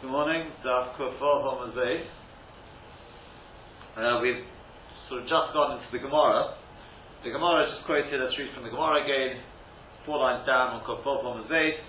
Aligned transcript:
Good 0.00 0.16
morning, 0.16 0.48
Daf 0.64 0.96
Kufar 0.96 1.44
Homazay. 1.44 2.08
Uh, 4.00 4.24
we've 4.24 4.48
sort 5.12 5.20
of 5.20 5.28
just 5.28 5.52
gone 5.52 5.76
into 5.76 5.92
the 5.92 6.00
Gemara. 6.00 6.56
The 7.20 7.28
Gemara 7.28 7.68
is 7.68 7.76
just 7.76 7.84
quoted 7.84 8.08
a 8.16 8.32
street 8.32 8.48
from 8.56 8.64
the 8.64 8.72
Gemara 8.72 9.04
again, 9.04 9.44
four 10.08 10.16
lines 10.24 10.48
down 10.48 10.80
on 10.80 10.88
Kufar 10.88 11.20
Homazay. 11.20 11.84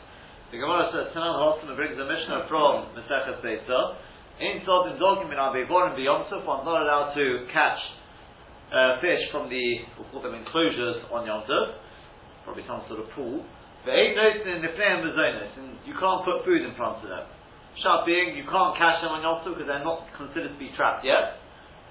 The 0.52 0.60
Gemara 0.60 0.92
says, 0.92 1.16
Tanan 1.16 1.40
Hossam 1.40 1.72
brings 1.80 1.96
a 1.96 2.04
Mishnah 2.04 2.52
from 2.52 2.92
Mesechus 3.00 3.40
Beisa. 3.40 3.96
In 4.44 4.60
Sod 4.68 4.92
and 4.92 5.00
Dogim 5.00 5.32
in 5.32 5.40
Abevorim 5.40 5.96
Beyomtuf, 5.96 6.44
one's 6.44 6.68
not 6.68 6.84
allowed 6.84 7.16
to 7.16 7.48
catch 7.56 7.80
uh, 8.76 9.00
fish 9.00 9.24
from 9.32 9.48
the, 9.48 9.88
we'll 9.96 10.12
call 10.12 10.20
them 10.20 10.36
enclosures 10.36 11.00
on 11.16 11.24
Yom 11.24 11.48
probably 12.44 12.68
some 12.68 12.84
sort 12.92 13.00
of 13.00 13.08
pool. 13.16 13.40
But 13.88 13.96
ain't 13.96 14.20
noticing 14.20 14.60
in 14.60 14.62
the 14.68 14.76
flame 14.76 15.00
and 15.00 15.80
you 15.88 15.96
can't 15.96 16.28
put 16.28 16.44
food 16.44 16.60
in 16.60 16.76
front 16.76 17.00
of 17.00 17.08
them. 17.08 17.40
Shut 17.80 18.04
being, 18.04 18.36
you 18.36 18.44
can't 18.44 18.76
catch 18.76 19.00
them 19.00 19.16
on 19.16 19.24
Yom 19.24 19.48
because 19.48 19.66
they're 19.66 19.86
not 19.86 20.12
considered 20.20 20.52
to 20.52 20.60
be 20.60 20.76
trapped 20.76 21.08
yet. 21.08 21.40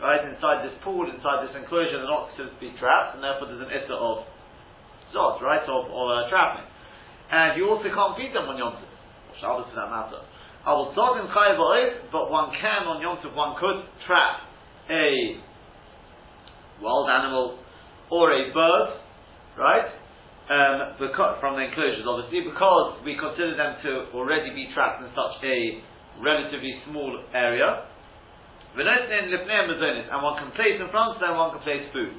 Right, 0.01 0.25
inside 0.25 0.65
this 0.65 0.73
pool, 0.81 1.05
inside 1.09 1.45
this 1.45 1.53
enclosure, 1.53 2.01
they're 2.01 2.09
not 2.09 2.33
considered 2.33 2.57
to 2.57 2.63
be 2.63 2.73
trapped, 2.81 3.17
and 3.17 3.21
therefore 3.21 3.53
there's 3.53 3.61
an 3.61 3.69
issa 3.69 3.93
of 3.93 4.25
zod, 5.13 5.45
right, 5.45 5.61
of, 5.69 5.93
of 5.93 6.07
uh, 6.09 6.25
trapping. 6.33 6.65
And 7.29 7.61
you 7.61 7.69
also 7.69 7.85
can't 7.93 8.17
feed 8.17 8.33
them 8.33 8.49
on 8.49 8.57
Yom 8.57 8.81
Tov, 8.81 8.89
or 8.89 9.35
Shabbos 9.37 9.69
for 9.69 9.77
that 9.77 9.93
matter. 9.93 10.25
I 10.65 10.73
will 10.73 10.97
zod 10.97 11.21
in 11.21 11.29
but 12.09 12.33
one 12.33 12.49
can 12.57 12.89
on 12.89 13.05
Yom 13.05 13.21
Tov, 13.21 13.37
one 13.37 13.61
could 13.61 13.85
trap 14.09 14.49
a 14.89 15.37
wild 16.81 17.09
animal 17.13 17.61
or 18.11 18.33
a 18.33 18.53
bird, 18.53 19.05
right? 19.61 20.00
Um, 20.51 20.99
because, 20.99 21.39
from 21.39 21.55
the 21.55 21.71
enclosures, 21.71 22.03
obviously, 22.03 22.43
because 22.43 22.99
we 23.07 23.15
consider 23.15 23.55
them 23.55 23.79
to 23.87 24.11
already 24.19 24.51
be 24.51 24.67
trapped 24.75 24.99
in 24.99 25.07
such 25.15 25.39
a 25.47 25.79
relatively 26.19 26.75
small 26.91 27.23
area. 27.31 27.87
And 28.75 28.87
one 30.23 30.37
can 30.43 30.51
place 30.59 30.79
in 30.79 30.91
front 30.91 31.15
of 31.15 31.23
them, 31.23 31.39
one 31.39 31.55
can 31.55 31.63
place 31.63 31.87
food. 31.95 32.19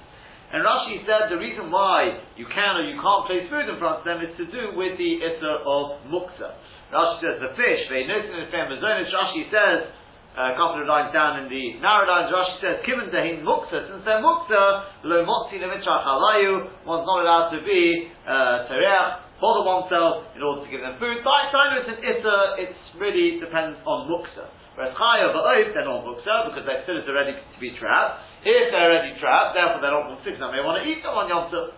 And 0.51 0.63
Rashi 0.67 1.03
said 1.07 1.31
the 1.31 1.39
reason 1.39 1.71
why 1.71 2.23
you 2.35 2.43
can 2.47 2.75
or 2.75 2.83
you 2.83 2.99
can't 2.99 3.23
place 3.23 3.47
food 3.47 3.71
in 3.71 3.79
front 3.79 4.03
of 4.03 4.05
them 4.07 4.19
is 4.19 4.35
to 4.35 4.47
do 4.51 4.75
with 4.75 4.99
the 4.99 5.11
issa 5.23 5.63
of 5.63 6.03
muksa. 6.11 6.55
Rashi 6.91 7.23
says 7.23 7.39
the 7.39 7.55
fish, 7.55 7.87
they 7.87 8.03
notice 8.03 8.31
in 8.31 8.47
the 8.47 8.51
Rashi 8.51 9.47
says 9.47 9.91
a 10.31 10.55
couple 10.55 10.79
of 10.79 10.87
lines 10.87 11.11
down 11.11 11.43
in 11.43 11.51
the 11.51 11.75
narrow 11.83 12.07
lines, 12.07 12.31
Rashi 12.31 12.55
says, 12.63 12.75
Kiven 12.87 13.11
dehin 13.11 13.43
muksa, 13.43 13.83
since 13.83 13.99
they're 14.07 14.23
muksa, 14.23 15.03
lo 15.03 15.27
motzi 15.27 15.59
lemitrach 15.59 16.07
halayu, 16.07 16.87
one's 16.87 17.03
not 17.03 17.19
allowed 17.19 17.49
to 17.51 17.59
be 17.67 18.07
uh, 18.23 18.63
tereach, 18.71 19.43
bother 19.43 19.67
oneself 19.67 20.31
in 20.31 20.39
order 20.39 20.63
to 20.63 20.69
give 20.71 20.79
them 20.79 20.95
food. 21.03 21.19
By 21.27 21.51
time 21.51 21.83
it's 21.83 21.89
an 21.91 21.99
issa, 21.99 22.37
it's 22.63 22.79
really 22.95 23.43
depends 23.43 23.75
on 23.83 24.07
muksa. 24.07 24.47
Whereas 24.79 24.95
chaya 24.95 25.35
va'oif, 25.35 25.75
they're 25.75 25.83
not 25.83 26.07
muksa, 26.07 26.47
because 26.47 26.63
they're 26.63 26.87
still 26.87 27.03
ready 27.11 27.35
to 27.35 27.57
be 27.59 27.75
trapped. 27.75 28.23
If 28.47 28.71
they're 28.71 28.87
already 28.87 29.19
trapped, 29.19 29.59
therefore 29.59 29.83
they're 29.83 29.91
not 29.91 30.15
muksa, 30.15 30.31
they 30.31 30.47
may 30.47 30.63
want 30.63 30.79
to 30.79 30.87
eat 30.87 31.03
them 31.03 31.11
on 31.11 31.27
Yom 31.27 31.51
Tov. 31.51 31.75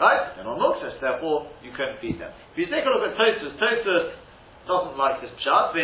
Right? 0.00 0.32
They're 0.32 0.48
not 0.48 0.56
muksa, 0.56 0.96
therefore 0.96 1.52
you 1.60 1.76
can 1.76 2.00
feed 2.00 2.16
them. 2.16 2.32
If 2.56 2.64
you 2.64 2.72
take 2.72 2.88
a 2.88 2.90
look 2.90 3.04
at 3.04 3.20
Tosfos, 3.20 3.52
Tosfos 3.60 4.16
doesn't 4.66 4.96
like 4.98 5.20
this 5.20 5.30
pshat. 5.42 5.74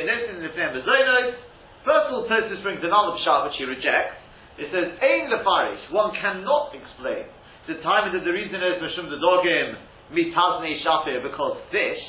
First 1.89 2.05
of 2.11 2.13
all, 2.13 2.29
Tosfos 2.29 2.63
brings 2.63 2.83
another 2.83 3.17
pshat 3.23 3.49
which 3.49 3.59
he 3.59 3.65
rejects. 3.65 4.19
It 4.59 4.69
says, 4.75 4.99
Ein 4.99 5.31
lefarish, 5.31 5.93
one 5.95 6.11
cannot 6.19 6.75
explain. 6.75 7.31
The 7.71 7.79
time 7.85 8.11
that 8.11 8.25
the 8.25 8.33
reason 8.33 8.59
is 8.59 8.83
Mishum 8.83 9.07
the 9.13 9.21
dogim 9.23 9.79
mitazne 10.11 10.83
shafir 10.83 11.23
because 11.23 11.61
fish, 11.71 12.03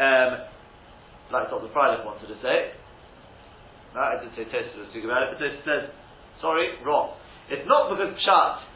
um, 0.00 0.48
like 1.30 1.52
what 1.52 1.62
the 1.62 1.70
Friday 1.72 2.02
wanted 2.02 2.26
to 2.28 2.38
say. 2.42 2.74
I 3.94 4.18
didn't 4.18 4.34
say 4.34 4.50
Tosfos 4.50 4.74
was 4.74 4.90
speaking 4.90 5.06
about 5.06 5.30
it, 5.30 5.38
but 5.38 5.38
Tosfos 5.38 5.62
says, 5.62 5.84
sorry, 6.42 6.82
wrong. 6.82 7.14
It's 7.46 7.62
not 7.70 7.94
because 7.94 8.10
pshat 8.18 8.74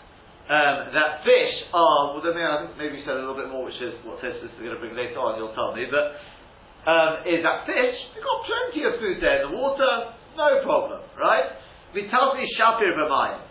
um, 0.48 0.96
that 0.96 1.20
fish 1.28 1.54
are, 1.76 2.16
well, 2.16 2.24
then 2.24 2.40
I 2.40 2.64
think 2.64 2.80
maybe 2.80 3.02
you 3.02 3.04
said 3.04 3.18
a 3.18 3.20
little 3.20 3.36
bit 3.36 3.52
more, 3.52 3.68
which 3.68 3.76
is 3.84 3.98
what 4.06 4.22
Tosfos 4.24 4.48
is 4.48 4.56
going 4.56 4.72
to 4.72 4.80
bring 4.80 4.96
later 4.96 5.20
on, 5.20 5.36
you'll 5.36 5.52
tell 5.52 5.76
me, 5.76 5.84
but 5.90 6.16
um, 6.88 7.28
is 7.28 7.44
that 7.44 7.68
fish, 7.68 7.96
we've 8.16 8.24
got 8.24 8.40
plenty 8.48 8.80
of 8.88 8.96
food 8.96 9.20
there 9.20 9.44
in 9.44 9.52
the 9.52 9.54
water, 9.54 10.16
no 10.40 10.64
problem, 10.64 11.04
right? 11.20 11.52
We 11.92 12.08
tell 12.08 12.32
me 12.32 12.48
shapir 12.56 12.96
b'mayim. 12.96 13.44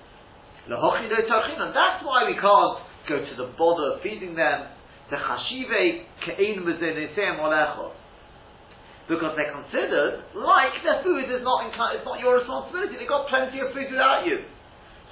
And 0.68 1.72
that's 1.72 2.02
why 2.02 2.26
we 2.26 2.34
can't 2.34 2.76
go 3.08 3.22
to 3.22 3.34
the 3.38 3.54
bother 3.56 3.96
of 3.96 4.02
feeding 4.02 4.36
them. 4.36 4.68
The 5.10 5.16
Hashive 5.16 6.04
Kain 6.26 6.66
Mazinisem 6.68 7.40
Olechot 7.40 7.96
because 9.08 9.40
they're 9.40 9.56
considered 9.56 10.20
like 10.36 10.76
their 10.84 11.00
food 11.00 11.32
is 11.32 11.40
not 11.40 11.64
it's 11.72 12.04
not 12.04 12.20
your 12.20 12.44
responsibility. 12.44 13.00
They've 13.00 13.08
got 13.08 13.32
plenty 13.32 13.64
of 13.64 13.72
food 13.72 13.88
without 13.88 14.28
you. 14.28 14.44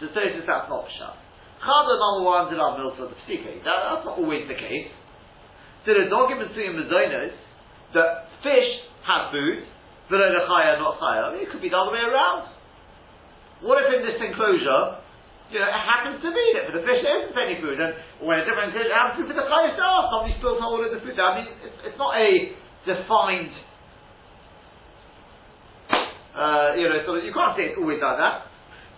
So 0.03 0.11
says 0.11 0.35
that's 0.43 0.67
not 0.67 0.83
pshat. 0.83 1.15
Chada 1.63 1.95
number 1.95 2.27
one 2.27 2.51
did 2.51 2.59
our 2.59 2.75
milk 2.75 2.99
of 2.99 3.15
the 3.15 3.19
That's 3.63 4.03
not 4.03 4.19
always 4.19 4.43
the 4.51 4.59
case. 4.59 4.91
So 5.87 5.95
the 5.95 6.11
dogim 6.11 6.43
between 6.43 6.75
the 6.75 6.91
that 7.95 8.29
fish 8.43 8.69
have 9.07 9.31
food, 9.31 9.65
but 10.11 10.21
the 10.21 10.43
chaya 10.45 10.77
not 10.77 10.99
chaya. 11.01 11.31
I 11.31 11.33
mean, 11.33 11.47
it 11.47 11.49
could 11.49 11.63
be 11.63 11.71
the 11.71 11.79
other 11.79 11.95
way 11.95 12.03
around. 12.03 12.51
What 13.63 13.81
if 13.81 13.87
in 13.89 14.05
this 14.05 14.19
enclosure, 14.21 15.01
you 15.49 15.57
know, 15.57 15.69
it 15.69 15.81
happens 15.81 16.19
to 16.21 16.29
be 16.29 16.45
that 16.59 16.69
for 16.69 16.75
the 16.77 16.83
fish 16.83 17.01
there 17.01 17.25
isn't 17.25 17.37
any 17.37 17.57
food, 17.63 17.79
and 17.79 17.95
when 18.21 18.41
a 18.41 18.45
different 18.45 18.75
enclosure 18.75 18.93
happens 18.93 19.23
to 19.23 19.23
be 19.25 19.33
for 19.33 19.39
the 19.41 19.47
chaya 19.47 19.73
itself, 19.73 20.13
somebody 20.13 20.35
spills 20.37 20.59
all 20.61 20.77
of 20.77 20.91
the 20.91 21.01
food 21.01 21.15
there. 21.17 21.25
I 21.25 21.33
mean, 21.41 21.47
it's, 21.63 21.79
it's 21.89 21.97
not 21.97 22.13
a 22.13 22.53
defined, 22.85 23.53
uh, 26.35 26.77
you 26.77 26.85
know, 26.85 26.99
sort 27.07 27.17
of, 27.19 27.25
you 27.25 27.33
can't 27.33 27.57
say 27.57 27.73
it's 27.73 27.79
always 27.79 27.97
like 28.03 28.19
that. 28.21 28.51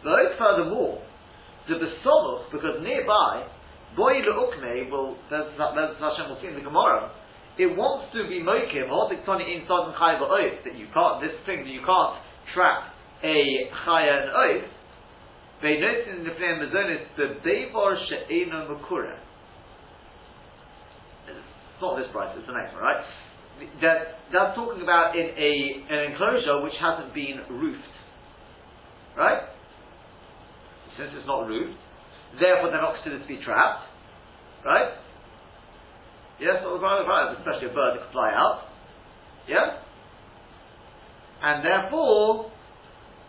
But 0.03 0.35
furthermore, 0.35 1.06
the 1.68 1.79
besomuch, 1.79 2.52
because 2.52 2.79
nearby, 2.84 3.47
boy 3.96 4.19
the 4.24 4.31
ukme 4.31 4.90
will, 4.91 5.16
there's, 5.29 5.52
there's 5.56 5.96
Hashem 6.00 6.31
will 6.31 6.40
see 6.41 6.47
in 6.47 6.56
the 6.56 6.64
Gemara, 6.64 7.12
it 7.57 7.69
wants 7.73 8.13
to 8.13 8.29
be 8.29 8.40
mokim, 8.40 8.85
in 8.85 9.59
sodden 9.66 9.94
chayv 9.97 10.22
oath, 10.22 10.57
that 10.63 10.75
you 10.78 10.88
can't, 10.94 11.22
this 11.22 11.34
thing 11.45 11.66
that 11.66 11.73
you 11.73 11.81
can't 11.81 12.22
trap 12.53 12.94
a 13.23 13.69
chaya 13.85 14.22
and 14.22 14.29
oath, 14.29 14.69
they 15.62 15.81
notice 15.81 16.06
in 16.13 16.23
the 16.23 16.38
flame 16.38 16.62
mazonis, 16.62 17.01
the 17.17 17.41
bevar 17.41 17.97
she'eno 18.07 18.69
makura. 18.69 19.17
It's 21.25 21.81
not 21.81 21.97
this 21.97 22.06
price, 22.13 22.29
it's 22.38 22.46
the 22.46 22.53
next 22.53 22.73
one, 22.73 22.84
right? 22.84 23.01
That, 23.81 24.22
that's 24.31 24.53
talking 24.53 24.84
about 24.84 25.17
in 25.17 25.34
a, 25.34 25.53
an 25.90 26.12
enclosure 26.13 26.62
which 26.62 26.78
hasn't 26.79 27.13
been 27.13 27.41
roofed. 27.50 27.81
Right? 29.17 29.50
Since 30.94 31.09
it's 31.17 31.25
not 31.25 31.50
roofed, 31.50 31.78
therefore 32.40 32.69
they're 32.69 32.81
not 32.81 33.01
considered 33.01 33.25
to 33.25 33.28
be 33.28 33.41
trapped. 33.41 33.81
Right? 34.63 34.94
Yes, 36.37 36.61
especially 36.61 37.69
a 37.69 37.73
bird 37.73 37.97
that 37.97 38.01
can 38.05 38.13
fly 38.13 38.29
out. 38.29 38.69
Yeah? 39.49 39.81
And 41.41 41.65
therefore, 41.65 42.51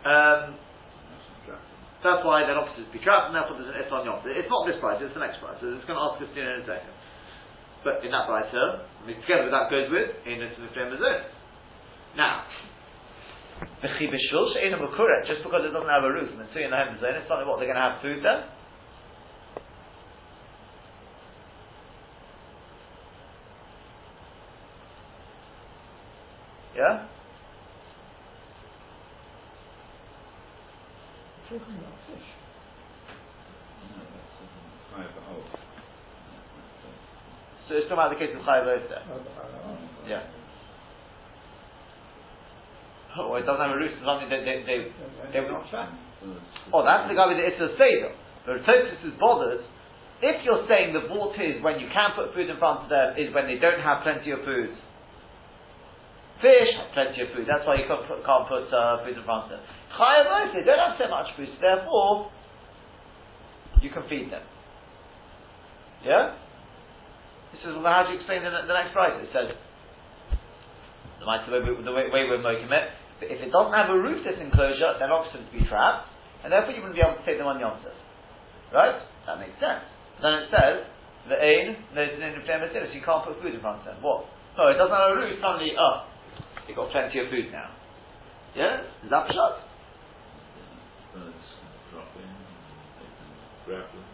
um, 0.05 0.57
that's 1.99 2.23
why 2.23 2.45
they're 2.45 2.55
not 2.55 2.71
be 2.93 3.01
trapped, 3.03 3.33
and 3.33 3.35
therefore 3.35 3.59
there's 3.59 3.75
an 3.75 3.81
on 3.91 4.05
Yom. 4.05 4.23
It's 4.23 4.47
not 4.47 4.63
this 4.69 4.79
price, 4.79 5.01
it's 5.01 5.13
the 5.13 5.19
next 5.19 5.41
price. 5.43 5.57
So 5.59 5.67
it's 5.73 5.83
going 5.89 5.99
to 5.99 6.05
ask 6.05 6.21
us 6.21 6.31
in 6.31 6.45
a 6.45 6.63
second. 6.63 6.93
But 7.83 8.03
in 8.03 8.11
that 8.11 8.27
price 8.27 8.47
here, 8.51 8.83
I 8.85 9.01
mean, 9.07 9.19
together 9.23 9.47
with 9.47 9.55
that 9.55 9.71
goes 9.71 9.87
with, 9.87 10.11
in 10.27 10.43
the 10.43 10.51
flame 10.75 10.95
Now, 12.15 12.43
the 13.83 13.89
chibishvil 13.99 14.45
she'ena 14.55 14.79
just 15.27 15.43
because 15.43 15.63
it 15.63 15.71
doesn't 15.75 15.91
have 15.91 16.03
a 16.03 16.11
roof, 16.11 16.31
and 16.31 16.39
it's 16.43 16.55
in 16.55 16.71
the 16.71 16.77
hem 16.77 16.95
it's 16.99 17.29
not 17.29 17.43
what 17.47 17.59
they're 17.59 17.71
going 17.71 17.79
to 17.79 17.87
have 17.87 18.03
food 18.03 18.23
then. 18.23 18.58
Yeah? 26.79 27.03
So 37.67 37.75
it's 37.75 37.83
talking 37.91 37.99
about 37.99 38.15
the 38.15 38.15
case 38.15 38.31
of 38.31 38.47
Chayav 38.47 38.63
there. 38.87 39.03
Yeah. 40.07 40.23
Oh, 43.19 43.35
it 43.35 43.43
doesn't 43.43 43.59
have 43.59 43.75
a 43.75 43.77
roof, 43.77 43.91
something 44.05 44.29
they, 44.29 44.39
they, 44.47 44.63
they, 44.63 44.77
they, 45.33 45.39
Oh, 46.71 46.85
that's 46.85 47.09
the 47.09 47.15
guy 47.15 47.27
with 47.27 47.35
the 47.35 47.43
It's 47.43 47.59
a 47.59 47.75
Seder. 47.75 48.15
The 48.47 48.63
Tosfos 48.63 49.03
is 49.03 49.19
bothered. 49.19 49.59
If 50.21 50.45
you're 50.45 50.63
saying 50.69 50.93
the 50.93 51.11
vault 51.11 51.35
is 51.35 51.61
when 51.61 51.79
you 51.81 51.87
can 51.91 52.11
put 52.15 52.33
food 52.33 52.49
in 52.49 52.55
front 52.55 52.87
of 52.87 52.89
them 52.89 53.19
is 53.19 53.35
when 53.35 53.47
they 53.47 53.59
don't 53.59 53.81
have 53.81 54.03
plenty 54.03 54.31
of 54.31 54.39
food, 54.47 54.79
Fish 56.39 56.71
plenty 56.95 57.19
of 57.21 57.35
food. 57.35 57.45
That's 57.47 57.67
why 57.67 57.75
you 57.75 57.85
can't 57.87 58.07
put, 58.07 58.23
can't 58.23 58.47
put 58.47 58.71
uh, 58.71 59.03
food 59.03 59.17
in 59.19 59.23
front 59.27 59.51
of 59.51 59.59
them. 59.59 59.63
Chayav 59.91 60.55
they 60.55 60.63
don't 60.63 60.79
have 60.79 60.95
so 60.95 61.11
much 61.11 61.27
food, 61.35 61.51
so 61.51 61.59
therefore 61.59 62.31
you 63.83 63.91
can 63.91 64.07
feed 64.07 64.31
them. 64.31 64.43
Yeah. 66.03 66.39
This 67.51 67.65
is 67.65 67.75
how 67.83 68.07
do 68.07 68.13
you 68.13 68.23
explain 68.23 68.47
the, 68.47 68.51
the 68.51 68.75
next 68.75 68.95
price? 68.95 69.19
It 69.19 69.27
says 69.35 69.51
the, 71.19 71.27
way, 71.27 71.59
the 71.83 71.91
way, 71.91 72.07
way 72.07 72.23
we're 72.29 72.39
making 72.39 72.71
it. 72.71 72.85
But 73.19 73.27
if 73.27 73.43
it 73.43 73.51
doesn't 73.51 73.75
have 73.75 73.91
a 73.91 73.99
roof, 73.99 74.23
this 74.23 74.39
enclosure, 74.39 74.95
they're 74.95 75.11
not 75.11 75.27
to 75.35 75.43
be 75.51 75.67
trapped, 75.67 76.07
and 76.43 76.53
therefore 76.53 76.71
you 76.71 76.79
wouldn't 76.79 76.95
be 76.95 77.03
able 77.03 77.19
to 77.19 77.25
take 77.27 77.35
them 77.35 77.51
on 77.51 77.59
Yom 77.59 77.75
Right? 78.71 78.95
That 79.27 79.43
makes 79.43 79.59
sense. 79.59 79.83
Then 80.23 80.39
it 80.39 80.47
says, 80.47 80.87
the 81.27 81.35
ain, 81.35 81.75
there's 81.91 82.15
an 82.15 82.31
so 82.31 82.95
you 82.95 83.03
can't 83.03 83.27
put 83.27 83.35
food 83.43 83.51
in 83.51 83.59
front 83.59 83.83
of 83.83 83.91
them. 83.91 83.99
What? 83.99 84.23
No, 84.55 84.71
it 84.71 84.79
doesn't 84.79 84.95
have 84.95 85.11
a 85.11 85.19
roof, 85.19 85.35
suddenly, 85.43 85.75
oh, 85.75 86.07
you've 86.69 86.77
got 86.77 86.91
plenty 86.91 87.19
of 87.19 87.29
food 87.33 87.51
now. 87.51 87.73
Yeah? 88.55 88.85
Is 89.03 89.09
that 89.09 89.25
shot? 89.33 89.65
Birds 91.13 91.33
drop 91.91 92.13
in, 92.15 92.29
they 93.01 93.09
can 93.09 93.29
grab 93.65 93.89
them. 93.89 94.05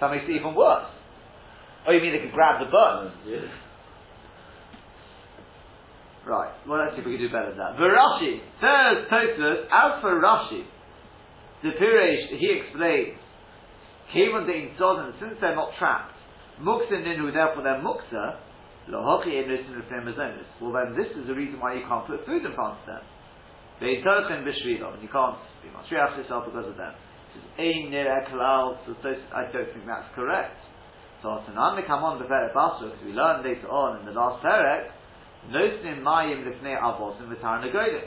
That 0.00 0.10
makes 0.10 0.24
it 0.24 0.40
even 0.40 0.54
worse. 0.56 0.88
Oh, 1.86 1.92
you 1.92 2.00
mean 2.00 2.12
they 2.12 2.24
can 2.24 2.32
grab 2.32 2.64
the 2.64 2.72
birds? 2.72 3.14
Yes. 3.28 3.44
Right. 6.26 6.56
Well, 6.66 6.80
let's 6.80 6.96
see 6.96 7.00
if 7.00 7.06
we 7.06 7.20
can 7.20 7.28
do 7.28 7.32
better 7.32 7.52
than 7.52 7.60
that. 7.60 7.76
Verashi 7.76 8.40
says 8.56 9.04
Tosfos. 9.12 9.68
As 9.68 10.00
for 10.00 10.16
Rashi, 10.16 10.64
the 11.62 11.76
Piresh 11.76 12.40
he 12.40 12.60
explains. 12.64 13.20
Kevon 14.14 14.46
de 14.46 14.52
Insodan, 14.52 15.12
since 15.20 15.34
they're 15.40 15.54
not 15.56 15.70
trapped, 15.78 16.14
Muksa 16.60 16.92
Ninu, 16.92 17.32
therefore 17.32 17.62
they're 17.62 17.82
Muksa. 17.82 18.36
Well, 18.90 19.22
then 19.22 20.92
this 20.96 21.08
is 21.16 21.26
the 21.26 21.34
reason 21.34 21.60
why 21.60 21.74
you 21.74 21.84
can't 21.88 22.06
put 22.06 22.26
food 22.26 22.44
in 22.44 22.52
front 22.54 22.80
of 22.80 22.86
them. 22.86 23.00
They 23.80 23.96
and 23.96 24.46
you 24.46 25.08
can't 25.08 25.38
be 25.62 25.68
Masriach 25.72 26.16
yourself 26.16 26.44
because 26.46 26.68
of 26.68 26.76
them. 26.76 26.94
I 27.58 29.42
don't 29.52 29.72
think 29.72 29.86
that's 29.86 30.14
correct. 30.14 30.60
So 31.22 31.40
Tanan 31.48 31.80
come 31.86 32.04
on 32.04 32.18
the 32.20 32.28
Perek 32.28 32.52
Basra, 32.52 32.92
because 32.92 33.04
we 33.04 33.12
learned 33.12 33.48
later 33.48 33.68
on 33.72 34.00
in 34.00 34.06
the 34.06 34.12
last 34.12 34.44
Perek. 34.44 34.92
Nosnim 35.48 36.04
mayim 36.04 36.44
lifnei 36.44 36.76
avozim 36.76 37.32
v'tarnagodim. 37.32 38.04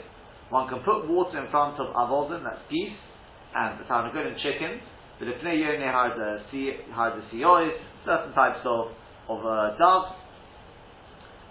One 0.50 0.68
can 0.68 0.78
put 0.86 1.08
water 1.08 1.44
in 1.44 1.50
front 1.50 1.78
of 1.80 1.94
avozim, 1.94 2.44
that's 2.44 2.62
geese, 2.70 2.94
and 3.54 3.78
v'tarnagodim, 3.82 4.38
chickens, 4.38 4.82
but 5.18 5.26
V'lifnei 5.26 5.58
yone 5.58 5.82
harda 5.82 6.42
siyois, 7.34 7.74
certain 8.06 8.32
types 8.34 8.60
of, 8.64 8.94
of 9.28 9.44
uh, 9.44 9.76
doves. 9.78 10.14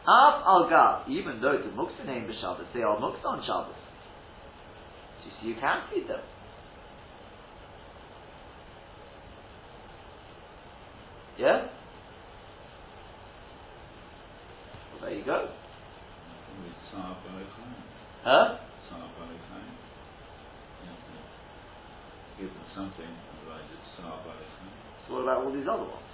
Av 0.07 0.41
al 0.47 0.69
gav, 0.69 1.09
even 1.09 1.41
though 1.41 1.57
the 1.57 1.67
muksanim 1.75 2.27
b'Shabbos, 2.27 2.71
they 2.73 2.81
are 2.81 2.97
muks 2.97 3.25
on 3.25 3.43
Shabbos. 3.45 3.75
So 5.19 5.25
you 5.25 5.31
see, 5.41 5.47
you 5.49 5.55
can 5.59 5.81
feed 5.91 6.07
them. 6.07 6.21
Yeah? 11.37 11.67
Well, 14.93 15.01
there 15.01 15.13
you 15.13 15.25
go. 15.25 15.49
Huh? 18.23 18.57
Give 22.39 22.47
them 22.47 22.69
something, 22.75 23.11
otherwise 23.33 23.65
it's 23.73 23.97
So 25.07 25.13
what 25.15 25.23
about 25.23 25.43
all 25.43 25.51
these 25.51 25.67
other 25.67 25.83
ones? 25.83 26.11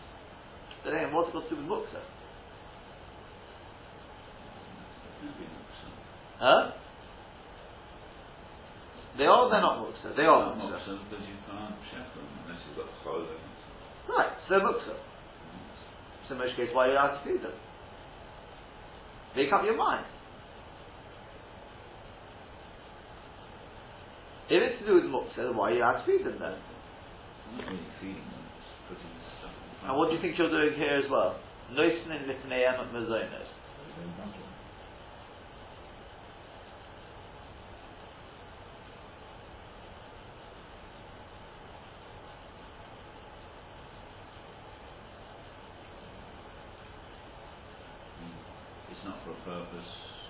Then 0.85 1.13
what's 1.13 1.31
got 1.33 1.43
to 1.43 1.49
do 1.49 1.61
with 1.61 1.67
Muksa? 1.67 2.22
Huh? 6.39 6.71
They 9.17 9.25
are, 9.25 9.49
they're 9.49 9.61
not 9.61 9.77
Muksa. 9.79 10.15
They 10.15 10.23
are 10.23 10.55
Muksa. 10.55 10.97
because 11.09 11.25
you 11.25 11.37
can't 11.45 11.75
shepherd 11.91 12.17
them 12.17 12.39
unless 12.45 12.61
you've 12.67 12.77
got 12.77 12.89
Chol. 13.05 13.27
Right, 14.09 14.31
so 14.47 14.57
they're 14.57 14.67
Muksa. 14.67 14.95
So 16.27 16.33
in 16.33 16.39
most 16.39 16.55
cases, 16.55 16.73
why 16.73 16.87
are 16.87 16.91
you 16.91 16.93
allowed 16.93 17.19
to 17.19 17.23
feed 17.23 17.43
them? 17.43 17.53
Make 19.35 19.51
up 19.53 19.63
your 19.65 19.77
mind. 19.77 20.05
If 24.49 24.61
it's 24.61 24.79
to 24.81 24.85
do 24.85 24.95
with 24.95 25.05
muksa, 25.05 25.55
why 25.55 25.71
are 25.71 25.73
you 25.73 25.79
allowed 25.79 26.03
to 26.03 26.05
feed 26.05 26.25
them 26.25 26.37
then? 26.39 26.53
And 29.87 29.97
what 29.97 30.09
do 30.09 30.15
you 30.15 30.21
think 30.21 30.37
you're 30.37 30.49
doing 30.49 30.77
here 30.77 31.01
as 31.03 31.09
well? 31.09 31.39
Noisen 31.71 32.11
in 32.11 32.27
litneim 32.29 32.93
mazonos. 32.93 33.49
It's 48.91 49.05
not 49.05 49.17
for 49.23 49.31
a 49.31 49.35
purpose, 49.43 49.89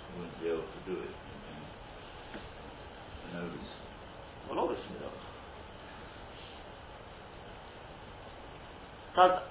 you 0.10 0.22
wouldn't 0.22 0.39
be 0.42 0.48
able 0.48 0.62
to 0.62 0.81
do 0.86 1.00
it. 1.01 1.16
For 3.22 3.38
no 3.38 3.44
reason. 3.46 3.84
Well, 4.50 4.60
obviously 4.60 4.98
not. 5.01 5.13
Because 9.13 9.42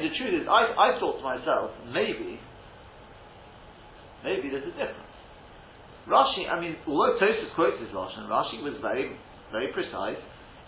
You 0.00 0.08
the 0.08 0.16
truth 0.16 0.42
is, 0.42 0.48
I, 0.48 0.72
I 0.72 0.88
thought 0.96 1.20
to 1.20 1.24
myself, 1.24 1.70
maybe, 1.92 2.40
maybe 4.24 4.48
there's 4.48 4.64
a 4.64 4.72
difference. 4.72 5.12
Rashi, 6.08 6.48
I 6.48 6.56
mean, 6.60 6.76
although 6.88 7.20
Tosfos 7.20 7.52
quotes 7.54 7.76
this 7.80 7.92
Lashon, 7.92 8.24
Rashi 8.32 8.64
was 8.64 8.74
very, 8.80 9.12
very 9.52 9.68
precise. 9.72 10.16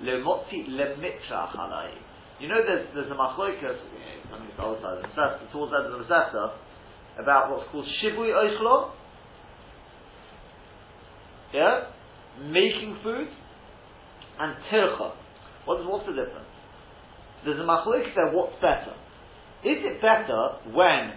Lemotzi 0.03 0.69
lemitra 0.69 1.49
halai. 1.57 1.97
You 2.41 2.49
know, 2.49 2.61
there's 2.67 2.89
there's 2.95 3.11
a 3.11 3.15
machloikas. 3.15 3.79
I 4.33 4.39
mean, 4.39 4.49
it's 4.49 4.57
the 4.57 4.63
other 4.63 4.81
side 4.83 4.99
of 4.99 5.03
the 5.03 5.53
towards 5.53 5.73
the 5.73 5.79
end 5.79 5.87
of 5.87 5.99
the 5.99 6.05
Masechta, 6.05 6.53
about 7.23 7.51
what's 7.51 7.71
called 7.71 7.87
shibui 8.03 8.35
oichlo. 8.35 8.91
Yeah, 11.55 11.89
making 12.45 12.99
food 13.03 13.29
and 14.41 14.57
tircha. 14.71 15.13
What 15.65 15.81
is, 15.81 15.87
what's 15.87 16.07
the 16.07 16.13
difference? 16.13 16.49
There's 17.45 17.61
a 17.61 17.65
machloek 17.65 18.15
there, 18.15 18.33
what's 18.33 18.55
better? 18.57 18.95
Is 19.63 19.79
it 19.79 20.03
better 20.03 20.75
when 20.75 21.15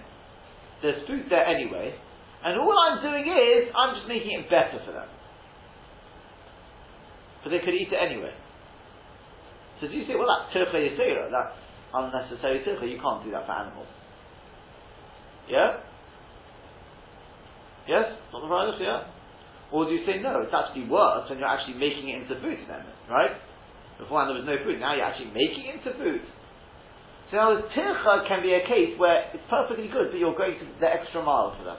there's 0.81 1.07
food 1.07 1.25
there 1.30 1.45
anyway, 1.45 1.95
and 2.44 2.59
all 2.59 2.77
I'm 2.77 3.01
doing 3.01 3.25
is, 3.25 3.74
I'm 3.74 3.95
just 3.95 4.07
making 4.07 4.38
it 4.38 4.50
better 4.50 4.77
for 4.86 4.94
them? 4.94 5.09
But 7.44 7.50
they 7.50 7.59
could 7.59 7.74
eat 7.74 7.89
it 7.89 7.97
anyway. 7.97 8.33
So 9.81 9.88
do 9.88 9.94
you 9.94 10.06
say, 10.06 10.13
well, 10.13 10.30
that's 10.30 10.53
tircha 10.53 10.77
yisera, 10.77 11.30
that's 11.33 11.57
unnecessary 11.94 12.62
tircha, 12.62 12.86
you 12.89 13.01
can't 13.01 13.25
do 13.25 13.31
that 13.31 13.45
for 13.45 13.53
animals. 13.53 13.88
Yeah? 15.50 15.81
Yes? 17.88 18.18
Not 18.33 18.42
the 18.42 18.47
right 18.47 18.77
yeah? 18.81 19.09
Or 19.71 19.86
do 19.86 19.92
you 19.92 20.06
say, 20.06 20.21
no, 20.21 20.42
it's 20.42 20.54
actually 20.54 20.87
worse 20.87 21.30
when 21.30 21.40
you're 21.40 21.47
actually 21.49 21.81
making 21.81 22.09
it 22.09 22.21
into 22.21 22.37
food 22.42 22.61
then, 22.69 22.85
right? 23.09 23.33
Beforehand 23.97 24.30
there 24.30 24.37
was 24.37 24.45
no 24.45 24.57
food, 24.64 24.80
now 24.80 24.94
you're 24.94 25.06
actually 25.06 25.33
making 25.33 25.66
it 25.66 25.81
into 25.81 25.97
food. 25.97 26.21
So 27.32 27.38
now 27.38 27.62
tircha 27.76 28.28
can 28.28 28.44
be 28.44 28.54
a 28.54 28.62
case 28.68 28.98
where 28.98 29.26
it's 29.34 29.44
perfectly 29.50 29.88
good, 29.88 30.12
but 30.12 30.18
you're 30.20 30.38
going 30.38 30.60
to 30.60 30.66
the 30.80 30.88
extra 30.88 31.24
mile 31.24 31.56
for 31.58 31.64
them. 31.64 31.78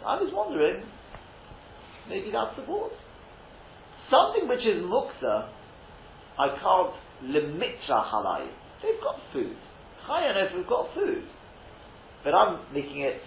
So 0.00 0.06
I 0.06 0.20
was 0.20 0.30
wondering, 0.32 0.84
maybe 2.08 2.30
that's 2.30 2.56
the 2.56 2.64
cause. 2.64 2.92
Something 4.10 4.48
which 4.48 4.64
is 4.64 4.82
muksa, 4.84 5.48
I 6.38 6.48
can't 6.48 6.94
limitra 7.24 8.04
halai. 8.12 8.48
They've 8.82 9.00
got 9.02 9.16
food. 9.32 9.56
Chaya 10.08 10.34
knows 10.34 10.50
we've 10.54 10.68
got 10.68 10.94
food. 10.94 11.24
But 12.24 12.34
I'm 12.34 12.60
making 12.72 13.00
it 13.00 13.20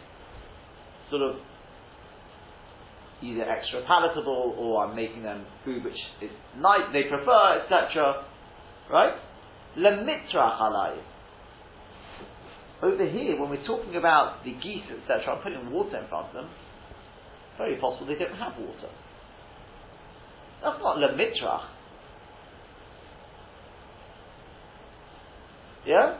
sort 1.09 1.21
of 1.23 1.35
either 3.21 3.43
extra 3.43 3.85
palatable 3.85 4.55
or 4.57 4.85
I'm 4.85 4.95
making 4.95 5.23
them 5.23 5.45
food 5.65 5.83
which 5.83 5.97
is 6.21 6.31
nice, 6.57 6.91
they 6.93 7.03
prefer, 7.03 7.61
etc. 7.61 8.25
Right? 8.89 9.13
Lemitra 9.77 10.59
halai. 10.59 11.01
Over 12.81 13.07
here, 13.07 13.39
when 13.39 13.49
we're 13.49 13.65
talking 13.65 13.95
about 13.95 14.43
the 14.43 14.51
geese, 14.51 14.83
etc., 14.89 15.35
I'm 15.35 15.43
putting 15.43 15.71
water 15.71 15.97
in 16.01 16.07
front 16.09 16.27
of 16.29 16.33
them. 16.33 16.49
Very 17.57 17.77
possible 17.79 18.07
they 18.07 18.15
don't 18.15 18.37
have 18.37 18.53
water. 18.57 18.89
That's 20.63 20.79
not 20.81 20.97
lemitrach. 20.97 21.65
Yeah? 25.85 26.17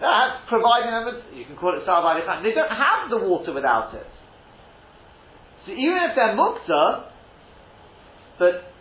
That's 0.00 0.48
providing 0.48 0.90
them 0.90 1.04
with, 1.06 1.24
you 1.34 1.44
can 1.46 1.56
call 1.56 1.76
it 1.76 1.86
salvai 1.86 2.42
They 2.42 2.52
don't 2.52 2.70
have 2.70 3.08
the 3.10 3.18
water 3.18 3.52
without 3.52 3.94
it. 3.94 4.06
So 5.64 5.72
even 5.72 5.98
if 6.08 6.14
they're 6.14 6.36
mukta, 6.36 7.10
but 8.38 8.75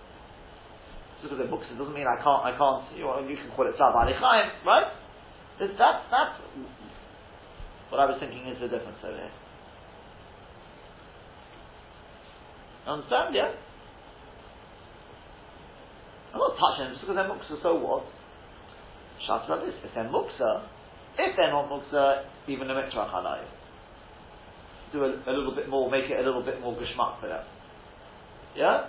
because 1.25 1.41
they're 1.41 1.49
mukta 1.49 1.73
doesn't 1.73 1.97
mean 1.97 2.05
I 2.05 2.21
can't, 2.21 2.45
I 2.45 2.53
can't, 2.53 2.85
you, 2.93 3.09
know, 3.09 3.25
you 3.25 3.35
can 3.35 3.49
call 3.57 3.65
it 3.65 3.73
Sav 3.77 3.97
Chaim, 3.97 4.47
right? 4.61 4.89
That, 5.59 5.73
that's 5.77 6.35
what 7.89 7.99
I 7.99 8.05
was 8.05 8.17
thinking 8.19 8.45
is 8.47 8.61
the 8.61 8.69
difference 8.69 9.01
over 9.01 9.17
here. 9.17 9.33
Understand, 12.85 13.33
yeah? 13.33 13.49
I'm 16.33 16.39
not 16.39 16.53
touching 16.59 16.85
them 16.85 16.93
just 16.93 17.01
because 17.01 17.15
they're 17.15 17.31
muksa, 17.31 17.63
so 17.63 17.75
what? 17.79 18.05
Shout 19.25 19.45
about 19.45 19.65
this. 19.65 19.73
If 19.81 19.95
they're 19.95 20.11
muksa, 20.11 20.43
uh, 20.43 20.67
if 21.17 21.35
they're 21.35 21.49
not 21.49 21.71
muksa, 21.71 22.21
uh, 22.21 22.51
even 22.51 22.67
the 22.67 22.75
mitzvah 22.75 23.09
halayim. 23.09 23.47
do 24.91 25.03
a, 25.03 25.09
a 25.25 25.33
little 25.33 25.55
bit 25.55 25.69
more, 25.69 25.89
make 25.89 26.11
it 26.11 26.19
a 26.19 26.23
little 26.23 26.43
bit 26.43 26.61
more 26.61 26.75
geschmack 26.75 27.19
for 27.21 27.29
them. 27.29 27.45
Yeah? 28.55 28.87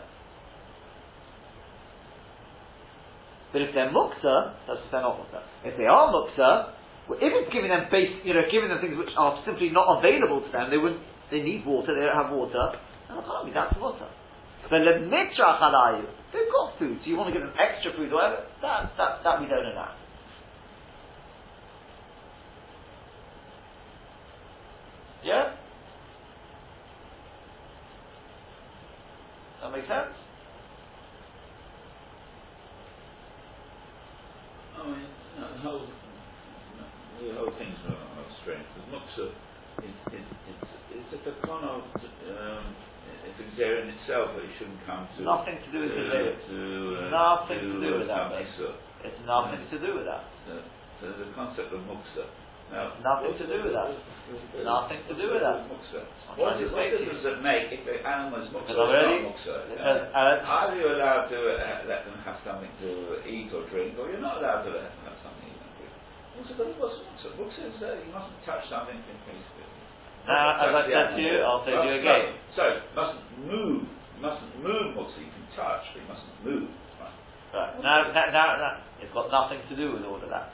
But 3.56 3.62
if 3.62 3.72
they're 3.72 3.88
muksa, 3.88 4.52
that's 4.68 4.84
they're 4.92 5.00
not 5.00 5.16
muksa. 5.16 5.40
If 5.64 5.78
they 5.78 5.88
are 5.88 6.12
muksa, 6.12 6.76
well, 7.08 7.16
if 7.16 7.32
it's 7.32 7.50
giving 7.54 7.70
them 7.70 7.88
base, 7.90 8.20
you 8.22 8.34
know, 8.34 8.44
giving 8.52 8.68
them 8.68 8.84
things 8.84 8.98
which 8.98 9.08
are 9.16 9.40
simply 9.46 9.70
not 9.70 9.96
available 9.96 10.44
to 10.44 10.52
them, 10.52 10.68
they 10.68 10.76
wouldn't, 10.76 11.00
they 11.30 11.40
need 11.40 11.64
water, 11.64 11.96
they 11.96 12.04
don't 12.04 12.20
have 12.20 12.36
water, 12.36 12.76
then 13.08 13.16
I 13.16 13.50
that's 13.54 13.80
water. 13.80 14.12
But 14.68 14.84
the 14.84 15.08
mitra 15.08 15.56
chalayu, 15.56 16.04
they've 16.36 16.52
got 16.52 16.78
food, 16.78 17.00
so 17.00 17.08
you 17.08 17.16
want 17.16 17.32
to 17.32 17.32
give 17.32 17.48
them 17.48 17.56
extra 17.56 17.96
food 17.96 18.12
or 18.12 18.16
whatever, 18.16 18.44
that, 18.60 18.92
that, 18.98 19.24
that 19.24 19.40
we 19.40 19.48
don't 19.48 19.64
allow. 19.64 19.96
Yeah? 25.24 25.56
That 29.62 29.72
makes 29.72 29.88
sense? 29.88 30.12
I 34.76 35.25
mean, 35.36 35.52
the 35.52 35.60
whole, 35.60 35.84
the 37.20 37.34
whole 37.36 37.52
thing's 37.60 37.80
not, 37.84 38.00
not 38.16 38.28
strange. 38.40 38.64
Because 38.72 38.88
muksa, 38.88 39.26
it, 39.84 39.94
it, 40.16 40.24
it's, 40.24 40.70
it's 40.96 41.10
a 41.12 41.20
takana, 41.28 41.84
um, 41.84 42.64
it's 43.26 43.38
a 43.42 43.46
in 43.52 43.92
itself, 43.92 44.32
but 44.32 44.42
it 44.42 44.52
shouldn't 44.58 44.80
come 44.88 45.04
to. 45.16 45.22
Nothing 45.22 45.58
to 45.60 45.68
do 45.70 45.78
with 45.84 45.92
to, 45.92 46.02
the 46.02 46.22
to, 46.48 46.58
uh, 47.04 47.12
Nothing 47.12 47.60
to 47.60 47.76
do 47.84 47.90
uh, 47.94 47.98
with 48.00 48.08
that, 48.08 48.32
It's 49.04 49.22
nothing 49.28 49.62
to 49.70 49.76
do 49.76 49.90
with 49.98 50.06
that. 50.08 50.24
so, 50.48 50.52
so 51.00 51.04
the 51.12 51.28
concept 51.36 51.70
of 51.74 51.84
muksa. 51.84 52.24
Now, 52.66 52.98
Nothing 52.98 53.38
to 53.38 53.46
do 53.46 53.62
with 53.62 53.74
that. 53.78 53.94
Nothing 54.66 55.00
to 55.06 55.14
do 55.14 55.26
with 55.30 55.42
that. 55.42 55.70
What, 56.34 56.58
is, 56.58 56.66
what 56.74 56.90
difference 56.90 57.22
does 57.22 57.38
it 57.38 57.42
make 57.42 57.70
if 57.70 57.86
the 57.86 58.02
animal 58.02 58.42
is 58.42 58.50
muksa 58.50 58.74
or 58.74 58.90
not 58.90 59.22
muksa? 59.22 59.54
Uh, 59.70 60.10
uh, 60.10 60.42
Are 60.42 60.74
you 60.74 60.86
allowed 60.90 61.30
to 61.30 61.38
uh, 61.38 61.86
let 61.86 62.02
them 62.06 62.18
have 62.26 62.42
something 62.42 62.70
to 62.82 63.22
eat 63.22 63.54
or 63.54 63.62
drink, 63.70 63.94
or 63.98 64.10
you're 64.10 64.18
not 64.22 64.42
allowed 64.42 64.66
to 64.66 64.70
let 64.74 64.82
them 64.82 65.02
have 65.06 65.18
something 65.22 65.46
to 65.46 65.54
eat 65.54 65.62
or 65.62 65.70
drink? 65.78 65.94
Also, 66.36 66.52
but 66.56 66.68
what's 66.76 67.00
muksa? 67.00 67.28
Muksa 67.40 67.60
is 67.72 67.76
uh, 67.80 67.96
you 68.04 68.12
mustn't 68.12 68.36
touch 68.44 68.64
something 68.68 68.96
in 68.96 69.16
case. 69.24 69.46
Now, 70.28 70.58
as 70.58 70.74
I 70.74 70.82
said 70.90 71.16
to 71.16 71.22
you, 71.22 71.38
I'll 71.40 71.64
say 71.64 71.72
to 71.72 71.86
you 71.86 71.96
again. 72.02 72.24
So, 72.52 72.64
mustn't 72.92 73.24
move. 73.46 73.88
Mustn't 74.20 74.52
move 74.60 74.92
muksa. 74.98 75.16
You 75.22 75.32
can 75.32 75.46
touch, 75.56 75.84
but 75.94 75.98
you 76.02 76.08
mustn't 76.10 76.36
move. 76.44 76.68
Right. 77.00 77.16
Right. 77.54 77.72
Now, 77.80 78.12
now, 78.12 78.26
now, 78.34 78.48
now, 78.58 78.74
it's 79.00 79.12
got 79.14 79.30
nothing 79.32 79.62
to 79.70 79.74
do 79.76 79.94
with 79.96 80.04
all 80.04 80.20
of 80.20 80.28
that. 80.28 80.52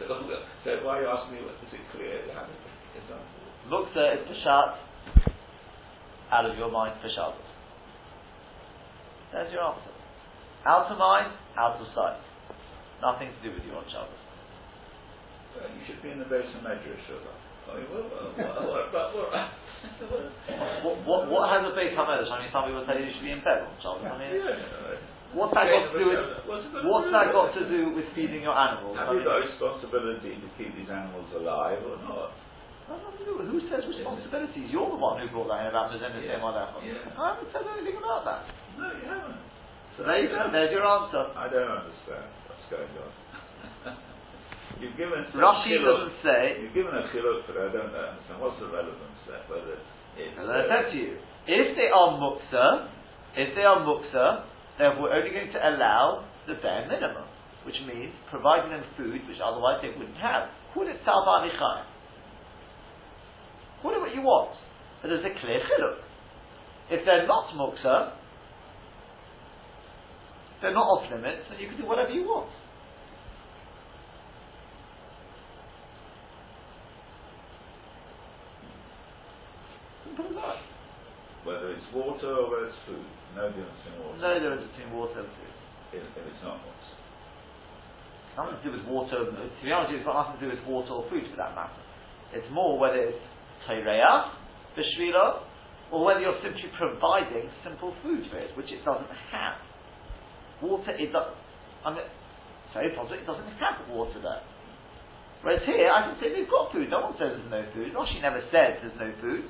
So, 0.00 0.08
so 0.64 0.70
why 0.82 0.98
are 0.98 1.02
you 1.02 1.08
asking 1.08 1.38
me? 1.38 1.40
What, 1.44 1.60
is 1.60 1.76
it 1.76 1.84
clear? 1.92 2.24
How 2.34 2.48
does 2.48 2.56
it's 2.96 3.06
not- 3.06 3.22
Muksa 3.70 4.16
is 4.16 4.26
Peshat 4.26 4.74
out 6.32 6.46
of 6.46 6.56
your 6.56 6.70
mind 6.72 6.98
for 7.02 7.08
Shabbos. 7.14 7.46
There's 9.32 9.52
your 9.52 9.62
answer. 9.62 9.94
Out 10.66 10.90
of 10.90 10.98
mind, 10.98 11.32
out 11.56 11.78
of 11.80 11.86
sight. 11.94 12.18
Nothing 13.00 13.32
to 13.32 13.40
do 13.40 13.50
with 13.56 13.64
you 13.64 13.72
on 13.72 13.88
Shabbos. 13.88 14.12
Well, 15.56 15.72
you 15.72 15.82
should 15.88 16.04
be 16.04 16.12
in 16.12 16.20
the 16.20 16.28
base 16.28 16.46
of 16.52 16.60
Medrash, 16.60 17.00
mean, 17.80 17.88
what, 20.84 20.96
what, 21.08 21.20
What, 21.32 21.44
has 21.48 21.64
a 21.64 21.72
base 21.72 21.96
Hamedosh? 21.96 22.28
I 22.28 22.44
mean, 22.44 22.52
some 22.52 22.68
people 22.68 22.84
tell 22.84 22.98
you 23.00 23.08
you 23.08 23.14
should 23.16 23.24
be 23.24 23.32
in 23.32 23.40
bed 23.40 23.64
on 23.64 23.72
Shabbos. 23.80 24.04
I 24.04 24.20
mean, 24.20 24.36
what's 25.32 25.56
that 25.56 25.64
got 25.64 25.88
to 25.88 25.96
do 25.96 26.12
with, 26.12 26.44
what's 26.84 27.08
that 27.08 27.32
got 27.32 27.56
to 27.56 27.64
do 27.72 27.96
with 27.96 28.04
feeding 28.12 28.44
your 28.44 28.52
animals? 28.52 29.00
I 29.00 29.08
Have 29.08 29.16
you 29.16 29.24
got 29.24 29.40
a 29.40 29.48
responsibility 29.48 30.36
to 30.36 30.48
keep 30.60 30.76
these 30.76 30.92
animals 30.92 31.32
alive 31.32 31.80
or 31.80 31.96
not? 32.04 32.36
That's 32.84 33.00
nothing 33.00 33.22
to 33.22 33.24
do 33.24 33.34
with- 33.38 33.48
Who 33.48 33.64
says 33.70 33.86
responsibilities? 33.86 34.68
You're 34.68 34.90
the 34.92 35.00
one 35.00 35.22
who 35.22 35.30
brought 35.32 35.48
that 35.48 35.64
in 35.64 35.72
about 35.72 35.94
Mizena 35.94 36.20
Yeah. 36.20 36.36
Sema 36.36 36.50
Yeah. 36.84 37.16
I 37.16 37.32
haven't 37.32 37.48
said 37.54 37.64
anything 37.64 37.96
about 37.96 38.28
that. 38.28 38.40
No, 38.76 38.92
you 38.92 39.06
haven't. 39.08 39.40
So 39.96 40.04
there 40.04 40.20
you 40.20 40.28
go, 40.28 40.50
there's 40.50 40.72
your 40.74 40.84
answer. 40.84 41.30
I 41.38 41.46
don't 41.48 41.70
understand 41.70 42.39
going 42.70 42.94
on. 43.02 43.12
You've 44.80 44.96
given 44.96 45.26
Rashi 45.36 45.76
doesn't 45.76 46.16
say, 46.24 46.62
You've 46.62 46.72
given 46.72 46.94
a 46.94 47.04
chiluk, 47.12 47.44
but 47.44 47.58
I 47.58 47.68
don't 47.68 47.92
understand. 47.92 48.40
What's 48.40 48.56
the 48.62 48.70
relevance 48.72 49.20
there? 49.28 49.42
Whether 49.50 49.76
it's. 49.76 50.38
as 50.38 50.48
I 50.48 50.60
said 50.70 50.84
to 50.94 50.96
you, 50.96 51.18
uh, 51.18 51.52
if 51.52 51.76
they 51.76 51.90
are 51.92 52.16
muksa, 52.16 52.88
if 53.36 53.52
they 53.58 53.66
are 53.66 53.84
muksa, 53.84 54.46
then 54.78 55.02
we're 55.02 55.12
only 55.12 55.30
going 55.34 55.52
to 55.52 55.60
allow 55.60 56.24
the 56.46 56.54
bare 56.62 56.88
minimum, 56.88 57.28
which 57.66 57.76
means 57.84 58.14
providing 58.30 58.70
them 58.70 58.84
food 58.96 59.20
which 59.28 59.42
otherwise 59.44 59.82
they 59.82 59.92
wouldn't 59.92 60.16
have. 60.16 60.48
Call 60.72 60.88
it 60.88 60.96
talba 61.04 61.44
nichayim. 61.44 61.84
Call 63.82 63.92
it 63.92 64.00
what 64.00 64.14
you 64.14 64.22
want. 64.22 64.56
But 65.02 65.08
there's 65.08 65.26
a 65.26 65.34
clear 65.44 65.60
chiluk. 65.60 66.00
If 66.88 67.04
they're 67.04 67.26
not 67.26 67.52
muksa, 67.52 68.16
they're 70.60 70.74
not 70.74 70.84
off 70.84 71.10
limits, 71.10 71.48
then 71.48 71.58
you 71.58 71.68
can 71.68 71.80
do 71.80 71.86
whatever 71.86 72.10
you 72.10 72.24
want. 72.24 72.50
Simple 80.04 80.26
as 80.28 80.36
that. 80.36 80.60
Whether 81.48 81.72
it's 81.72 81.88
water 81.94 82.28
or 82.28 82.50
whether 82.52 82.68
it's 82.68 82.80
food. 82.84 83.08
No 83.36 83.48
difference 83.48 83.80
in 83.88 83.94
water. 84.04 84.18
No 84.20 84.32
difference 84.36 84.66
between 84.76 84.92
water 84.92 85.18
and 85.24 85.30
food. 85.32 85.54
If, 85.96 86.04
if 86.04 86.24
it's 86.28 86.42
not 86.44 86.60
water. 86.60 86.80
Nothing 88.36 88.56
to 88.58 88.62
do 88.62 88.70
with 88.76 88.86
water. 88.86 89.16
To 89.24 89.64
be 89.64 89.72
honest, 89.72 89.96
it's 89.96 90.04
got 90.04 90.20
nothing 90.20 90.40
to 90.40 90.44
do 90.44 90.50
with 90.52 90.64
water 90.68 90.92
or 90.92 91.08
food 91.08 91.24
for 91.30 91.36
that 91.40 91.56
matter. 91.56 91.80
It's 92.36 92.46
more 92.52 92.78
whether 92.78 93.00
it's 93.00 93.24
teireach, 93.64 94.30
bishvila, 94.76 95.42
or 95.90 96.04
whether 96.04 96.20
you're 96.20 96.38
simply 96.42 96.68
providing 96.78 97.50
simple 97.64 97.94
food 98.02 98.28
for 98.30 98.38
it, 98.38 98.56
which 98.56 98.70
it 98.70 98.84
doesn't 98.84 99.10
have. 99.32 99.69
Water, 100.62 100.92
it 100.92 101.12
does. 101.12 101.32
I 101.84 101.94
mean, 101.94 102.04
sorry, 102.72 102.92
it 102.92 103.26
doesn't 103.26 103.52
have 103.60 103.88
water 103.88 104.20
there. 104.20 104.42
Whereas 105.42 105.62
here, 105.64 105.88
I 105.88 106.04
can 106.04 106.20
say 106.20 106.36
they've 106.36 106.50
got 106.50 106.72
food. 106.72 106.90
No 106.90 107.00
one 107.00 107.16
says 107.16 107.32
there's 107.32 107.50
no 107.50 107.64
food. 107.72 107.96
Rashi 107.96 108.20
never 108.20 108.44
said 108.52 108.76
there's 108.84 109.00
no 109.00 109.08
food. 109.24 109.44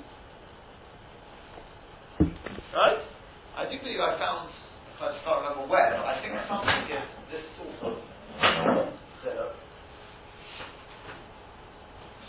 Right? 2.70 3.02
I 3.58 3.66
do 3.66 3.74
believe 3.82 3.98
I 3.98 4.14
found, 4.14 4.54
I 5.02 5.10
just 5.10 5.26
can't 5.26 5.42
remember 5.42 5.66
where, 5.66 5.90
but 5.98 6.06
I 6.06 6.22
think 6.22 6.38
something 6.46 6.86
is 6.94 7.06
this 7.34 7.46
sort 7.58 7.74
of 7.90 7.98
setup. 9.26 9.58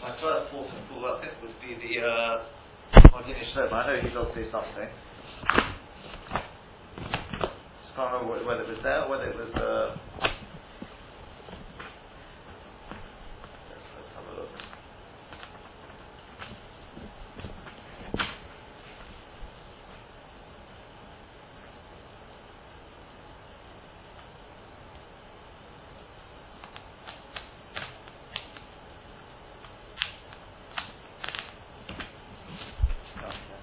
My 0.01 0.17
first 0.17 0.50
thought 0.50 0.65
of 0.65 0.81
full, 0.89 1.05
I 1.05 1.21
think, 1.21 1.38
would 1.45 1.53
be 1.61 1.77
the 1.77 2.01
uh. 2.01 2.50
I 3.13 3.88
know 3.88 4.01
he 4.01 4.09
does 4.09 4.27
say 4.33 4.50
something. 4.51 4.89
Just 7.91 8.00
can't 8.00 8.13
remember 8.24 8.48
whether 8.48 8.63
it 8.63 8.69
was 8.69 8.77
there 8.83 9.03
or 9.03 9.10
whether 9.10 9.25
it 9.25 9.36
was. 9.36 9.51
Uh, 9.53 9.98
let's, 13.60 13.83
let's 13.98 14.12
have 14.15 14.25
a 14.31 14.39
look. 14.39 14.50
Okay. 33.17 33.62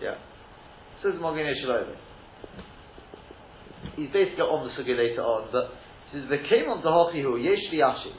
Yeah. 0.00 0.16
Says 1.02 1.14
Maginei 1.20 1.54
Shlomo. 1.64 1.96
He's 3.96 4.10
basically 4.12 4.44
on 4.44 4.68
the 4.68 4.72
sugi 4.76 4.96
later 4.96 5.22
on, 5.22 5.48
but 5.52 5.72
says, 6.12 6.24
"V'came 6.28 6.68
on 6.68 6.82
Zahachihu 6.82 7.42
Yesh 7.42 7.72
Liyashi." 7.72 8.12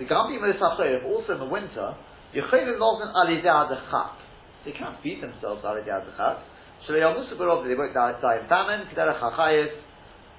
the 0.00 0.06
Gambi 0.08 0.40
Mesachayim, 0.40 1.04
also 1.04 1.34
in 1.34 1.38
the 1.38 1.44
winter, 1.44 1.94
Yechilim 2.34 2.80
Lozen 2.80 3.12
Alideh 3.12 3.44
Adachat. 3.44 4.16
They 4.64 4.72
can't 4.72 4.96
feed 5.02 5.22
themselves 5.22 5.62
Alideh 5.62 5.92
Adachat. 5.92 6.40
Shalayamusu 6.88 7.36
Barov, 7.36 7.68
they 7.68 7.76
won't 7.76 7.92
die, 7.92 8.16
in 8.40 8.48
famine, 8.48 8.88
Kedera 8.88 9.20
Chachayis, 9.20 9.76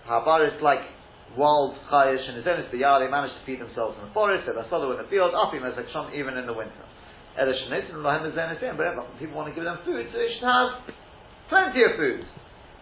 Habaris 0.10 0.60
like 0.62 0.82
wild 1.38 1.76
chayish 1.92 2.28
and 2.28 2.44
zonis 2.44 2.74
biyah, 2.74 3.06
they 3.06 3.12
manage 3.12 3.32
to 3.32 3.46
feed 3.46 3.62
themselves 3.62 3.96
in 4.02 4.08
the 4.08 4.14
forest, 4.14 4.50
they're 4.50 4.66
solo 4.70 4.92
in 4.92 4.98
the 4.98 5.10
field, 5.10 5.32
afim 5.32 5.62
as 5.62 5.78
even 6.14 6.36
in 6.38 6.48
the 6.48 6.54
winter. 6.54 6.84
But 7.36 7.48
people 9.20 9.36
want 9.36 9.48
to 9.48 9.56
give 9.56 9.64
them 9.64 9.80
food, 9.86 10.08
so 10.12 10.16
they 10.20 10.32
should 10.36 10.44
have 10.44 10.84
plenty 11.48 11.84
of 11.84 11.96
food. 11.96 12.28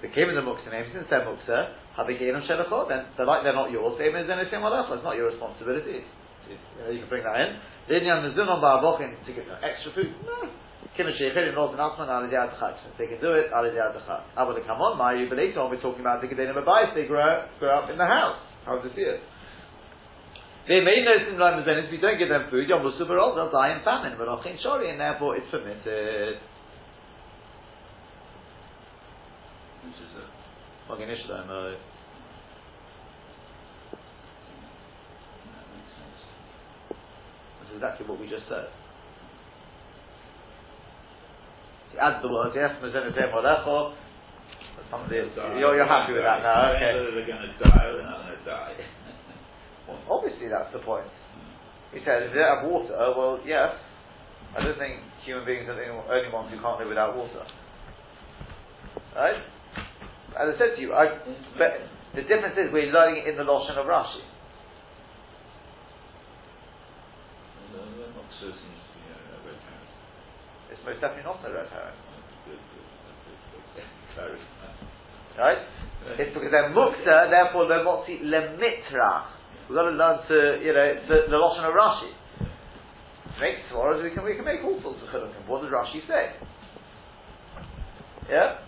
They 0.01 0.09
came 0.15 0.29
in 0.29 0.35
the 0.35 0.41
muksa 0.41 0.71
name, 0.71 0.89
since 0.93 1.05
they're 1.09 1.27
muksa, 1.27 1.75
them 2.33 2.43
shelachot, 2.47 2.87
then 2.89 3.05
they're 3.17 3.27
like 3.27 3.43
they're 3.43 3.53
not 3.53 3.69
yours, 3.69 3.99
they 3.99 4.07
it's 4.09 5.03
not 5.03 5.15
your 5.15 5.29
responsibility. 5.29 6.01
You, 6.49 6.57
know, 6.81 6.89
you 6.89 6.99
can 7.05 7.09
bring 7.09 7.23
that 7.23 7.37
in. 7.37 7.61
Then 7.85 8.01
you 8.05 8.09
have 8.09 8.25
the 8.25 8.33
zunon 8.33 8.57
ba'avochin 8.57 9.13
to 9.25 9.31
give 9.33 9.45
them 9.45 9.61
extra 9.61 9.93
food. 9.93 10.09
No. 10.25 10.49
Kimin 10.97 11.13
sheikhirim 11.13 11.53
not 11.53 11.73
an 11.73 11.79
atman 11.79 12.09
al 12.09 12.25
yad 12.25 12.49
They 12.97 13.05
can 13.05 13.21
do 13.21 13.33
it 13.33 13.53
al 13.53 13.69
yad 13.69 13.93
chag. 14.01 14.23
Ava 14.33 14.53
to 14.57 14.61
come 14.65 14.81
on, 14.81 14.97
my 14.97 15.13
you 15.13 15.29
later 15.29 15.61
on 15.61 15.69
we're 15.69 15.81
talking 15.81 16.01
about 16.01 16.21
the 16.21 16.27
gedenim 16.27 16.57
abayis. 16.57 16.95
They 16.95 17.05
grow 17.05 17.45
grow 17.59 17.77
up 17.77 17.89
in 17.89 17.97
the 17.97 18.05
house. 18.05 18.39
How 18.65 18.81
does 18.81 18.89
it 18.89 18.95
feel? 18.95 19.19
They 20.69 20.85
may 20.85 21.01
know 21.01 21.17
some 21.25 21.41
like 21.41 21.65
if 21.65 21.91
you 21.91 21.97
don't 21.97 22.19
give 22.19 22.29
them 22.29 22.45
food, 22.51 22.69
Yom 22.69 22.85
Subarol, 22.93 23.33
they'll 23.33 23.49
die 23.49 23.73
in 23.73 23.83
famine. 23.83 24.13
But 24.19 24.29
Achin 24.29 24.61
Shori, 24.63 24.91
and 24.91 25.01
therefore 25.01 25.35
it's 25.35 25.49
permitted. 25.49 26.37
Which 29.81 29.97
is 29.97 30.13
it? 30.13 30.29
Maginei 30.85 31.17
Shlomo, 31.25 31.73
uh, 31.73 31.77
That's 37.57 37.73
exactly 37.73 38.05
what 38.05 38.19
we 38.19 38.29
just 38.29 38.45
said. 38.47 38.69
add 41.99 42.21
the 42.21 42.29
words, 42.29 42.53
yes, 42.55 42.77
Mazenetem 42.81 43.33
Olecho. 43.33 43.95
You're, 45.57 45.75
you're 45.75 45.87
happy 45.87 46.13
with 46.13 46.21
that 46.21 46.43
now, 46.43 46.71
okay. 46.75 46.93
They're 46.93 47.25
going 47.25 47.41
to 47.41 47.57
die 47.57 47.91
they're 47.91 48.03
not 48.03 48.21
going 48.21 48.37
to 48.37 48.45
die. 48.45 48.98
Obviously, 50.09 50.47
that's 50.49 50.71
the 50.73 50.79
point. 50.79 51.07
He 51.93 51.99
said, 52.05 52.23
if 52.23 52.33
they 52.33 52.39
don't 52.39 52.61
have 52.61 52.69
water, 52.69 52.93
well, 53.17 53.39
yes. 53.45 53.73
I 54.55 54.63
don't 54.63 54.77
think 54.77 55.01
human 55.25 55.45
beings 55.45 55.69
are 55.69 55.75
the 55.75 55.89
only 55.89 56.31
ones 56.33 56.49
who 56.51 56.59
can't 56.61 56.79
live 56.79 56.89
without 56.89 57.15
water. 57.15 57.45
Right? 59.15 59.41
As 60.37 60.55
I 60.55 60.57
said 60.57 60.75
to 60.75 60.81
you, 60.81 60.93
I, 60.93 61.17
but 61.57 61.81
the 62.15 62.21
difference 62.21 62.57
is 62.57 62.73
we're 62.73 62.91
learning 62.91 63.23
it 63.25 63.29
in 63.29 63.37
the 63.37 63.43
Lashon 63.43 63.77
of 63.77 63.85
Rashi. 63.85 64.21
It's 70.71 70.81
most 70.85 71.01
definitely 71.01 71.23
not 71.23 71.41
a 71.45 71.53
red 71.53 71.67
herring. 71.69 71.95
Right? 75.37 75.57
It's 76.19 76.33
because 76.33 76.51
they're 76.51 76.71
mukta, 76.71 77.29
therefore 77.29 77.67
they're 77.69 77.85
motzi 77.85 78.21
lemitra. 78.23 79.38
We've 79.69 79.77
got 79.77 79.85
to 79.85 79.93
learn 79.93 80.17
to, 80.25 80.65
you 80.65 80.73
know, 80.73 80.87
the, 81.05 81.29
the 81.29 81.37
Lashon 81.37 81.61
of 81.61 81.77
Rashi. 81.77 82.09
Make 83.39 83.61
svaras, 83.71 84.01
we 84.01 84.09
can, 84.09 84.25
we 84.25 84.33
can 84.33 84.43
make 84.43 84.65
all 84.65 84.81
sorts 84.81 84.97
of 85.05 85.13
chilukim. 85.13 85.45
What 85.45 85.61
does 85.61 85.69
Rashi 85.69 86.01
say? 86.09 86.33
Yeah? 88.27 88.65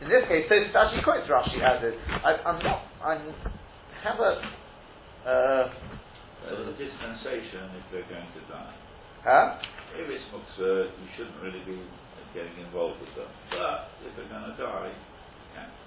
In 0.00 0.08
this 0.08 0.24
case, 0.26 0.48
so 0.48 0.56
actually 0.56 1.04
quotes 1.04 1.28
Rashi 1.28 1.60
as 1.60 1.84
is. 1.84 2.00
I, 2.08 2.40
am 2.40 2.58
not, 2.64 2.88
I 3.04 3.20
have 4.02 4.18
a, 4.18 4.40
uh, 5.28 5.68
so 6.44 6.64
the 6.68 6.76
dispensation 6.76 7.72
if 7.76 7.84
they're 7.92 8.08
going 8.08 8.24
to 8.24 8.42
die. 8.48 8.74
Huh? 9.24 9.56
If 9.96 10.08
it's 10.08 10.24
muktzah, 10.32 10.88
you 10.88 11.08
shouldn't 11.16 11.40
really 11.40 11.64
be 11.64 11.80
getting 12.32 12.64
involved 12.64 13.00
with 13.00 13.12
them. 13.16 13.28
But 13.48 13.92
if 14.04 14.16
they're 14.16 14.28
going 14.28 14.52
to 14.52 14.56
die, 14.56 14.88
you 14.88 15.48
can. 15.52 15.83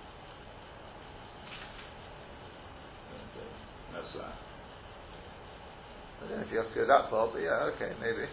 That. 3.98 4.38
I 6.22 6.30
don't 6.30 6.38
know 6.38 6.46
if 6.46 6.52
you 6.52 6.58
have 6.58 6.70
to 6.70 6.76
go 6.76 6.86
that 6.86 7.10
far, 7.10 7.28
but 7.34 7.42
yeah, 7.42 7.70
okay, 7.74 7.94
maybe. 8.00 8.30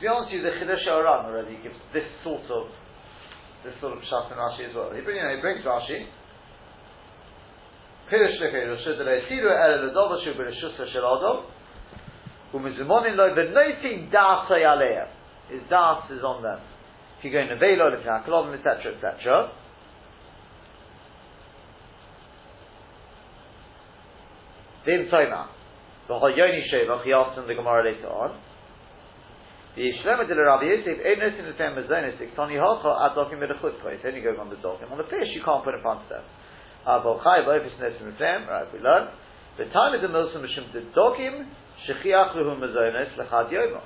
Be 0.00 0.06
honest 0.06 0.32
with 0.32 0.40
you, 0.40 0.42
the 0.42 0.54
Chiddush 0.60 0.86
Oran 0.86 1.26
already 1.26 1.56
gives 1.62 1.76
this 1.92 2.04
sort 2.22 2.44
of 2.50 2.68
this 3.64 3.74
sort 3.80 3.96
of 3.96 4.02
pshat 4.04 4.32
in 4.32 4.38
Rashi 4.38 4.68
as 4.68 4.74
well. 4.74 4.90
He, 4.92 5.00
you 5.00 5.22
know, 5.22 5.34
he 5.34 5.40
brings 5.40 5.64
Rashi. 5.64 6.06
Chiddush 8.10 8.38
lechedush 8.38 8.86
shudere 8.86 9.26
tiru 9.28 9.50
ere 9.50 9.90
ledova 9.90 10.22
shu 10.22 10.34
b'reshusha 10.34 10.92
shel 10.92 11.02
odom 11.02 11.44
u'mizimonin 12.54 13.16
lo 13.16 13.34
v'noitim 13.34 14.10
da'asay 14.12 14.62
aleim. 14.62 15.08
His 15.48 15.62
das 15.70 16.10
is 16.10 16.22
on 16.22 16.42
them. 16.42 16.60
If 17.18 17.24
you 17.24 17.32
go 17.32 17.40
in 17.40 17.48
the 17.48 17.56
Velo, 17.56 17.88
if 17.88 18.04
you're 18.04 18.22
Kolom, 18.26 18.54
etc., 18.54 18.94
etc. 18.94 19.50
Vim 24.84 25.08
Toima. 25.10 25.48
V'hoyoni 26.08 26.62
shevach, 26.72 27.04
he 27.04 27.12
asks 27.12 27.38
in 27.38 27.46
the 27.46 27.54
Gemara 27.54 27.84
later 27.84 28.08
on. 28.08 28.40
The 29.76 29.92
Shlema 30.00 30.26
de 30.26 30.32
Rabbi 30.32 30.64
Yosef, 30.72 31.04
Einos 31.04 31.38
in 31.38 31.44
the 31.44 31.52
Tem 31.52 31.76
Mazonis, 31.76 32.16
Iktoni 32.16 32.56
Hocha, 32.56 32.96
Adokim 33.12 33.36
Medachutko. 33.36 33.92
It's 33.92 34.00
only 34.08 34.22
going 34.22 34.40
on 34.40 34.48
the 34.48 34.56
Dokim. 34.56 34.90
On 34.90 34.96
the 34.96 35.04
fish, 35.04 35.28
you 35.36 35.44
can't 35.44 35.62
put 35.62 35.74
in 35.74 35.82
front 35.82 36.00
of 36.00 36.08
them. 36.08 36.24
Abol 36.88 37.22
Chai, 37.22 37.44
Boifis 37.44 37.76
the 37.76 38.16
Tem, 38.16 38.48
right, 38.48 38.64
we 38.72 38.80
learn. 38.80 39.12
The 39.58 39.66
time 39.76 39.92
is 39.92 40.00
the 40.00 40.08
Milsim 40.08 40.40
Mishum 40.40 40.72
de 40.72 40.80
Dokim, 40.96 41.44
Shechiach 41.84 42.32
Luhu 42.34 42.56
Mazonis, 42.56 43.12
Lechad 43.20 43.52
Yomo. 43.52 43.82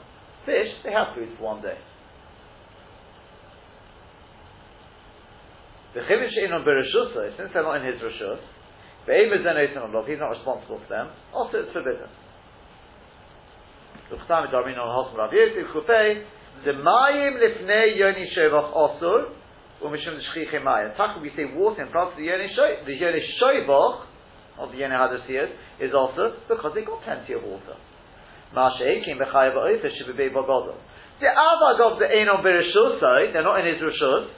Fish, 0.46 0.70
they 0.84 0.92
have 0.92 1.12
food 1.16 1.34
for 1.36 1.42
one 1.42 1.60
day. 1.60 1.76
The 5.94 6.06
Chimish 6.06 6.38
in 6.38 6.52
on 6.52 6.62
Bereshusa, 6.62 7.36
since 7.36 7.50
they're 7.52 7.64
not 7.64 7.82
in 7.82 7.92
his 7.92 8.00
Rishus, 8.00 8.38
the 9.06 9.12
Aim 9.12 9.32
is 9.32 9.42
then 9.42 9.56
he's 9.58 9.74
not 9.74 10.30
responsible 10.30 10.78
for 10.78 10.88
them, 10.88 11.10
also 11.34 11.66
it's 11.66 11.72
forbidden. 11.72 12.06
Hosm 14.16 15.16
Rav 15.16 15.32
Yosef 15.32 15.66
Chupei 15.74 16.24
the 16.64 16.72
Mayim 16.72 17.38
Lifnei 17.40 17.96
Yoni 17.96 18.28
Shovach 18.36 18.72
Osur 18.74 19.32
Umishum 19.82 20.18
Shchiche 20.20 20.60
Mayim. 20.62 20.96
Tach 20.96 21.20
we 21.22 21.30
say 21.36 21.44
water 21.54 21.82
in 21.82 21.90
front 21.90 22.12
of 22.12 22.16
the 22.18 22.24
Yoni 22.24 22.48
Shovach, 22.56 22.84
the 22.86 22.94
Yoni 22.94 23.20
Shovach 23.40 24.04
of 24.58 24.72
the 24.72 24.78
Yoni 24.78 24.94
Hadasiyas 24.94 25.50
is 25.80 25.94
also 25.94 26.34
because 26.48 26.72
they 26.74 26.84
got 26.84 27.02
plenty 27.02 27.32
of 27.32 27.42
water. 27.42 27.76
The 28.52 28.58
Avag 31.26 31.80
of 31.80 31.98
the 31.98 32.06
Einon 32.06 32.42
Bereshusai, 32.42 33.32
they're 33.32 33.42
not 33.42 33.60
in 33.60 33.66
his 33.66 33.80
Rishus, 33.80 34.28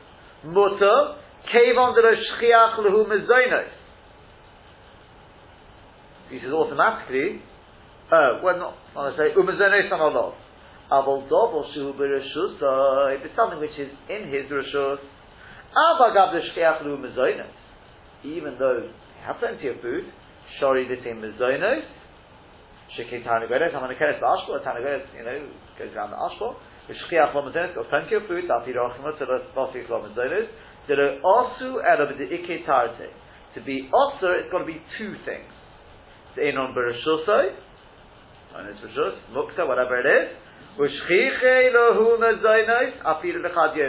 Mutter, 0.45 1.17
Kevon 1.53 1.95
de 1.95 2.03
Shchiach 2.03 2.79
Lehu 2.79 3.07
Mezoinos. 3.07 3.71
He 6.31 6.39
says 6.39 6.53
automatically, 6.53 7.43
uh, 8.13 8.45
well, 8.45 8.59
not, 8.59 8.77
not 8.95 9.17
necessarily, 9.17 9.35
umazenes 9.41 9.91
on 9.91 10.01
olov. 10.05 10.35
Aval 10.93 11.25
dovel 11.31 11.65
shu 11.73 11.95
b'reshus, 11.97 12.61
if 13.17 13.25
it's 13.25 13.35
something 13.35 13.59
which 13.59 13.79
is 13.81 13.89
in 14.13 14.29
his 14.29 14.45
reshus, 14.53 15.01
avagav 15.73 16.37
l'shkeach 16.37 16.85
lu 16.85 16.99
mezoinos, 16.99 17.57
even 18.23 18.57
though 18.59 18.85
they 18.85 19.25
have 19.25 19.39
plenty 19.39 19.69
of 19.69 19.81
food, 19.81 20.05
shori 20.61 20.85
l'tim 20.85 21.23
mezoinos, 21.25 21.89
shekei 22.99 23.25
tarnagoles, 23.25 23.73
I'm 23.73 23.81
going 23.81 23.89
to 23.89 23.97
carry 23.97 24.21
the 24.21 24.27
ashko, 24.27 24.61
tarnagoles, 24.63 25.09
you 25.17 25.25
know, 25.25 25.49
goes 25.79 25.97
around 25.97 26.11
the 26.11 26.21
ashko, 26.21 26.57
l'shkeach 26.93 27.35
lo 27.35 27.49
mezoinos, 27.49 27.75
got 27.75 27.89
plenty 27.89 28.15
of 28.17 28.29
food, 28.29 28.45
dati 28.45 28.77
rochimot, 28.77 29.17
to 29.17 29.25
l'osik 29.25 29.89
lo 29.89 30.05
mezoinos, 30.05 30.49
to 30.87 30.93
l'osu 30.93 31.81
elo 31.81 32.13
b'di'ike 32.13 32.67
tarte. 32.67 33.09
To 33.55 33.61
be 33.63 33.89
osir, 33.93 34.45
it's 34.45 34.53
got 34.53 34.59
to 34.59 34.65
be 34.67 34.81
two 34.99 35.15
things. 35.25 35.49
The 36.37 36.43
enon 36.43 36.75
b'reshusai, 36.77 37.72
on 38.55 38.67
his 38.67 38.77
rishus, 38.85 39.17
mukta, 39.33 39.67
whatever 39.67 39.99
it 40.01 40.07
is. 40.07 40.37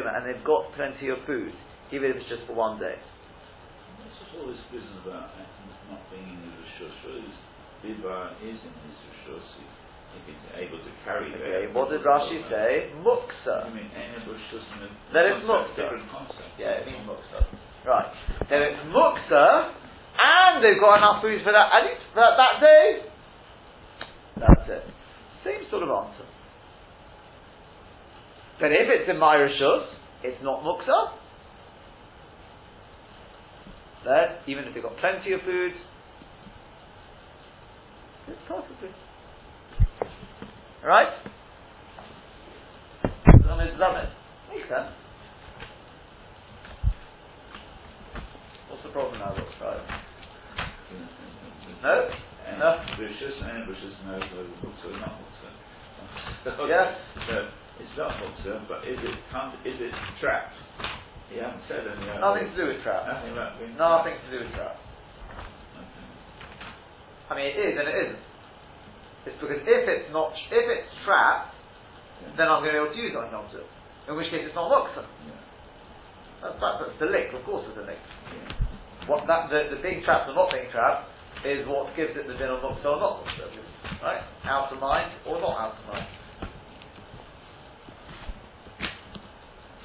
And 0.04 0.26
they've 0.28 0.43
got 0.43 0.62
plenty 0.76 1.08
of 1.10 1.17
food, 1.26 1.54
even 1.91 2.12
if 2.12 2.15
it's 2.17 2.30
just 2.30 2.43
for 2.47 2.54
one 2.54 2.80
day. 2.80 2.95
What's 2.99 4.36
all 4.36 4.47
this 4.47 4.60
business 4.71 4.99
about 5.08 5.30
eh? 5.39 5.47
not 5.91 6.04
being 6.12 6.28
in 6.28 6.39
his 6.43 6.54
rishus? 6.80 7.32
Biba 7.84 8.32
is 8.43 8.60
in 8.60 8.73
his 8.84 8.97
rishus. 9.12 9.47
it's 10.28 10.47
able 10.56 10.80
to 10.80 10.91
carry 11.04 11.32
Okay, 11.32 11.67
there. 11.67 11.73
what 11.73 11.89
did 11.89 12.02
Rashi 12.04 12.39
say? 12.49 12.91
Muksa. 13.04 13.67
I 13.67 13.73
mean, 13.73 13.89
any 13.91 14.19
bush. 14.26 14.39
Then 15.13 15.23
it's 15.28 15.43
concept, 15.43 15.47
muksa. 15.47 15.76
Different 15.76 16.08
concept. 16.12 16.52
Yeah, 16.60 16.80
it 16.80 16.86
means 16.88 17.04
muksa. 17.08 17.43
Right. 17.84 18.08
Then 18.49 18.62
it's 18.63 18.80
muksa, 18.91 19.71
and 20.15 20.63
they've 20.63 20.80
got 20.80 20.97
enough 21.04 21.19
food 21.21 21.43
for 21.43 21.52
that, 21.52 21.67
at 21.76 21.84
least 21.88 22.04
for 22.13 22.23
that, 22.23 22.36
that 22.39 22.56
day. 22.63 23.12
That's 24.39 24.69
it. 24.69 24.84
Same 25.43 25.69
sort 25.69 25.84
of 25.84 25.89
answer. 25.89 26.26
But 28.60 28.72
if 28.72 28.88
it's 28.88 29.10
in 29.10 29.19
my 29.19 29.36
rishus, 29.36 29.86
it's 30.24 30.41
not 30.43 30.63
muksa. 30.63 31.13
Then, 34.06 34.38
even 34.48 34.65
if 34.65 34.74
they've 34.74 34.84
got 34.84 34.98
plenty 34.98 35.34
of 35.34 35.41
food, 35.41 35.72
it's 38.28 38.39
it. 38.84 38.91
Right? 40.86 41.08
Makes 44.52 44.69
sense. 44.69 44.91
What's 48.69 48.84
the 48.84 48.89
problem 48.89 49.19
now. 49.19 49.36
No? 51.84 52.10
No. 52.60 52.80
bushes, 52.98 53.36
and 53.42 53.68
bushes, 53.68 53.94
no, 54.06 54.20
so 54.20 54.38
muksa, 54.62 54.88
not 55.00 55.16
muksa. 55.20 55.50
Yes. 56.70 56.94
So, 57.28 57.50
it's 57.80 57.96
not 57.98 58.12
muksa, 58.22 58.68
but 58.68 58.86
is 58.88 59.00
it, 59.02 59.16
can't, 59.32 59.56
is 59.66 59.80
it 59.80 59.94
trapped? 60.20 60.54
You 61.34 61.42
haven't 61.42 61.66
said 61.66 61.82
anything 61.89 62.22
Nothing 62.22 62.54
to 62.54 62.56
do 62.56 62.66
with 62.70 62.86
trap. 62.86 63.10
Nothing 63.10 63.34
about 63.34 63.58
being 63.58 63.74
Nothing 63.74 64.13
to 64.22 64.30
do 64.30 64.46
with 64.46 64.54
trap. 64.54 64.78
Okay. 64.78 66.06
I 67.26 67.34
mean, 67.34 67.48
it 67.50 67.58
is 67.58 67.74
and 67.74 67.89
it 67.89 67.98
isn't. 68.06 68.24
It's 69.26 69.39
because 69.42 69.66
if 69.66 69.84
it's 69.89 70.13
not, 70.13 70.38
if 70.54 70.66
it's 70.70 70.94
trapped, 71.08 71.58
then 72.38 72.46
I'm 72.52 72.62
going 72.62 72.78
to 72.78 72.78
be 72.78 72.82
able 72.86 72.94
to 72.94 73.02
use 73.02 73.16
it 73.16 73.20
on 73.20 73.34
Yom 73.34 73.50
In 73.50 74.13
which 74.13 74.30
case, 74.30 74.46
it's 74.46 74.54
not 74.54 74.70
muksa. 74.70 75.02
Yeah. 75.26 75.42
That's, 76.46 76.60
that's, 76.62 76.78
that's 76.86 76.98
the 77.02 77.10
link. 77.10 77.34
Of 77.34 77.42
course, 77.50 77.66
it's 77.66 77.82
a 77.82 77.88
link. 77.88 77.98
Yeah. 77.98 79.10
What 79.10 79.26
that 79.26 79.50
the, 79.50 79.74
the 79.74 79.82
being 79.82 80.06
trapped 80.06 80.30
or 80.30 80.38
not 80.38 80.54
being 80.54 80.70
trapped 80.70 81.10
is 81.46 81.68
what 81.68 81.96
gives 81.96 82.12
it 82.16 82.28
the 82.28 82.34
din 82.36 82.50
of 82.50 82.62
muksa 82.62 82.86
or 82.86 83.00
not 83.00 83.26
muksa. 83.26 84.04
Right? 84.04 84.24
Out 84.46 84.74
of 84.74 84.80
mind 84.80 85.12
or 85.28 85.42
not 85.42 85.58
out 85.60 85.78
of 85.80 85.94
mind. 85.94 86.08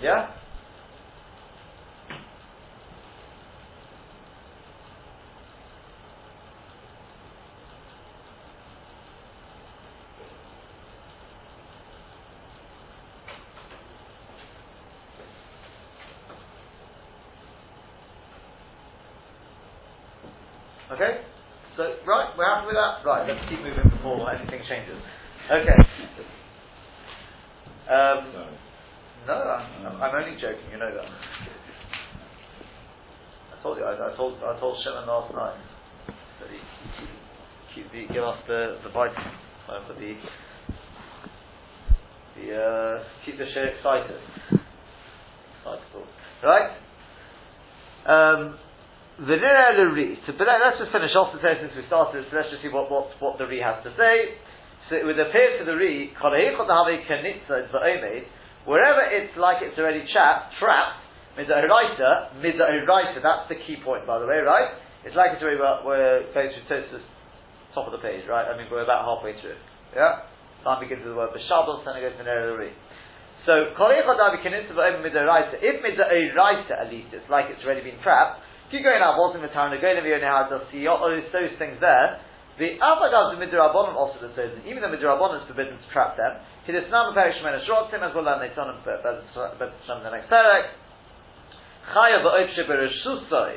Yeah. 0.02 0.30
Okay? 20.92 21.22
So, 21.78 21.86
right, 22.04 22.34
we're 22.36 22.44
happy 22.44 22.66
with 22.66 22.74
that? 22.74 23.06
Right, 23.06 23.28
let's 23.28 23.48
keep 23.48 23.60
moving 23.60 23.88
before 23.88 24.28
anything 24.34 24.62
changes. 24.68 24.98
Okay. 25.46 25.78
Um, 27.88 28.32
no, 29.28 29.32
I'm, 29.32 30.02
I'm 30.02 30.24
only 30.24 30.34
joking, 30.40 30.66
you 30.72 30.78
know 30.78 30.92
that. 30.92 31.04
I 31.06 31.08
told 33.62 33.78
you, 33.78 33.84
I, 33.84 34.12
I 34.12 34.16
told 34.16 34.42
I 34.42 34.58
told 34.58 34.82
Shimon 34.82 35.06
last 35.06 35.32
night 35.32 35.54
that 36.40 36.50
he, 36.50 36.58
he, 37.76 37.82
he, 37.96 38.06
he 38.06 38.12
give 38.12 38.24
us 38.24 38.38
the, 38.48 38.78
the 38.82 38.90
bite, 38.90 39.16
uh, 39.68 39.86
for 39.86 39.94
the, 39.94 40.16
the, 42.34 42.56
uh, 42.56 43.04
keep 43.24 43.38
the 43.38 43.46
show 43.54 43.62
excited. 43.62 44.20
Excitable. 45.62 46.06
Right? 46.42 46.76
Um, 48.04 48.58
Vanilla 49.18 49.74
Luri. 49.74 50.14
So, 50.26 50.32
but 50.38 50.46
let- 50.46 50.60
let's 50.62 50.78
just 50.78 50.92
finish 50.92 51.10
off 51.18 51.34
the 51.34 51.42
since 51.42 51.74
we 51.74 51.82
started. 51.90 52.24
So 52.30 52.36
let's 52.36 52.50
just 52.50 52.62
see 52.62 52.70
what, 52.70 52.86
what, 52.90 53.10
what 53.18 53.38
the 53.38 53.46
Re 53.46 53.58
has 53.58 53.82
to 53.82 53.90
say. 53.98 54.38
So 54.88 54.94
it 54.94 55.04
would 55.04 55.18
appear 55.18 55.58
to 55.58 55.64
the 55.66 55.74
Re, 55.74 56.14
wherever 58.64 59.02
it's 59.10 59.36
like 59.36 59.60
it's 59.60 59.78
already 59.78 60.04
trapped, 60.12 60.54
trapped, 60.58 61.02
midairaita, 61.36 62.40
midairaita, 62.40 63.20
that's 63.22 63.48
the 63.50 63.56
key 63.66 63.76
point, 63.84 64.06
by 64.06 64.18
the 64.18 64.26
way, 64.26 64.38
right? 64.38 64.72
It's 65.04 65.14
like 65.14 65.32
it's 65.34 65.42
already, 65.42 65.60
we're, 65.60 65.84
we're 65.84 66.32
going 66.32 66.50
through 66.54 66.64
Tosfos, 66.70 67.02
top 67.74 67.86
of 67.86 67.92
the 67.92 67.98
page, 67.98 68.24
right? 68.28 68.48
I 68.48 68.56
mean, 68.56 68.66
we're 68.70 68.82
about 68.82 69.04
halfway 69.04 69.38
through. 69.40 69.58
Yeah? 69.94 70.24
Time 70.64 70.80
begins 70.80 71.04
with 71.04 71.12
the 71.12 71.18
word 71.18 71.36
B'Shabbat, 71.36 71.84
then 71.84 71.96
it 71.96 72.00
goes 72.00 72.12
to 72.16 72.24
Vanilla 72.24 72.48
Luri. 72.54 72.72
So, 73.46 73.72
if 73.76 74.04
midairaita, 75.84 76.72
at 76.72 76.88
least, 76.90 77.12
it's 77.12 77.28
like 77.30 77.46
it's 77.48 77.64
already 77.64 77.82
been 77.84 78.00
trapped, 78.02 78.40
if 78.68 78.76
you 78.76 78.84
go 78.84 78.92
in 78.92 79.00
Avos 79.00 79.32
in 79.32 79.40
the 79.40 79.48
town, 79.48 79.72
go 79.72 79.88
in 79.88 80.04
the 80.04 80.12
Yonah 80.12 80.60
see 80.68 80.84
all 80.84 81.00
those, 81.00 81.24
things 81.56 81.80
there. 81.80 82.20
The 82.60 82.76
Avagav 82.76 83.32
the 83.32 83.40
Midrabanon 83.40 83.96
also 83.96 84.20
the 84.20 84.28
chosen, 84.36 84.60
even 84.68 84.84
the 84.84 84.92
Midrabanon 84.92 85.40
is 85.40 85.48
forbidden 85.48 85.80
to 85.80 85.88
trap 85.88 86.20
them. 86.20 86.36
Not 86.68 87.16
perish 87.16 87.40
men 87.40 87.56
Shrotim 87.64 88.04
as 88.04 88.12
well 88.12 88.28
and 88.28 88.44
turn 88.52 88.68
them 88.68 88.84
but 88.84 89.00
the 89.00 90.10
next 90.12 90.28
parak. 90.28 90.76
Chaya 91.96 92.20
v'oif 92.20 92.52
shebereshusoi. 92.52 93.56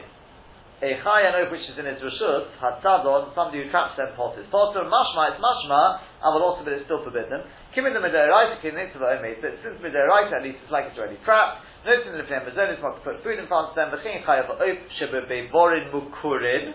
A 0.82 0.98
chaya 1.04 1.28
an 1.28 1.44
oaf 1.44 1.52
which 1.52 1.68
is 1.68 1.76
in 1.76 1.86
its 1.86 2.00
reshus, 2.00 2.48
hatzadon, 2.64 3.36
somebody 3.36 3.62
who 3.62 3.70
traps 3.70 4.00
them 4.00 4.16
pot 4.16 4.40
is 4.40 4.48
potter, 4.48 4.88
mashma 4.88 5.36
it's 5.36 5.44
mashma, 5.44 6.00
and 6.24 6.30
will 6.32 6.42
also 6.42 6.64
but 6.64 6.72
it's 6.72 6.86
still 6.88 7.04
forbidden. 7.04 7.44
Kimin 7.76 7.92
the 7.92 8.00
midiraita 8.00 8.64
kinitzva 8.64 9.20
omeit, 9.20 9.44
but 9.44 9.60
since 9.60 9.76
midiraita 9.84 10.40
at 10.40 10.44
least 10.44 10.64
it's 10.64 10.72
like 10.72 10.88
it's 10.88 10.98
already 10.98 11.20
trapped, 11.28 11.68
Notice 11.82 12.06
in 12.06 12.14
the 12.14 12.26
Pnei 12.30 12.46
Mazonis, 12.46 12.82
not 12.82 12.96
to 12.98 13.02
put 13.02 13.24
food 13.24 13.40
in 13.40 13.48
front 13.48 13.74
of 13.74 13.76
them, 13.76 13.90
v'chin 13.90 14.22
chayav 14.22 14.54
ha'of 14.54 14.78
shebebeborin 15.02 15.90
mukurin, 15.90 16.74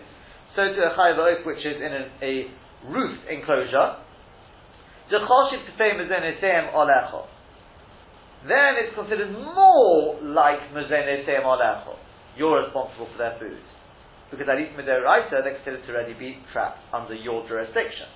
so 0.55 0.67
to 0.67 0.79
a 0.83 0.91
chayav 0.99 1.15
ha'of 1.15 1.45
which 1.45 1.63
is 1.63 1.79
in 1.79 1.93
an, 1.95 2.11
a 2.21 2.51
roofed 2.91 3.23
enclosure, 3.31 4.03
D'choshiv 5.07 5.63
tefei 5.63 5.95
mazonisem 5.95 6.73
olecho. 6.75 7.27
Then 8.43 8.75
it's 8.83 8.93
considered 8.93 9.31
more 9.31 10.19
like 10.21 10.59
mazonisem 10.75 11.43
olecho. 11.43 11.95
You're 12.35 12.65
responsible 12.65 13.07
for 13.07 13.17
their 13.17 13.39
food. 13.39 13.63
Because 14.29 14.47
at 14.51 14.57
least 14.57 14.75
midiraita, 14.75 15.31
they're 15.31 15.55
considered 15.55 15.87
to 15.87 15.95
already 15.95 16.13
be 16.19 16.37
trapped 16.51 16.83
under 16.93 17.15
your 17.15 17.47
jurisdiction. 17.47 18.11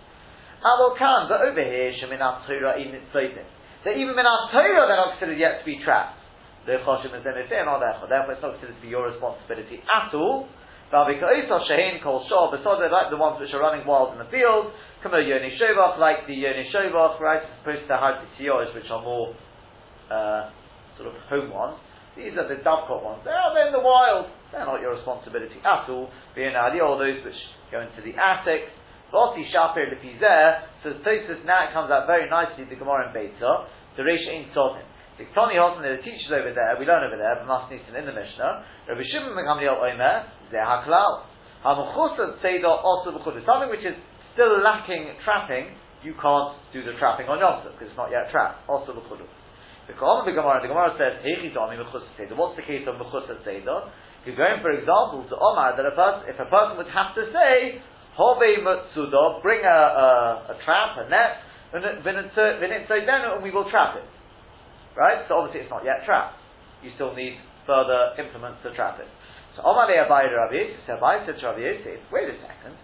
Aval 0.59 0.97
kan, 0.99 1.31
but 1.31 1.39
over 1.39 1.63
here, 1.63 1.95
sheminat 2.03 2.45
Torah 2.45 2.75
in 2.75 2.93
its 2.93 3.07
That 3.15 3.95
even 3.95 4.13
minat 4.13 4.51
Torah, 4.51 4.85
they're 4.87 4.99
not 4.99 5.17
considered 5.17 5.39
yet 5.39 5.63
to 5.63 5.65
be 5.65 5.79
trapped. 5.83 6.20
The 6.65 6.77
choshim 6.85 7.17
is 7.17 7.23
then 7.23 7.33
therefore 7.41 8.33
it's 8.33 8.41
not 8.41 8.53
considered 8.53 8.75
to 8.75 8.81
be 8.81 8.89
your 8.89 9.09
responsibility 9.09 9.81
at 9.81 10.13
all. 10.13 10.47
Like 10.91 11.17
the 11.17 13.17
ones 13.17 13.39
which 13.39 13.53
are 13.53 13.63
running 13.63 13.87
wild 13.87 14.13
in 14.13 14.19
the 14.19 14.29
field, 14.29 14.73
come 15.01 15.13
yoni 15.13 15.57
shovach, 15.57 15.97
like 15.97 16.27
the 16.27 16.35
yoni 16.35 16.69
shovach, 16.69 17.19
right? 17.19 17.41
As 17.41 17.49
opposed 17.63 17.87
to 17.87 17.95
hard 17.95 18.27
which 18.27 18.91
are 18.91 19.01
more 19.01 19.33
uh, 20.11 20.51
sort 20.97 21.09
of 21.09 21.15
home 21.31 21.49
ones. 21.49 21.79
These 22.15 22.35
are 22.35 22.43
the 22.43 22.59
dovecot 22.59 23.01
ones. 23.01 23.23
They 23.23 23.31
are 23.31 23.55
in 23.65 23.71
the 23.71 23.79
wild. 23.79 24.27
They're 24.51 24.67
not 24.67 24.81
your 24.81 24.99
responsibility 24.99 25.63
at 25.63 25.87
all. 25.87 26.11
B'yonadi, 26.35 26.83
all 26.83 26.99
those 26.99 27.23
which 27.23 27.39
go 27.71 27.79
into 27.79 28.03
the 28.03 28.11
attic. 28.19 28.67
Voti 29.15 29.47
shapir 29.47 29.87
lefizeh. 29.87 30.83
So 30.83 30.91
Tosfos 31.07 31.39
now 31.47 31.71
comes 31.71 31.89
out 31.89 32.07
very 32.07 32.29
nicely. 32.29 32.65
The 32.67 32.75
Gemara 32.75 33.07
in 33.07 33.15
Beitzah. 33.15 33.95
The 33.95 34.03
Reish 34.03 34.27
Ein 34.27 34.51
Sodim. 34.51 34.90
The 35.21 35.29
Tony 35.37 35.53
Hosen, 35.53 35.85
the 35.85 36.01
teachers 36.01 36.33
over 36.33 36.49
there, 36.49 36.73
we 36.81 36.89
learn 36.89 37.05
over 37.05 37.13
there, 37.13 37.45
Mas 37.45 37.69
Nisan 37.69 37.93
in 37.93 38.09
the 38.09 38.15
Mishnah, 38.17 38.89
Rabbi 38.89 39.05
Shimon 39.05 39.37
ben 39.37 39.45
Gamliel 39.45 39.77
Omer, 39.77 40.25
Zeh 40.49 40.57
HaKlal. 40.57 41.29
HaMuchusat 41.61 42.41
Seidah 42.41 42.81
also 42.81 43.13
b'chudu. 43.13 43.45
Something 43.45 43.69
which 43.69 43.85
is 43.85 43.93
still 44.33 44.57
lacking 44.65 45.13
trapping, 45.21 45.77
you 46.01 46.17
can't 46.17 46.57
do 46.73 46.81
the 46.81 46.97
trapping 46.97 47.29
on 47.29 47.37
Yom 47.37 47.61
because 47.69 47.93
it's 47.93 47.93
not 47.93 48.09
yet 48.09 48.33
trapped. 48.33 48.65
Also 48.65 48.97
b'chudu. 48.97 49.29
The 49.85 49.93
Gemara, 49.93 50.25
the 50.25 50.33
Gemara, 50.33 50.57
the 50.57 50.73
Gemara 50.73 50.89
says, 50.97 51.21
Hechidami 51.21 51.77
Mechusat 51.77 52.17
Seidah. 52.17 52.33
What's 52.33 52.57
the 52.57 52.65
case 52.65 52.81
of 52.89 52.97
Mechusat 52.97 53.45
Seidah? 53.45 53.93
You're 54.25 54.33
going, 54.33 54.57
for 54.65 54.73
example, 54.73 55.21
to 55.29 55.37
Omar, 55.37 55.77
that 55.77 55.85
a 55.85 55.93
person, 55.93 56.33
if 56.33 56.41
a 56.41 56.49
person 56.49 56.81
would 56.81 56.89
have 56.89 57.13
to 57.13 57.29
say, 57.29 57.77
Hove 58.17 58.41
Matsudah, 58.41 59.45
bring 59.45 59.61
a, 59.61 59.69
a, 59.69 60.57
a 60.57 60.65
trap, 60.65 60.97
a 60.97 61.05
net, 61.13 61.45
and 61.77 61.85
we 63.45 63.51
will 63.53 63.69
trap 63.69 64.01
it. 64.01 64.09
Right? 64.97 65.23
So 65.27 65.39
obviously 65.39 65.65
it's 65.65 65.71
not 65.71 65.83
yet 65.85 66.03
trapped. 66.05 66.35
You 66.83 66.91
still 66.95 67.15
need 67.15 67.37
further 67.65 68.17
implements 68.17 68.59
to 68.65 68.73
trap 68.75 68.99
it. 68.99 69.07
So 69.55 69.63
Omar 69.63 69.87
Abai 69.87 70.31
Rabbi 70.31 70.79
so 70.87 70.95
Abai 70.95 71.25
said 71.25 71.35
to 71.39 71.45
Rabbi 71.45 71.59
Yosef, 71.59 71.99
wait 72.11 72.31
a 72.31 72.35
second, 72.39 72.75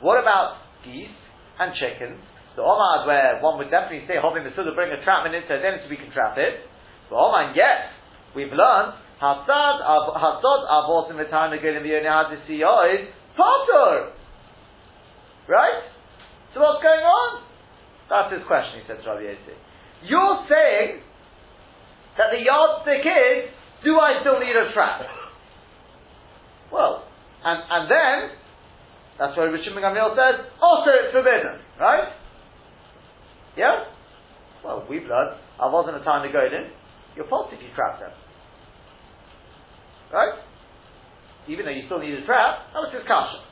what 0.00 0.20
about 0.20 0.60
geese 0.84 1.16
and 1.58 1.72
chickens? 1.80 2.20
The 2.56 2.62
Omar 2.62 3.06
where 3.06 3.40
one 3.40 3.56
would 3.58 3.70
definitely 3.70 4.04
say 4.06 4.20
Hovim 4.20 4.44
Masuda 4.44 4.74
bring 4.74 4.92
a 4.92 5.00
trapman 5.04 5.32
into 5.32 5.48
it, 5.48 5.62
then 5.64 5.80
it's 5.80 5.88
we 5.88 5.96
can 5.96 6.12
trap 6.12 6.36
it. 6.36 6.60
But 7.08 7.16
Omar, 7.16 7.54
yes, 7.56 7.88
we've 8.36 8.52
learned 8.52 8.92
Hasad 9.22 9.80
Hasad 9.80 10.62
Avot 10.68 11.10
in 11.10 11.16
the 11.16 11.24
time 11.32 11.52
of 11.52 11.60
Gelim 11.60 11.86
Yonah 11.86 12.28
Hadisiyoid 12.28 13.08
Potter. 13.36 14.12
Right? 15.48 15.88
So 16.52 16.60
So 16.60 16.60
what's 16.60 16.82
going 16.82 17.00
on? 17.00 17.42
That's 18.10 18.32
his 18.34 18.42
question, 18.44 18.80
he 18.80 18.86
said 18.88 19.00
to 19.00 19.08
Rabbi 19.08 19.32
Yossi. 19.32 19.67
You're 20.04 20.46
saying 20.46 21.02
that 22.18 22.30
the 22.30 22.42
yardstick 22.42 23.02
is, 23.02 23.50
do 23.84 23.98
I 23.98 24.20
still 24.22 24.38
need 24.38 24.54
a 24.54 24.72
trap? 24.72 25.02
Well, 26.72 27.06
and, 27.44 27.58
and 27.70 27.84
then, 27.90 28.16
that's 29.18 29.36
why 29.36 29.46
Rishon 29.46 29.74
Gamliel 29.74 30.14
says, 30.14 30.46
also 30.60 30.90
it's 30.90 31.12
forbidden, 31.12 31.62
right? 31.80 32.12
Yeah? 33.56 33.90
Well, 34.64 34.86
we've 34.90 35.06
learned, 35.06 35.38
I 35.58 35.66
wasn't 35.70 35.96
a 35.96 36.04
time 36.04 36.26
to 36.26 36.32
go 36.32 36.44
in, 36.44 36.70
you're 37.16 37.26
pot 37.26 37.50
if 37.52 37.62
you 37.62 37.68
trap 37.74 37.98
them. 37.98 38.10
Right? 40.12 40.38
Even 41.48 41.64
though 41.66 41.74
you 41.74 41.86
still 41.86 41.98
need 41.98 42.14
a 42.14 42.24
trap, 42.26 42.70
that 42.74 42.80
was 42.82 42.92
his 42.94 43.02
kasha. 43.06 43.42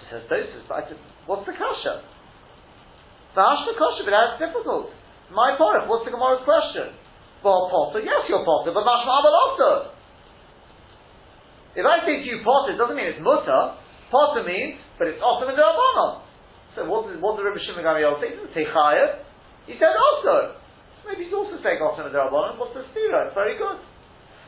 He 0.00 0.04
says, 0.12 0.22
Dosis, 0.30 0.64
but 0.68 0.84
I 0.84 0.88
said, 0.88 0.98
what's 1.26 1.44
the 1.44 1.52
kasha? 1.52 2.04
The 3.34 3.40
hashta 3.40 3.72
kasha, 3.76 4.02
but 4.04 4.14
that's 4.14 4.36
difficult. 4.40 4.90
My 5.32 5.56
porif, 5.60 5.84
what's 5.88 6.08
the 6.08 6.12
Gemara's 6.12 6.40
question? 6.44 6.96
Well, 7.44 7.68
potter, 7.68 8.00
yes, 8.00 8.26
you're 8.26 8.44
potter, 8.44 8.72
but 8.72 8.82
mashma 8.82 9.28
also. 9.28 9.92
If 11.76 11.84
I 11.84 12.02
say 12.02 12.18
to 12.18 12.26
you 12.26 12.40
potter, 12.42 12.74
it 12.74 12.78
doesn't 12.80 12.96
mean 12.96 13.12
it's 13.12 13.22
mutter. 13.22 13.76
Potter 14.10 14.42
means, 14.42 14.80
but 14.96 15.06
it's 15.06 15.20
awesome 15.20 15.52
in 15.52 15.54
the 15.54 15.62
Rabbanon. 15.62 16.24
So 16.74 16.88
what 16.88 17.06
does, 17.06 17.20
what 17.20 17.36
does 17.36 17.44
Rabbi 17.44 17.60
Shimon 17.60 17.84
Gamliel 17.84 18.18
say? 18.18 18.32
He 18.32 18.36
doesn't 18.40 18.56
say 18.56 18.64
chayev. 18.66 19.10
He 19.68 19.76
said 19.76 19.92
also. 19.94 20.58
Maybe 21.04 21.28
he's 21.28 21.36
also 21.36 21.60
saying 21.60 21.78
awesome 21.78 22.08
in 22.08 22.12
the 22.12 22.18
Rabbanon. 22.18 22.56
What's 22.56 22.72
the 22.72 22.88
stira? 22.90 23.28
It's 23.28 23.36
very 23.36 23.60
good. 23.60 23.78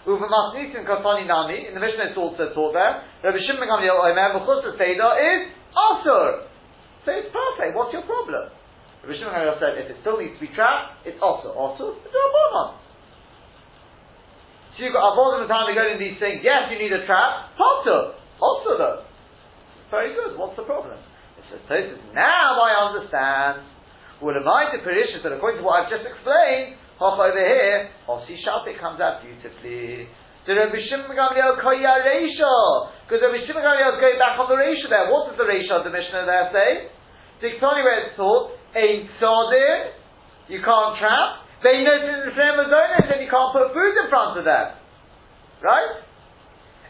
Uvamasnisin 0.09 0.89
katani 0.89 1.29
nami. 1.29 1.69
In 1.69 1.77
the 1.77 1.83
Mishnah 1.83 2.17
it's 2.17 2.19
also 2.19 2.51
taught 2.57 2.73
there. 2.73 3.05
Rabbi 3.21 3.41
Shimon 3.45 3.69
Gamliel 3.69 4.01
oimer 4.01 4.41
b'chus 4.41 4.75
seder 4.81 5.13
is 5.21 5.41
also. 5.77 6.49
So 7.05 7.09
it's 7.13 7.29
perfect. 7.29 7.77
What's 7.77 7.93
your 7.93 8.09
problem? 8.09 8.60
Rabbi 9.01 9.17
Shimon 9.17 9.33
Gamliel 9.33 9.57
said 9.57 9.81
if 9.81 9.89
it 9.89 9.99
still 10.05 10.21
needs 10.21 10.37
to 10.37 10.43
be 10.45 10.53
trapped, 10.53 11.09
it's 11.09 11.17
also. 11.21 11.57
Also, 11.57 11.97
it's 12.05 12.13
a 12.13 12.21
Rabbanon. 12.21 12.81
So 14.77 14.89
you've 14.89 14.97
got 14.97 15.13
avoid 15.13 15.45
the 15.45 15.49
time 15.49 15.69
in 15.73 16.01
these 16.01 16.17
things. 16.17 16.41
Yes, 16.41 16.73
you 16.73 16.81
need 16.81 16.93
a 16.93 17.05
trap. 17.05 17.53
Potter. 17.57 18.17
Also 18.41 18.81
though. 18.81 19.05
Very 19.93 20.17
good. 20.17 20.39
What's 20.41 20.57
the 20.57 20.65
problem? 20.65 20.97
It 20.97 21.45
says, 21.53 21.61
Tosfos, 21.69 22.01
now 22.17 22.57
I 22.61 22.89
understand. 22.89 23.67
Well, 24.25 24.37
am 24.37 24.45
I 24.45 24.73
the 24.73 24.85
perishus 24.85 25.25
that 25.25 25.33
according 25.33 25.61
to 25.61 25.67
what 25.67 25.85
I've 25.85 25.93
just 25.93 26.05
explained, 26.05 26.77
Hoch 27.01 27.17
over 27.17 27.41
here, 27.41 27.89
Osi 28.05 28.37
Shabbat 28.45 28.77
comes 28.77 29.01
out 29.01 29.25
beautifully. 29.25 30.09
To 30.45 30.51
Rabbi 30.53 30.81
Shimon 30.89 31.13
Gamliel 31.17 31.57
Koya 31.61 32.05
Reisha. 32.05 32.57
Because 33.05 33.25
Rabbi 33.25 33.45
Shimon 33.45 33.65
Gamliel 33.65 33.97
is 33.97 34.01
going 34.01 34.21
back 34.21 34.37
on 34.37 34.49
the 34.49 34.57
Reisha 34.57 34.89
there. 34.89 35.09
What 35.09 35.33
does 35.33 35.37
the 35.41 35.49
Reisha 35.49 35.81
of 35.81 35.85
the 35.85 35.93
Mishnah 35.93 36.29
there 36.29 36.49
say? 36.53 36.71
Diktoni 37.41 37.81
where 37.81 38.05
it's 38.05 38.17
taught, 38.21 38.60
Ein 38.75 39.11
Tzodim, 39.19 39.79
you 40.49 40.63
can't 40.63 40.95
trap. 40.99 41.47
They 41.63 41.85
notice 41.85 42.31
the 42.31 42.33
then 42.33 43.21
you 43.21 43.29
can't 43.29 43.53
put 43.53 43.75
food 43.75 43.95
in 43.99 44.09
front 44.09 44.39
of 44.39 44.45
them. 44.45 44.67
Right? 45.61 45.93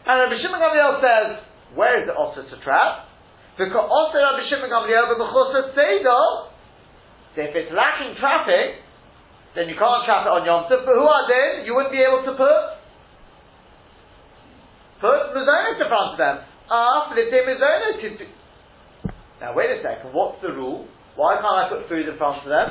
And 0.07 0.15
Rabbi 0.25 0.37
Shimon 0.39 0.61
Gamliel 0.63 1.01
says, 1.03 1.29
where 1.75 1.99
is 2.01 2.07
the 2.07 2.15
also 2.15 2.41
to 2.47 2.57
trap? 2.63 3.09
Because 3.57 3.85
also 3.85 4.15
Rabbi 4.15 4.47
Shimon 4.47 4.71
Gamliel 4.71 5.11
but 5.11 5.19
b'mechusa 5.19 5.75
seder. 5.75 6.23
So 7.35 7.37
if 7.43 7.53
it's 7.55 7.71
lacking 7.75 8.15
traffic, 8.19 8.79
then 9.55 9.67
you 9.67 9.75
can't 9.75 10.03
trap 10.07 10.25
it 10.27 10.31
on 10.31 10.47
Yom 10.47 10.71
Tov. 10.71 10.87
But 10.87 10.95
who 10.95 11.03
are 11.03 11.27
then? 11.27 11.65
You 11.67 11.75
wouldn't 11.75 11.91
be 11.91 11.99
able 11.99 12.23
to 12.23 12.33
put 12.35 12.79
put 15.03 15.35
mizonos 15.35 15.81
in 15.81 15.87
front 15.89 16.15
of 16.15 16.17
them. 16.17 16.35
Ah, 16.71 17.11
flip 17.11 17.31
mizonos. 17.31 17.99
Now 19.41 19.55
wait 19.55 19.71
a 19.71 19.83
second. 19.83 20.13
What's 20.13 20.41
the 20.41 20.53
rule? 20.55 20.87
Why 21.15 21.35
can't 21.39 21.59
I 21.59 21.65
put 21.69 21.89
food 21.89 22.07
in 22.07 22.17
front 22.17 22.43
of 22.43 22.49
them? 22.49 22.69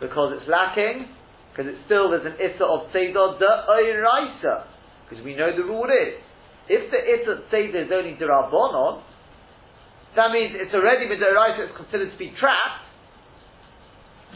Because 0.00 0.38
it's 0.38 0.48
lacking. 0.48 1.08
Because 1.52 1.74
it's 1.74 1.82
still 1.86 2.10
there's 2.10 2.26
an 2.26 2.38
issa 2.38 2.64
of 2.64 2.90
seder 2.92 3.38
de 3.38 3.52
oiraisa. 3.70 4.66
Because 5.08 5.24
we 5.24 5.34
know 5.34 5.50
the 5.54 5.64
rule 5.64 5.88
is 5.88 6.18
if 6.68 6.92
the 6.92 7.00
Itzat 7.00 7.50
Seder 7.50 7.88
is 7.88 7.90
only 7.92 8.12
Durabonon, 8.20 9.00
that 10.16 10.30
means 10.32 10.52
it's 10.54 10.74
already 10.74 11.08
Midoraisa, 11.08 11.68
it's 11.68 11.76
considered 11.76 12.12
to 12.12 12.18
be 12.18 12.32
trapped, 12.38 12.84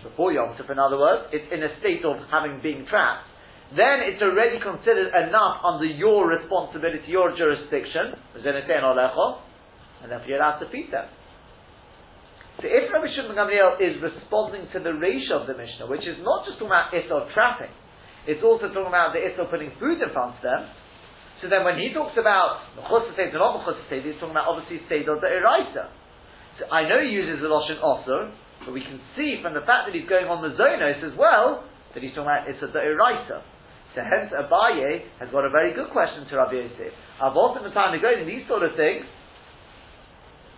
before 0.02 0.32
Yom 0.32 0.56
Tov, 0.56 0.70
in 0.70 0.78
other 0.78 0.98
words, 0.98 1.28
it's 1.32 1.46
in 1.52 1.62
a 1.62 1.78
state 1.78 2.04
of 2.04 2.16
having 2.30 2.60
been 2.62 2.86
trapped, 2.88 3.28
then 3.76 4.00
it's 4.02 4.20
already 4.20 4.58
considered 4.58 5.12
enough 5.14 5.62
under 5.64 5.84
your 5.84 6.26
responsibility, 6.26 7.04
your 7.06 7.36
jurisdiction, 7.36 8.16
and 8.34 8.44
therefore 8.44 10.26
you're 10.26 10.38
allowed 10.38 10.58
to 10.58 10.68
feed 10.70 10.90
them. 10.90 11.06
So 12.62 12.70
if 12.70 12.86
Rabbi 12.94 13.10
Shimon 13.10 13.34
Gamliel 13.34 13.82
is 13.82 13.98
responding 13.98 14.70
to 14.70 14.78
the 14.78 14.94
ratio 14.94 15.42
of 15.42 15.50
the 15.50 15.58
Mishnah, 15.58 15.90
which 15.90 16.06
is 16.06 16.14
not 16.22 16.46
just 16.46 16.62
talking 16.62 16.70
about 16.70 16.94
Issa 16.94 17.34
trapping, 17.34 17.74
it's 18.30 18.38
also 18.46 18.70
talking 18.70 18.86
about 18.86 19.10
the 19.10 19.18
Issa 19.18 19.50
putting 19.50 19.74
food 19.82 19.98
in 19.98 20.14
front 20.14 20.38
of 20.38 20.42
them, 20.46 20.62
so 21.42 21.50
then 21.50 21.66
when 21.66 21.74
he 21.74 21.90
talks 21.90 22.14
about 22.14 22.62
Mechus 22.78 23.18
Seder, 23.18 23.34
not 23.34 23.58
Mechus 23.58 23.74
Seder, 23.90 24.06
he's 24.06 24.18
talking 24.22 24.38
about 24.38 24.46
obviously 24.46 24.78
Seder 24.86 25.18
the 25.18 25.26
Eraisa. 25.26 25.90
So 26.62 26.70
I 26.70 26.86
know 26.86 27.02
he 27.02 27.10
uses 27.10 27.42
the 27.42 27.50
Lashon 27.50 27.82
Osir, 27.82 28.30
but 28.62 28.70
we 28.70 28.86
can 28.86 29.02
see 29.18 29.42
from 29.42 29.58
the 29.58 29.66
fact 29.66 29.90
that 29.90 29.92
he's 29.98 30.06
going 30.06 30.30
on 30.30 30.38
the 30.38 30.54
Zonos 30.54 31.02
as 31.02 31.18
well, 31.18 31.66
that 31.66 31.98
he's 31.98 32.14
talking 32.14 32.30
about 32.30 32.46
it's 32.46 32.62
a 32.62 32.70
the 32.70 32.78
Eraisa. 32.78 33.42
So 33.98 34.06
hence 34.06 34.30
Abaye 34.30 35.18
has 35.18 35.34
got 35.34 35.42
a 35.42 35.50
very 35.50 35.74
good 35.74 35.90
question 35.90 36.30
to 36.30 36.32
Rabbi 36.38 36.62
Yosef. 36.62 36.94
I've 37.18 37.34
also 37.34 37.58
the 37.58 37.74
time 37.74 37.90
to 37.90 37.98
go 37.98 38.14
in 38.14 38.22
these 38.22 38.46
sort 38.46 38.62
of 38.62 38.78
things, 38.78 39.02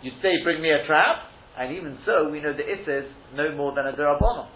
you'd 0.05 0.21
say 0.21 0.37
bring 0.45 0.61
me 0.61 0.69
a 0.69 0.85
trap, 0.85 1.33
and 1.59 1.77
even 1.77 1.99
so 2.05 2.29
we 2.31 2.41
know 2.41 2.53
the 2.53 2.65
it 2.67 2.89
is 2.89 3.11
no 3.35 3.55
more 3.55 3.75
than 3.75 3.87
a 3.87 3.93
Durabonon. 3.93 4.49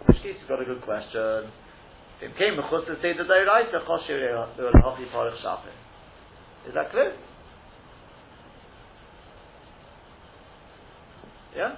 In 0.00 0.06
which 0.06 0.22
case 0.22 0.36
you've 0.38 0.48
got 0.48 0.60
a 0.60 0.64
good 0.64 0.82
question. 0.82 1.50
It 2.20 2.36
came 2.36 2.54
mechutz 2.54 2.86
to 2.86 2.96
say 3.00 3.16
the 3.16 3.24
Dairaisa, 3.24 3.86
Choshev 3.86 4.56
Hachi 4.58 5.06
Parich 5.12 5.40
Shapin. 5.40 5.72
Is 6.66 6.74
that 6.74 6.90
clear? 6.90 7.14
Yeah? 11.56 11.76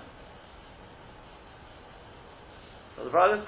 So 2.96 3.04
the 3.04 3.10
problem? 3.10 3.46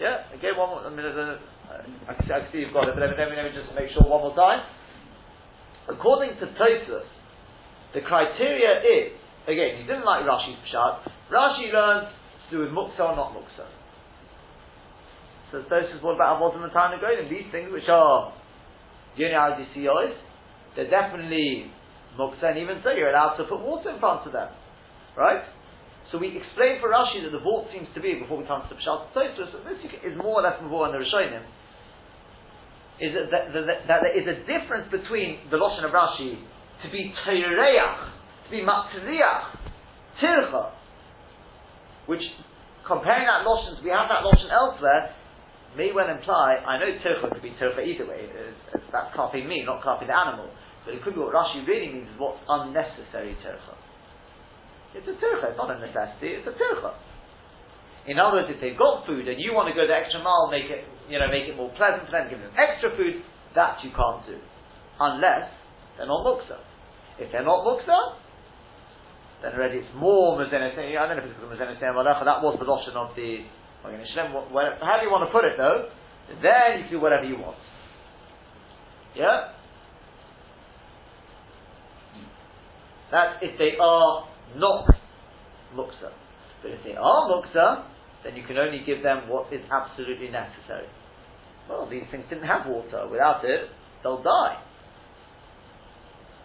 Yeah? 0.00 0.26
Again, 0.32 0.56
one 0.56 0.70
more, 0.70 0.80
I 0.86 0.90
mean, 0.90 1.04
a, 1.04 1.38
I, 2.08 2.14
can 2.14 2.26
see, 2.26 2.32
I 2.32 2.40
can 2.40 2.48
see 2.52 2.58
you've 2.58 2.72
got 2.72 2.88
it, 2.88 2.94
but 2.94 3.02
let 3.02 3.10
me, 3.10 3.16
let 3.18 3.44
me 3.44 3.50
just 3.52 3.74
make 3.74 3.90
sure 3.92 4.02
one 4.02 4.22
more 4.22 4.34
time. 4.34 4.64
According 5.88 6.38
to 6.40 6.46
Tosfos, 6.54 7.06
the 7.94 8.00
criteria 8.00 8.80
is, 8.80 9.12
again, 9.48 9.80
he 9.80 9.84
didn't 9.88 10.04
like 10.04 10.28
Rashi's 10.28 10.60
Pshat. 10.68 11.08
Rashi 11.32 11.72
learns 11.72 12.12
to 12.48 12.56
do 12.56 12.58
with 12.60 12.70
Muksa 12.70 13.00
or 13.00 13.16
not 13.16 13.32
Muksa. 13.32 13.66
So 15.50 15.64
Tosfos 15.64 16.04
what 16.04 16.14
about 16.14 16.44
and 16.54 16.64
the 16.64 16.68
time 16.76 16.92
ago? 16.92 17.08
And 17.08 17.32
these 17.32 17.48
things 17.50 17.72
which 17.72 17.88
are 17.88 18.32
Yoni 19.16 19.32
they're 20.76 20.90
definitely 20.90 21.72
Muksa, 22.20 22.52
and 22.52 22.58
even 22.58 22.80
so, 22.84 22.90
you're 22.90 23.10
allowed 23.10 23.36
to 23.36 23.44
put 23.44 23.60
water 23.60 23.90
in 23.90 23.98
front 23.98 24.26
of 24.26 24.32
them. 24.32 24.48
Right? 25.16 25.42
So 26.12 26.18
we 26.18 26.36
explained 26.36 26.80
for 26.80 26.92
Rashi 26.92 27.24
that 27.24 27.32
the 27.32 27.42
vault 27.42 27.68
seems 27.72 27.88
to 27.94 28.00
be, 28.00 28.14
before 28.14 28.38
we 28.38 28.46
come 28.46 28.62
to 28.62 28.68
the 28.68 28.80
Pshat 28.80 29.12
Tosfos, 29.16 29.50
and 29.56 29.64
this 29.64 29.80
is 30.04 30.16
more 30.16 30.40
or 30.40 30.42
less 30.42 30.60
more 30.62 30.86
on 30.86 30.92
the 30.92 31.00
Rishonim, 31.00 31.44
is 33.00 33.14
that, 33.14 33.30
that, 33.30 33.52
that, 33.54 33.78
that, 33.86 33.98
there 34.02 34.16
is 34.16 34.26
a 34.26 34.42
difference 34.44 34.90
between 34.90 35.38
the 35.50 35.56
Lashon 35.56 35.86
of 35.86 35.92
Rashi 35.94 36.36
to 36.82 36.86
be 36.90 37.14
Teireach, 37.24 38.17
be 38.50 38.64
Matzriach, 38.64 39.56
Tircha, 40.22 40.72
which 42.06 42.22
comparing 42.86 43.28
that 43.28 43.44
Lashon, 43.44 43.84
we 43.84 43.90
have 43.90 44.08
that 44.08 44.24
Lashon 44.24 44.48
elsewhere, 44.50 45.14
may 45.76 45.92
well 45.92 46.08
imply, 46.08 46.56
I 46.64 46.80
know 46.80 46.88
turcha 47.04 47.28
could 47.32 47.42
be 47.42 47.52
turcha 47.60 47.84
either 47.84 48.08
way, 48.08 48.24
it's, 48.24 48.58
it's, 48.74 48.88
that's 48.90 49.14
carping 49.14 49.46
me, 49.46 49.62
not 49.64 49.84
carping 49.84 50.08
the 50.08 50.16
animal, 50.16 50.48
but 50.84 50.94
it 50.94 51.04
could 51.04 51.14
be 51.14 51.20
what 51.20 51.36
Rashi 51.36 51.66
really 51.68 51.92
means 51.92 52.08
is 52.08 52.16
what's 52.16 52.40
unnecessary 52.48 53.36
turcha. 53.44 53.76
It's 54.96 55.06
a 55.06 55.16
turcha, 55.20 55.52
it's 55.52 55.60
not 55.60 55.68
a 55.68 55.78
necessity, 55.78 56.40
it's 56.40 56.48
a 56.48 56.56
turcha. 56.56 56.96
In 58.08 58.16
other 58.16 58.40
words, 58.40 58.48
if 58.48 58.56
they've 58.64 58.78
got 58.78 59.04
food 59.04 59.28
and 59.28 59.36
you 59.36 59.52
want 59.52 59.68
to 59.68 59.76
go 59.76 59.84
the 59.84 59.92
extra 59.92 60.24
mile, 60.24 60.48
make 60.48 60.72
it, 60.72 60.88
you 61.12 61.20
know, 61.20 61.28
make 61.28 61.44
it 61.44 61.52
more 61.52 61.68
pleasant 61.76 62.08
for 62.08 62.16
them, 62.16 62.32
give 62.32 62.40
them 62.40 62.56
extra 62.56 62.96
food, 62.96 63.20
that 63.52 63.76
you 63.84 63.92
can't 63.92 64.24
do. 64.24 64.40
Unless 64.96 65.52
they're 66.00 66.08
not 66.08 66.24
muksa. 66.24 66.56
If 67.20 67.28
they're 67.30 67.44
not 67.44 67.68
muksa, 67.68 68.16
then 69.42 69.52
already 69.54 69.78
it's 69.78 69.94
more 69.94 70.38
mazenes. 70.38 70.76
I 70.78 71.06
don't 71.06 71.16
know 71.16 71.24
if 71.24 71.30
it's 71.30 71.38
mazenes 71.40 71.80
that 71.80 72.42
was 72.42 72.56
the 72.58 72.66
lotion 72.66 72.96
of 72.96 73.14
the 73.16 73.44
However 73.82 75.02
you 75.02 75.10
want 75.10 75.28
to 75.28 75.32
put 75.32 75.44
it 75.44 75.54
though, 75.56 75.88
then 76.42 76.78
you 76.78 76.82
can 76.84 76.92
do 76.92 77.00
whatever 77.00 77.24
you 77.24 77.38
want. 77.38 77.56
Yeah? 79.14 79.52
That's 83.10 83.38
if 83.40 83.58
they 83.58 83.76
are 83.80 84.28
not 84.56 84.86
muksa. 85.74 86.12
But 86.62 86.72
if 86.72 86.84
they 86.84 86.94
are 86.94 87.30
muksa, 87.30 87.84
then 88.24 88.36
you 88.36 88.44
can 88.44 88.58
only 88.58 88.82
give 88.84 89.02
them 89.02 89.28
what 89.28 89.52
is 89.52 89.62
absolutely 89.70 90.28
necessary. 90.28 90.88
Well, 91.68 91.88
these 91.88 92.04
things 92.10 92.24
didn't 92.28 92.46
have 92.46 92.66
water. 92.66 93.08
Without 93.10 93.44
it, 93.44 93.68
they'll 94.02 94.22
die. 94.22 94.62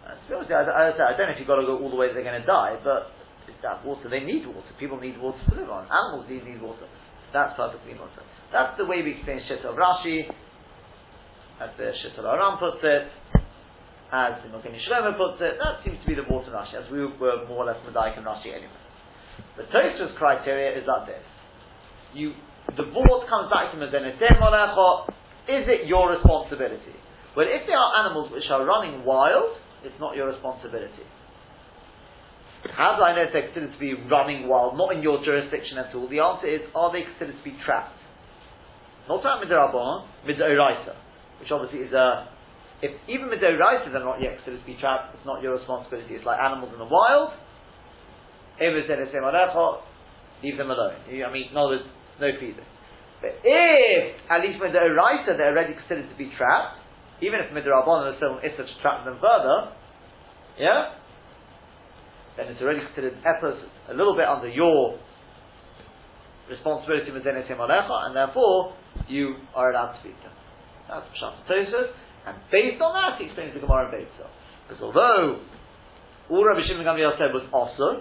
Uh, 0.04 0.36
I, 0.36 0.92
I, 0.92 1.16
don't 1.16 1.26
know 1.26 1.34
if 1.34 1.38
you've 1.38 1.48
got 1.48 1.56
to 1.56 1.66
go 1.66 1.80
all 1.80 1.88
the 1.88 1.96
way 1.96 2.08
that 2.08 2.14
they're 2.14 2.28
going 2.28 2.40
to 2.40 2.46
die, 2.46 2.76
but 2.84 3.08
that 3.64 3.80
water. 3.80 4.12
They 4.12 4.20
need 4.20 4.46
water. 4.46 4.68
People 4.78 5.00
need 5.00 5.16
water 5.16 5.40
to 5.48 5.52
live 5.56 5.72
on. 5.72 5.88
Animals 5.88 6.28
need, 6.28 6.44
need 6.44 6.60
water. 6.60 6.84
That's 7.32 7.56
perfectly 7.56 7.96
water. 7.96 8.22
That's 8.52 8.76
the 8.76 8.84
way 8.84 9.02
we 9.02 9.18
explain 9.18 9.40
Shita 9.48 9.72
of 9.72 9.74
Rashi, 9.74 10.28
as 11.58 11.72
the 11.80 11.90
Shita 12.04 12.22
Aram 12.22 12.60
puts 12.60 12.84
it, 12.84 13.08
as 14.12 14.38
the 14.44 14.52
Malkini 14.52 14.78
Shlomo 14.86 15.16
puts 15.16 15.40
it. 15.40 15.58
That 15.58 15.82
seems 15.82 15.98
to 15.98 16.06
be 16.06 16.14
the 16.14 16.28
water 16.28 16.52
Rashi, 16.52 16.78
as 16.78 16.86
we 16.92 17.02
were 17.02 17.48
more 17.48 17.64
or 17.64 17.66
less 17.66 17.80
Madaik 17.88 18.20
and 18.20 18.28
Rashi 18.28 18.52
anyway. 18.52 18.78
The 19.56 19.64
Tosfos 19.72 20.14
criteria 20.14 20.78
is 20.78 20.86
like 20.86 21.08
this. 21.08 21.24
You, 22.12 22.36
the 22.76 22.86
board 22.94 23.26
comes 23.26 23.50
back 23.50 23.74
to 23.74 23.80
Mezenetem 23.80 24.38
is 25.44 25.68
it 25.68 25.86
your 25.86 26.08
responsibility? 26.08 26.96
Well, 27.36 27.44
if 27.44 27.66
there 27.66 27.76
are 27.76 28.06
animals 28.06 28.32
which 28.32 28.48
are 28.48 28.64
running 28.64 29.04
wild, 29.04 29.58
it's 29.84 30.00
not 30.00 30.16
your 30.16 30.28
responsibility. 30.28 31.06
How 32.72 32.96
do 32.96 33.04
I 33.04 33.12
know 33.12 33.28
if 33.28 33.32
they're 33.36 33.52
considered 33.52 33.76
to 33.76 33.78
be 33.78 33.92
running 34.08 34.48
wild, 34.48 34.80
not 34.80 34.96
in 34.96 35.02
your 35.04 35.20
jurisdiction 35.20 35.76
at 35.76 35.94
all? 35.94 36.08
The 36.08 36.20
answer 36.24 36.48
is, 36.48 36.64
are 36.72 36.88
they 36.88 37.04
considered 37.04 37.36
to 37.36 37.44
be 37.44 37.52
trapped? 37.60 38.00
Not 39.08 39.20
about 39.20 39.44
midrabon, 39.44 40.08
midoraisa, 40.24 40.96
which 41.40 41.52
obviously 41.52 41.80
is 41.84 41.92
a. 41.92 42.32
If 42.80 42.96
even 43.08 43.28
midoraisa 43.28 43.92
they're 43.92 44.00
not 44.00 44.20
yet 44.20 44.36
considered 44.40 44.60
to 44.60 44.66
be 44.66 44.80
trapped, 44.80 45.14
it's 45.14 45.26
not 45.28 45.42
your 45.42 45.56
responsibility. 45.60 46.16
It's 46.16 46.24
like 46.24 46.40
animals 46.40 46.72
in 46.72 46.78
the 46.78 46.88
wild. 46.88 47.36
Oh, 48.60 49.82
leave 50.42 50.56
them 50.56 50.70
alone. 50.70 50.96
I 51.04 51.32
mean, 51.32 51.52
no, 51.52 51.68
no 51.68 52.30
feeding. 52.40 52.64
But 53.20 53.40
if 53.44 54.16
at 54.30 54.40
least 54.40 54.60
midoraisa 54.60 55.36
they're 55.36 55.52
already 55.52 55.74
considered 55.74 56.08
to 56.08 56.16
be 56.16 56.32
trapped, 56.36 56.83
even 57.24 57.40
if 57.40 57.50
midrabon 57.56 58.12
is 58.12 58.16
still 58.20 58.38
issa 58.44 58.62
to 58.62 58.74
trap 58.82 59.04
them 59.04 59.16
further, 59.20 59.72
yeah, 60.58 61.00
then 62.36 62.48
it's 62.48 62.60
already 62.60 62.80
considered 62.84 63.16
a 63.24 63.94
little 63.94 64.14
bit 64.14 64.26
under 64.28 64.48
your 64.48 64.98
responsibility 66.48 67.10
and 67.10 68.16
therefore 68.16 68.74
you 69.08 69.36
are 69.54 69.70
allowed 69.72 69.96
to 69.96 70.02
feed 70.02 70.18
them. 70.22 70.32
That's 70.88 71.06
Pshat 71.16 71.88
and 72.26 72.36
based 72.50 72.80
on 72.80 72.92
that 72.96 73.20
he 73.20 73.26
explains 73.28 73.52
the 73.52 73.60
Gemara 73.60 73.88
in 73.88 74.00
Beitzah. 74.00 74.28
Because 74.64 74.82
although 74.82 75.44
all 76.30 76.44
Rabbi 76.44 76.64
Shimon 76.64 76.84
Gamliel 76.88 77.18
said 77.20 77.36
was 77.36 77.44
also, 77.52 78.00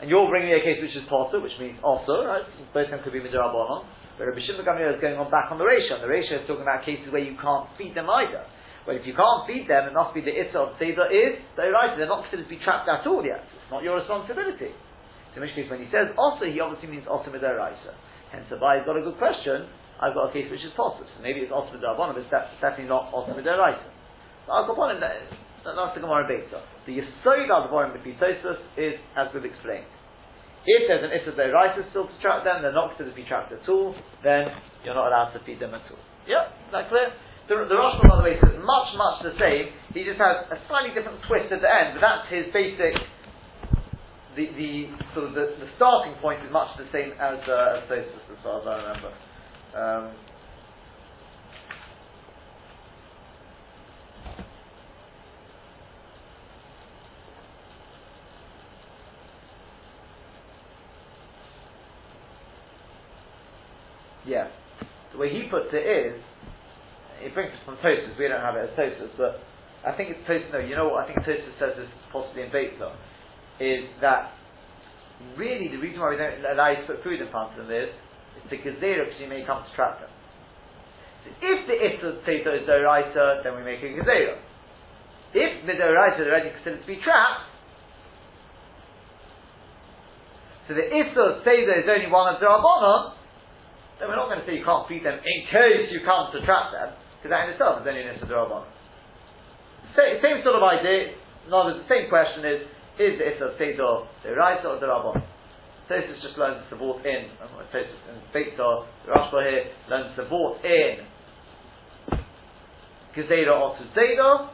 and 0.00 0.08
you're 0.08 0.28
bringing 0.28 0.52
me 0.52 0.60
a 0.60 0.64
case 0.64 0.76
which 0.80 0.92
is 0.92 1.08
potter, 1.08 1.40
which 1.40 1.56
means 1.58 1.80
also, 1.82 2.24
right? 2.24 2.44
Both 2.72 2.88
of 2.88 2.90
them 2.90 3.00
could 3.04 3.12
be 3.12 3.20
midrabanon. 3.20 3.84
But 4.18 4.30
Rabbi 4.30 4.40
Shimon 4.46 4.66
Gamliel 4.66 4.96
is 4.96 5.00
going 5.00 5.18
on 5.18 5.30
back 5.30 5.52
on 5.52 5.58
the 5.58 5.66
ratio, 5.66 6.00
the 6.00 6.10
ratio 6.10 6.42
is 6.42 6.46
talking 6.48 6.66
about 6.66 6.84
cases 6.84 7.10
where 7.10 7.22
you 7.22 7.36
can't 7.38 7.68
feed 7.78 7.94
them 7.94 8.10
either. 8.10 8.44
Well, 8.88 8.96
if 8.96 9.04
you 9.04 9.12
can't 9.12 9.44
feed 9.44 9.68
them, 9.68 9.88
it 9.88 9.94
must 9.94 10.16
be 10.16 10.24
the 10.24 10.32
issa 10.32 10.56
of 10.56 10.76
Seder 10.80 11.08
is, 11.12 11.36
they're 11.56 11.72
right, 11.72 11.92
they're 11.96 12.08
not 12.08 12.24
considered 12.28 12.48
to 12.48 12.52
be 12.52 12.60
trapped 12.64 12.88
at 12.88 13.04
all 13.04 13.20
yet. 13.20 13.44
It's 13.44 13.70
not 13.70 13.84
your 13.84 14.00
responsibility. 14.00 14.72
So 15.32 15.34
in 15.38 15.46
which 15.46 15.54
case, 15.54 15.68
when 15.70 15.84
he 15.84 15.88
says 15.92 16.10
also, 16.16 16.48
he 16.48 16.58
obviously 16.58 16.88
means 16.88 17.04
also 17.06 17.30
midaraisa. 17.30 17.94
Hence, 18.32 18.48
Abai 18.50 18.82
has 18.82 18.86
got 18.88 18.96
a 18.96 19.04
good 19.04 19.20
question. 19.20 19.68
I've 20.00 20.16
got 20.16 20.30
a 20.30 20.32
case 20.32 20.48
which 20.48 20.64
is 20.64 20.72
possible. 20.74 21.04
So 21.04 21.20
maybe 21.22 21.44
it's 21.44 21.52
also 21.52 21.76
midarabon, 21.76 22.16
but 22.16 22.24
it's 22.24 22.32
definitely 22.32 22.88
not 22.88 23.12
also 23.12 23.36
midaraisa. 23.36 23.84
So 24.46 24.52
I'll 24.52 24.66
go 24.66 24.74
on 24.80 24.96
in 24.96 25.00
that. 25.04 25.22
That's 25.60 25.94
the 25.94 26.00
Gemara 26.00 26.24
Beta. 26.24 26.64
The 26.88 27.04
Devarim 27.20 27.92
B'Pitosis 27.92 28.58
is 28.80 28.96
as 29.12 29.28
we've 29.34 29.44
explained. 29.44 29.84
If 30.66 30.88
there's 30.88 31.04
an 31.04 31.12
Issa 31.12 31.32
Deiraisa 31.32 31.88
still 31.90 32.04
to 32.04 32.16
trap 32.20 32.44
them, 32.44 32.60
they're 32.60 32.76
not 32.76 32.92
considered 32.92 33.16
to 33.16 33.16
be 33.16 33.24
trapped 33.24 33.52
at 33.52 33.64
all, 33.68 33.96
then 34.22 34.52
you're 34.84 34.94
not 34.94 35.08
allowed 35.08 35.32
to 35.32 35.40
feed 35.44 35.60
them 35.60 35.72
at 35.72 35.84
all. 35.88 36.02
Yeah, 36.28 36.52
is 36.68 36.72
that 36.72 36.88
clear? 36.92 37.12
The, 37.48 37.66
the 37.66 37.74
Rosh 37.74 37.98
by 38.06 38.14
the 38.14 38.22
way, 38.22 38.36
says 38.38 38.54
much, 38.62 38.88
much 38.94 39.26
the 39.26 39.34
same. 39.40 39.72
He 39.96 40.04
just 40.04 40.20
has 40.20 40.46
a 40.52 40.60
slightly 40.68 40.94
different 40.94 41.18
twist 41.26 41.50
at 41.50 41.64
the 41.64 41.70
end, 41.70 41.98
but 41.98 42.04
that's 42.04 42.28
his 42.30 42.46
basic. 42.52 42.94
The, 44.38 44.46
the 44.54 44.72
sort 45.16 45.26
of 45.26 45.34
the, 45.34 45.58
the 45.58 45.66
starting 45.74 46.14
point 46.22 46.44
is 46.46 46.52
much 46.52 46.70
the 46.78 46.86
same 46.94 47.10
as 47.18 47.42
uh, 47.50 47.82
as 47.82 47.90
Tosfos, 47.90 48.30
as 48.30 48.38
far 48.46 48.62
as 48.62 48.64
I 48.68 48.74
remember. 48.78 49.10
Um, 49.74 50.04
yeah, 64.26 64.48
the 65.12 65.18
way 65.18 65.30
he 65.30 65.48
puts 65.50 65.72
it 65.72 65.84
is 65.84 66.20
it 67.20 67.34
brings 67.34 67.52
us 67.52 67.60
from 67.64 67.76
Tosfos. 67.84 68.16
We 68.18 68.28
don't 68.28 68.40
have 68.40 68.56
it 68.56 68.70
as 68.70 68.76
Tosfos, 68.76 69.12
but 69.16 69.40
I 69.84 69.96
think 69.96 70.16
it's 70.16 70.24
Tosfos. 70.28 70.52
No, 70.52 70.58
you 70.58 70.76
know 70.76 70.88
what? 70.88 71.04
I 71.04 71.06
think 71.12 71.20
Tosfos 71.24 71.56
says 71.60 71.76
this 71.76 71.88
possibly 72.12 72.42
in 72.42 72.50
Beitzah 72.50 72.96
is 73.60 73.84
that 74.00 74.32
really 75.36 75.68
the 75.68 75.76
reason 75.76 76.00
why 76.00 76.10
we 76.10 76.16
don't 76.16 76.40
allow 76.48 76.72
you 76.72 76.80
to 76.80 76.86
put 76.88 77.04
food 77.04 77.20
in 77.20 77.28
front 77.30 77.52
of 77.60 77.68
them 77.68 77.76
is 77.76 77.92
it's 78.40 78.48
because 78.48 78.76
you 78.80 79.28
may 79.28 79.44
come 79.44 79.62
to 79.62 79.72
trap 79.76 80.00
them. 80.00 80.08
So 81.24 81.28
if 81.44 81.68
the 81.68 81.76
iftar 81.76 82.24
potato 82.24 82.56
is 82.56 82.64
doraita, 82.64 83.44
then 83.44 83.52
we 83.56 83.62
make 83.62 83.84
a 83.84 83.92
gezerah. 83.92 84.40
If 85.34 85.66
the 85.66 85.76
doraita 85.76 86.24
is 86.24 86.26
already 86.26 86.50
considered 86.56 86.80
to 86.80 86.86
be 86.88 86.96
trapped, 87.04 87.44
so 90.68 90.74
the 90.74 90.88
iftar 90.88 91.44
seder 91.44 91.84
is 91.84 91.86
only 91.88 92.08
one 92.08 92.32
of 92.32 92.40
the 92.40 92.46
rabbanon, 92.46 93.19
then 94.00 94.08
we're 94.08 94.16
not 94.16 94.32
going 94.32 94.40
to 94.40 94.46
say 94.48 94.56
you 94.56 94.64
can't 94.64 94.88
feed 94.88 95.04
them 95.04 95.20
in 95.20 95.38
case 95.52 95.92
you 95.92 96.00
come 96.08 96.32
to 96.32 96.40
trap 96.48 96.72
them. 96.72 96.96
Because 97.20 97.36
that 97.36 97.44
in 97.44 97.48
itself 97.52 97.84
is 97.84 97.86
only 97.86 98.00
an 98.00 98.16
Issa 98.16 98.24
Same, 99.92 100.16
same 100.24 100.40
sort 100.40 100.56
of 100.56 100.64
idea, 100.64 101.12
not 101.52 101.68
the 101.68 101.84
same 101.84 102.08
question 102.08 102.48
is, 102.48 102.64
is 102.96 103.20
the 103.20 103.28
Issa 103.28 103.60
Seder 103.60 104.08
Raisa 104.24 104.72
or 104.72 104.80
the 104.80 104.88
Rabban? 104.88 105.20
Tosis 105.84 106.16
just 106.24 106.38
learns 106.40 106.64
the 106.70 106.80
Vort 106.80 107.04
in, 107.04 107.28
Tosis 107.76 107.92
and 108.08 108.24
the 108.32 109.12
Rashba 109.12 109.38
here 109.44 109.64
learns 109.90 110.16
the 110.16 110.24
Vort 110.24 110.64
in 110.64 111.04
Gezeda 113.12 113.52
onto 113.52 113.84
Seder, 113.92 114.48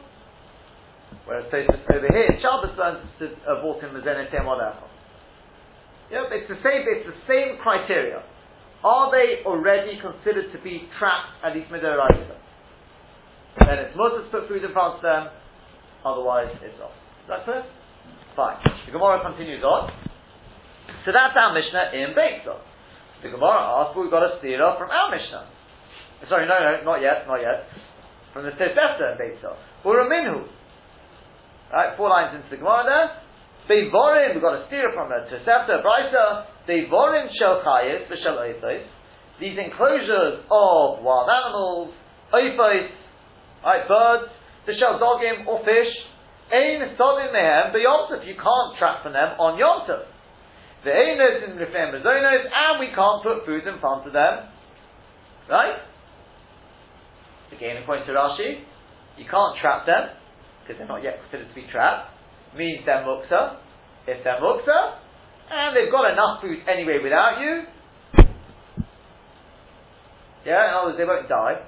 whereas 1.23 1.47
Tosis 1.47 1.87
over 1.95 2.09
here, 2.11 2.35
Shabbos 2.43 2.75
learns 2.75 3.07
to 3.19 3.31
uh, 3.47 3.61
Vort 3.63 3.79
in 3.83 3.95
Mazenetem 3.95 4.43
Olecha. 4.43 4.91
Yep, 6.11 6.23
it's 6.31 6.49
the 6.49 6.59
same, 6.63 6.83
it's 6.83 7.07
the 7.07 7.19
same 7.31 7.61
criteria. 7.61 8.23
Are 8.83 9.11
they 9.11 9.43
already 9.45 9.99
considered 9.99 10.51
to 10.53 10.59
be 10.61 10.87
trapped 10.99 11.43
at 11.43 11.55
least 11.55 11.71
midoraisa? 11.71 12.37
then 13.67 13.83
it's 13.83 13.97
to 13.97 14.23
put 14.31 14.47
food 14.47 14.63
in 14.63 14.71
front 14.71 14.95
of 14.95 15.01
them, 15.01 15.27
otherwise 16.05 16.47
it's 16.63 16.79
off. 16.79 16.95
Is 17.25 17.27
that 17.27 17.43
clear? 17.43 17.65
Fine. 18.35 18.63
The 18.85 18.95
Gemara 18.95 19.19
continues 19.25 19.63
on. 19.63 19.91
So 21.03 21.11
that's 21.11 21.35
our 21.35 21.51
Mishnah 21.51 21.91
in 21.91 22.15
Beitzah. 22.15 22.63
The 23.23 23.29
Gemara 23.33 23.83
asks, 23.83 23.97
we've 23.97 24.13
got 24.13 24.23
a 24.23 24.39
stira 24.39 24.77
from 24.77 24.87
our 24.87 25.11
Mishnah. 25.11 25.49
Sorry, 26.29 26.47
no, 26.47 26.55
no, 26.55 26.85
not 26.85 27.01
yet, 27.01 27.27
not 27.27 27.41
yet. 27.41 27.67
From 28.31 28.45
the 28.45 28.55
Tosefta 28.55 29.13
in 29.13 29.17
Beitzah. 29.19 29.57
We're 29.83 30.05
a 30.05 30.09
minhu. 30.09 30.47
Right, 31.73 31.97
four 31.97 32.09
lines 32.09 32.35
into 32.37 32.47
the 32.49 32.57
Gemara 32.57 32.87
there. 32.87 33.07
Beivorim, 33.67 34.33
we've 34.33 34.41
got 34.41 34.63
a 34.63 34.67
stira 34.71 34.93
from 34.93 35.09
the 35.09 35.27
Tosefta, 35.27 35.83
Brisa. 35.83 36.45
Beivorim 36.67 37.27
shel 37.39 37.63
chayis, 37.63 38.07
v'shel 38.11 38.37
oifos. 38.37 38.83
These 39.39 39.57
enclosures 39.57 40.43
of 40.51 41.03
wild 41.03 41.29
animals, 41.29 41.93
oifos, 42.33 42.89
right, 43.63 43.87
birds, 43.87 44.31
the 44.65 44.73
shell 44.77 44.99
dogim 44.99 45.47
or 45.47 45.59
fish, 45.63 45.93
ein 46.51 46.95
solim 46.99 47.31
mehem 47.33 47.73
beyontif. 47.73 48.27
You 48.27 48.35
can't 48.35 48.77
trap 48.77 49.03
from 49.03 49.13
them 49.13 49.39
on 49.39 49.57
yontif. 49.57 50.03
The 50.83 50.91
einos 50.91 51.49
and 51.49 51.59
refem 51.59 51.93
bezonos, 51.93 52.45
and 52.45 52.79
we 52.79 52.87
can't 52.93 53.23
put 53.23 53.45
food 53.45 53.65
in 53.67 53.79
front 53.79 54.05
of 54.05 54.13
them. 54.13 54.49
Right? 55.49 55.79
Again, 57.55 57.77
according 57.81 58.05
to 58.07 58.11
Rashi, 58.11 58.63
you 59.17 59.25
can't 59.29 59.57
trap 59.61 59.85
them 59.85 60.09
because 60.61 60.77
they're 60.77 60.87
not 60.87 61.03
yet 61.03 61.19
considered 61.23 61.47
to 61.47 61.55
be 61.55 61.65
trapped. 61.71 62.11
Means 62.55 62.85
they're 62.85 63.03
muksa. 63.03 63.57
If 64.07 64.23
they're 64.23 64.39
muksa, 64.41 64.99
and 65.49 65.75
they've 65.75 65.91
got 65.91 66.11
enough 66.11 66.41
food 66.41 66.59
anyway 66.67 66.99
without 67.01 67.39
you, 67.39 67.63
yeah, 70.47 70.69
in 70.69 70.73
other 70.79 70.87
words, 70.87 70.97
they 70.97 71.03
won't 71.03 71.27
die. 71.27 71.59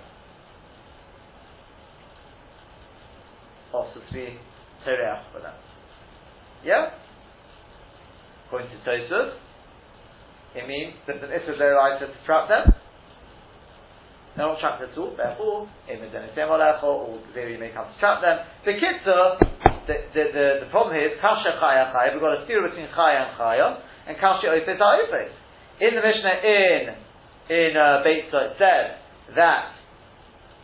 be 4.13 4.39
tereach 4.85 5.23
for 5.33 5.41
them. 5.41 5.53
Yeah? 6.63 6.95
According 8.47 8.69
to 8.71 8.77
Tosfos, 8.87 9.35
it 10.55 10.67
means 10.67 10.93
that 11.07 11.17
an 11.17 11.29
Issa 11.29 11.59
Deraisa 11.59 12.07
to 12.07 12.25
trap 12.25 12.47
them. 12.47 12.73
They're 14.37 14.47
not 14.47 14.59
trapped 14.59 14.81
at 14.81 14.97
all, 14.97 15.13
therefore, 15.15 15.69
in 15.91 15.99
the 15.99 16.07
or 16.81 17.21
there 17.35 17.49
you 17.49 17.59
may 17.59 17.71
come 17.71 17.85
to 17.91 17.99
trap 17.99 18.21
them. 18.21 18.39
The 18.63 18.79
Kitzur, 18.79 19.78
the, 19.89 19.97
the, 20.13 20.45
the, 20.61 20.69
problem 20.69 20.93
here 20.93 21.09
is 21.09 21.17
Kasha 21.17 21.57
Chaya 21.57 21.89
Chaya, 21.89 22.13
we've 22.13 22.21
got 22.21 22.37
a 22.37 22.45
steer 22.45 22.61
between 22.61 22.85
Chaya 22.93 23.25
and 23.25 23.31
Chaya, 23.33 23.67
and 24.05 24.13
Kasha 24.21 24.53
Oifes 24.53 24.77
Oifes. 24.77 25.33
In 25.81 25.97
the 25.97 26.03
Mishnah 26.05 26.37
in, 26.45 26.81
in 27.49 27.71
uh, 27.73 28.05
Beitzah, 28.05 28.53
it 28.53 28.55
says 28.61 28.85
that 29.33 29.73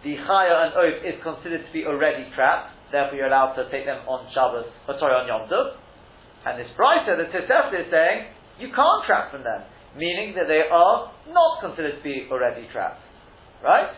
the 0.06 0.14
Chaya 0.22 0.70
and 0.70 0.72
Oif 0.78 1.02
is 1.02 1.18
considered 1.26 1.66
to 1.66 1.72
be 1.74 1.90
already 1.90 2.30
trapped, 2.38 2.70
therefore 2.94 3.18
you're 3.18 3.28
allowed 3.34 3.58
to 3.58 3.66
take 3.74 3.90
them 3.90 4.06
on 4.06 4.30
Shabbos, 4.30 4.70
or 4.86 4.94
sorry, 5.02 5.18
on 5.18 5.26
Yom 5.26 5.50
Tov. 5.50 5.82
And 6.46 6.62
this 6.62 6.70
Brisa, 6.78 7.18
the 7.18 7.26
Tosefta 7.34 7.82
is 7.82 7.90
saying, 7.90 8.30
you 8.62 8.70
can't 8.70 9.02
trap 9.10 9.34
from 9.34 9.42
them, 9.42 9.66
meaning 9.98 10.38
that 10.38 10.46
they 10.46 10.62
are 10.70 11.12
not 11.34 11.66
considered 11.66 11.98
to 11.98 12.04
be 12.06 12.30
already 12.30 12.70
trapped. 12.72 13.02
Right? 13.64 13.90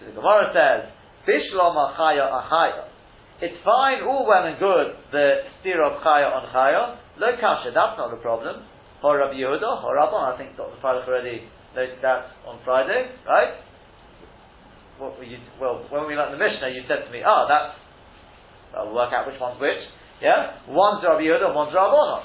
So 0.00 0.06
the 0.08 0.16
Gemara 0.16 0.48
says, 0.56 0.88
Bishlom 1.28 1.76
achaya 1.76 2.32
achaya. 2.32 2.93
It's 3.42 3.58
fine, 3.66 4.06
all 4.06 4.26
well 4.30 4.46
and 4.46 4.58
good, 4.62 4.94
the 5.10 5.50
steer 5.58 5.82
of 5.82 5.98
chaya 6.06 6.30
on 6.30 6.46
chaya. 6.54 6.98
Lo 7.18 7.28
kasha, 7.34 7.74
that's 7.74 7.98
not 7.98 8.14
a 8.14 8.20
problem. 8.22 8.62
Or 9.02 9.18
Rabbi 9.18 9.34
Yehuda, 9.34 9.82
or 9.82 9.98
Rabban, 9.98 10.22
I 10.22 10.38
think 10.38 10.56
Dr. 10.56 10.78
Freilich 10.78 11.06
already 11.06 11.42
noted 11.74 11.98
that 12.02 12.30
on 12.46 12.62
Friday, 12.64 13.10
right? 13.26 13.58
What 14.98 15.18
were 15.18 15.26
you, 15.26 15.42
well, 15.60 15.82
when 15.90 16.06
we 16.06 16.14
learned 16.14 16.32
the 16.32 16.38
Mishnah, 16.38 16.70
you 16.70 16.86
said 16.86 17.04
to 17.04 17.10
me, 17.10 17.26
oh, 17.26 17.46
that's, 17.50 17.74
I'll 18.78 18.94
work 18.94 19.10
out 19.10 19.26
which 19.26 19.38
one's 19.42 19.60
which. 19.60 19.82
Yeah? 20.22 20.62
One's 20.70 21.02
Rabbi 21.02 21.26
Yehuda 21.26 21.50
one's 21.50 21.74
Rabban. 21.74 22.22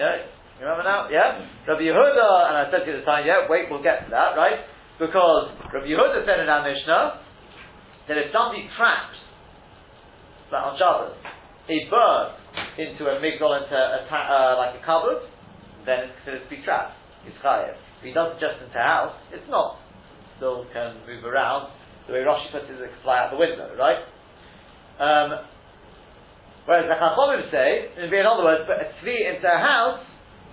Yeah? 0.00 0.26
You 0.56 0.64
remember 0.64 0.88
now? 0.88 1.12
Yeah? 1.12 1.44
Rabbi 1.68 1.84
Yehuda, 1.84 2.28
and 2.48 2.56
I 2.56 2.64
said 2.72 2.82
to 2.82 2.86
you 2.88 2.96
at 2.96 3.04
the 3.04 3.06
time, 3.06 3.28
yeah, 3.28 3.44
wait, 3.44 3.68
we'll 3.68 3.84
get 3.84 4.08
to 4.08 4.10
that, 4.10 4.32
right? 4.32 4.64
Because 4.96 5.52
Rabbi 5.68 5.86
Yehuda 5.86 6.24
said 6.24 6.40
in 6.40 6.48
our 6.48 6.64
Mishnah 6.64 7.20
that 8.08 8.16
if 8.16 8.32
somebody 8.32 8.64
traps, 8.74 9.17
like 10.52 10.64
on 10.64 10.78
Shabbos, 10.78 11.16
a 11.68 11.76
bird 11.90 12.28
into 12.78 13.04
a 13.04 13.20
migdal, 13.20 13.52
into 13.60 13.76
a 13.76 14.06
ta- 14.08 14.28
uh, 14.28 14.56
like 14.56 14.80
a 14.80 14.82
cupboard, 14.84 15.20
then 15.84 16.08
it's 16.08 16.14
considered 16.24 16.44
to 16.44 16.50
be 16.50 16.62
trapped. 16.64 16.96
It's 17.26 17.36
chayev. 17.44 17.76
If 18.00 18.04
he 18.04 18.12
does 18.12 18.36
it 18.36 18.40
just 18.40 18.62
into 18.62 18.78
a 18.78 18.82
house, 18.82 19.16
it's 19.32 19.48
not. 19.50 19.76
Still 20.36 20.64
can 20.72 21.02
move 21.04 21.24
around. 21.24 21.72
The 22.06 22.14
way 22.14 22.24
Rashi 22.24 22.48
puts 22.52 22.70
it, 22.70 22.80
it 22.80 22.88
can 22.88 23.02
fly 23.02 23.18
out 23.18 23.30
the 23.30 23.36
window, 23.36 23.74
right? 23.76 24.00
Um, 24.96 25.44
whereas 26.64 26.88
the 26.88 26.96
Chachamim 26.96 27.50
say, 27.50 27.92
in 27.98 28.26
other 28.26 28.44
words, 28.44 28.64
put 28.64 28.80
a 28.80 28.88
tzvi 29.02 29.34
into 29.34 29.46
a 29.46 29.58
house, 29.58 30.00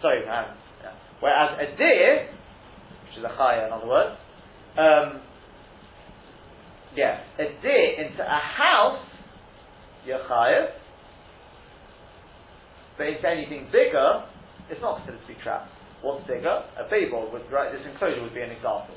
sorry, 0.02 0.28
um, 0.28 0.58
yeah. 0.84 0.92
whereas 1.20 1.58
a 1.62 1.78
deer, 1.78 2.30
which 3.08 3.18
is 3.20 3.24
a 3.24 3.34
chaya 3.40 3.68
in 3.68 3.74
other 3.74 3.88
words, 3.88 4.18
um, 4.78 5.22
yeah, 6.96 7.24
a 7.40 7.46
deer 7.62 8.04
into 8.04 8.22
a 8.22 8.40
house, 8.40 9.00
you're 10.06 10.24
but 12.98 13.12
into 13.12 13.28
anything 13.28 13.68
bigger, 13.76 14.24
it's 14.72 14.80
not 14.80 15.04
considered 15.04 15.20
to 15.20 15.28
be 15.28 15.38
trapped. 15.44 15.68
What's 16.00 16.24
bigger? 16.28 16.64
A 16.80 16.88
babel 16.88 17.28
would, 17.34 17.44
right, 17.52 17.72
this 17.72 17.84
enclosure 17.84 18.24
would 18.24 18.34
be 18.34 18.40
an 18.40 18.56
example. 18.56 18.96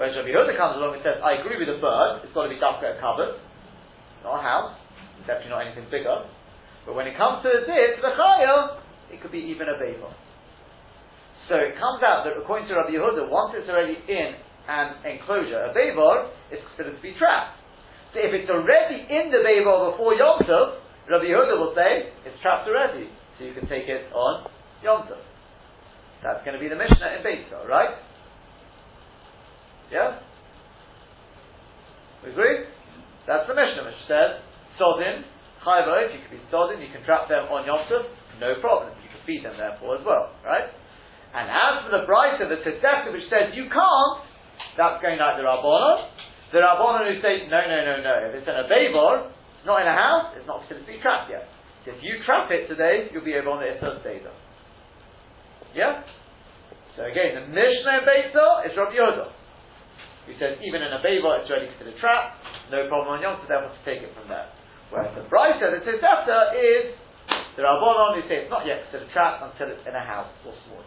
Whereas 0.00 0.16
Rabbi 0.16 0.32
Yehuda 0.32 0.56
comes 0.56 0.76
along 0.76 0.96
and 0.96 1.04
says, 1.04 1.20
I 1.20 1.40
agree 1.40 1.60
with 1.60 1.68
a 1.68 1.80
bird, 1.80 2.24
it's 2.24 2.32
got 2.32 2.48
to 2.48 2.52
be 2.52 2.60
dafka 2.60 2.96
a 2.96 3.00
cupboard, 3.00 3.40
not 4.24 4.40
a 4.40 4.42
house, 4.44 4.72
definitely 5.24 5.52
not 5.52 5.68
anything 5.68 5.88
bigger. 5.92 6.24
But 6.84 6.94
when 6.96 7.08
it 7.08 7.16
comes 7.16 7.44
to 7.44 7.50
this, 7.64 8.00
the 8.00 8.12
chaya, 8.12 8.80
it 9.12 9.20
could 9.20 9.32
be 9.32 9.42
even 9.52 9.68
a 9.68 9.76
babel. 9.76 10.12
So 11.48 11.56
it 11.56 11.76
comes 11.80 12.00
out 12.04 12.24
that 12.24 12.36
according 12.36 12.68
to 12.68 12.74
Rabbi 12.76 12.96
Yehuda, 12.96 13.28
once 13.28 13.56
it's 13.56 13.68
already 13.68 13.96
in 14.08 14.36
an 14.68 15.00
enclosure, 15.04 15.70
a 15.70 15.72
Beivor, 15.72 16.30
is 16.50 16.58
considered 16.72 16.96
to 16.96 17.02
be 17.02 17.14
trapped. 17.18 17.56
So 18.14 18.20
if 18.22 18.32
it's 18.32 18.50
already 18.50 19.06
in 19.08 19.30
the 19.30 19.42
Beivor 19.42 19.92
before 19.92 20.14
Yom 20.14 20.40
Tov, 20.44 20.82
Rabbi 21.10 21.26
Yehuda 21.30 21.54
will 21.58 21.74
say, 21.74 22.10
it's 22.26 22.40
trapped 22.42 22.66
already, 22.66 23.08
so 23.38 23.44
you 23.44 23.54
can 23.54 23.68
take 23.68 23.86
it 23.86 24.10
on 24.12 24.50
Yom 24.82 25.06
Tov. 25.06 25.22
That's 26.22 26.42
going 26.44 26.54
to 26.56 26.62
be 26.62 26.68
the 26.68 26.78
Mishnah 26.78 27.18
in 27.18 27.22
Beitza, 27.22 27.68
right? 27.68 27.94
Yeah? 29.92 30.18
We 32.24 32.32
agree? 32.32 32.66
That's 33.26 33.46
the 33.46 33.54
Mishnah, 33.54 33.84
which 33.84 34.02
says, 34.08 34.42
Sodin, 34.80 35.22
Chayvot, 35.62 36.14
you 36.14 36.20
can 36.26 36.30
be 36.30 36.42
Sodin, 36.50 36.80
you 36.80 36.90
can 36.90 37.04
trap 37.04 37.28
them 37.28 37.46
on 37.52 37.66
Yom 37.66 37.86
Tov, 37.86 38.06
no 38.40 38.58
problem. 38.60 38.94
You 39.02 39.10
can 39.10 39.22
feed 39.26 39.44
them 39.44 39.54
therefore 39.56 39.98
as 39.98 40.04
well, 40.04 40.32
right? 40.44 40.66
And 41.36 41.50
as 41.52 41.84
for 41.84 41.92
the 41.92 42.08
Brisa, 42.08 42.48
the 42.48 42.64
Tosefta, 42.64 43.12
which 43.12 43.28
says 43.28 43.52
you 43.52 43.68
can't, 43.68 44.16
that's 44.76 45.00
going 45.02 45.18
like 45.18 45.36
the 45.36 45.44
Rabbanon. 45.44 46.15
The 46.54 46.62
Rabbanon 46.62 47.10
who 47.10 47.18
say, 47.22 47.50
no, 47.50 47.58
no, 47.58 47.78
no, 47.82 47.94
no, 48.06 48.14
if 48.30 48.38
it's 48.38 48.46
in 48.46 48.54
a 48.54 48.70
Babor, 48.70 49.34
it's 49.34 49.66
not 49.66 49.82
in 49.82 49.88
a 49.90 49.96
house, 49.96 50.30
it's 50.38 50.46
not 50.46 50.62
considered 50.62 50.86
to 50.86 50.90
be 50.94 51.02
trapped 51.02 51.26
yet. 51.26 51.50
So 51.82 51.94
if 51.94 52.02
you 52.02 52.22
trap 52.22 52.50
it 52.54 52.70
today, 52.70 53.10
you'll 53.10 53.26
be 53.26 53.34
able 53.34 53.58
on 53.58 53.62
the 53.62 53.70
Isser 53.70 53.98
Seder. 54.02 54.34
Yeah? 55.74 56.06
So 56.94 57.02
again, 57.04 57.34
the 57.34 57.46
Mishnah 57.50 58.06
in 58.06 58.70
is 58.70 58.72
Rabbi 58.78 58.94
Yehuda, 58.94 59.26
who 60.30 60.32
says 60.38 60.58
even 60.62 60.86
in 60.86 60.90
a 60.94 61.02
Babor 61.02 61.42
it's 61.42 61.50
ready 61.50 61.66
already 61.66 61.74
considered 61.74 61.98
trapped, 61.98 62.40
no 62.70 62.86
problem 62.86 63.18
on 63.18 63.22
Yom, 63.22 63.42
so 63.42 63.46
therefore 63.50 63.74
to 63.74 63.82
take 63.82 64.02
it 64.06 64.14
from 64.14 64.30
there. 64.30 64.48
Whereas 64.90 65.10
the 65.18 65.26
Brisa, 65.26 65.82
says 65.82 65.98
after 66.02 66.54
is 66.54 66.94
the 67.58 67.66
Rabbanon 67.66 68.18
who 68.18 68.22
say 68.30 68.46
it's 68.46 68.52
not 68.54 68.66
yet 68.66 68.86
considered 68.86 69.10
trapped 69.10 69.42
until 69.42 69.74
it's 69.74 69.82
in 69.82 69.94
a 69.98 70.02
house 70.02 70.30
or 70.46 70.54
smaller. 70.66 70.86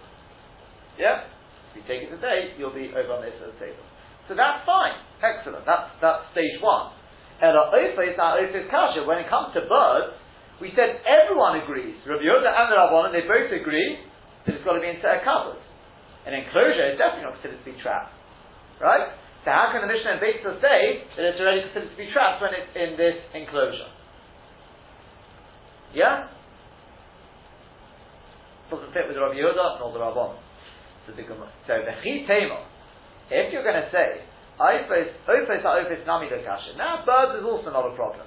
Yeah? 0.96 1.28
If 1.72 1.80
you 1.80 1.84
take 1.86 2.08
it 2.08 2.12
today, 2.12 2.56
you'll 2.58 2.76
be 2.76 2.92
over 2.96 3.20
on 3.20 3.22
this 3.22 3.36
table. 3.60 3.84
So 4.30 4.38
that's 4.38 4.62
fine. 4.62 4.94
Excellent. 5.26 5.66
That's, 5.66 5.90
that's 5.98 6.30
stage 6.38 6.62
one. 6.62 6.94
Ela 7.42 7.74
Ofis, 7.74 8.14
our 8.22 8.38
Ofis 8.38 8.70
Kasha, 8.70 9.02
when 9.10 9.18
it 9.18 9.26
comes 9.26 9.58
to 9.58 9.66
birds, 9.66 10.14
we 10.62 10.70
said 10.78 11.02
everyone 11.02 11.58
agrees. 11.58 11.98
Rabbi 12.06 12.22
Yehuda 12.22 12.46
and 12.46 12.68
the 12.70 12.78
Rabbanon, 12.78 13.10
they 13.10 13.26
both 13.26 13.50
agree 13.50 14.06
that 14.46 14.54
it's 14.54 14.64
got 14.64 14.78
to 14.78 14.84
be 14.86 14.92
into 14.92 15.08
a 15.10 15.24
cupboard. 15.26 15.58
An 16.30 16.38
enclosure 16.38 16.94
is 16.94 17.02
definitely 17.02 17.26
not 17.26 17.42
considered 17.42 17.58
to 17.58 17.68
be 17.68 17.76
trapped. 17.82 18.14
Right? 18.78 19.18
So 19.42 19.50
how 19.50 19.74
can 19.74 19.82
the 19.82 19.90
Mishnah 19.90 20.20
and 20.20 20.22
Beitzah 20.22 20.62
say 20.62 20.80
that 21.18 21.24
it's 21.26 21.40
already 21.42 21.66
considered 21.72 21.90
to 21.90 22.00
be 22.00 22.12
trapped 22.14 22.44
when 22.44 22.54
it's 22.54 22.70
in 22.76 23.00
this 23.02 23.18
enclosure? 23.34 23.90
Yeah? 25.96 26.30
Doesn't 28.70 28.94
fit 28.94 29.10
with 29.10 29.18
Rabbi 29.18 29.42
Yehuda 29.42 29.82
nor 29.82 29.90
the 29.90 30.04
Rabbanon. 30.04 30.38
So 31.08 31.18
the 31.18 31.26
so 31.26 31.74
the 31.82 31.96
chitema, 32.06 32.69
if 33.30 33.54
you're 33.54 33.64
going 33.64 33.78
to 33.80 33.90
say 33.92 34.22
ofis 34.60 35.14
ofis 35.28 35.64
ofis 35.64 36.06
nami 36.06 36.28
kasha, 36.30 36.78
now 36.78 37.04
birds 37.06 37.40
is 37.40 37.46
also 37.46 37.72
not 37.72 37.86
a 37.86 37.96
problem. 37.96 38.26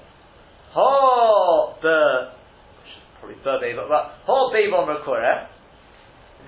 Ho 0.73 1.75
the 1.83 2.33
probably 3.21 3.37
bird 3.45 3.61
but 3.89 4.19
ho 4.25 4.51
bevon 4.55 4.89
rakure. 4.89 5.47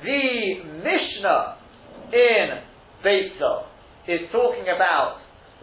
The 0.03 0.65
Mishnah 0.83 1.57
in 2.13 2.47
Beitzah 3.05 3.67
is 4.09 4.29
talking 4.33 4.67
about 4.75 5.21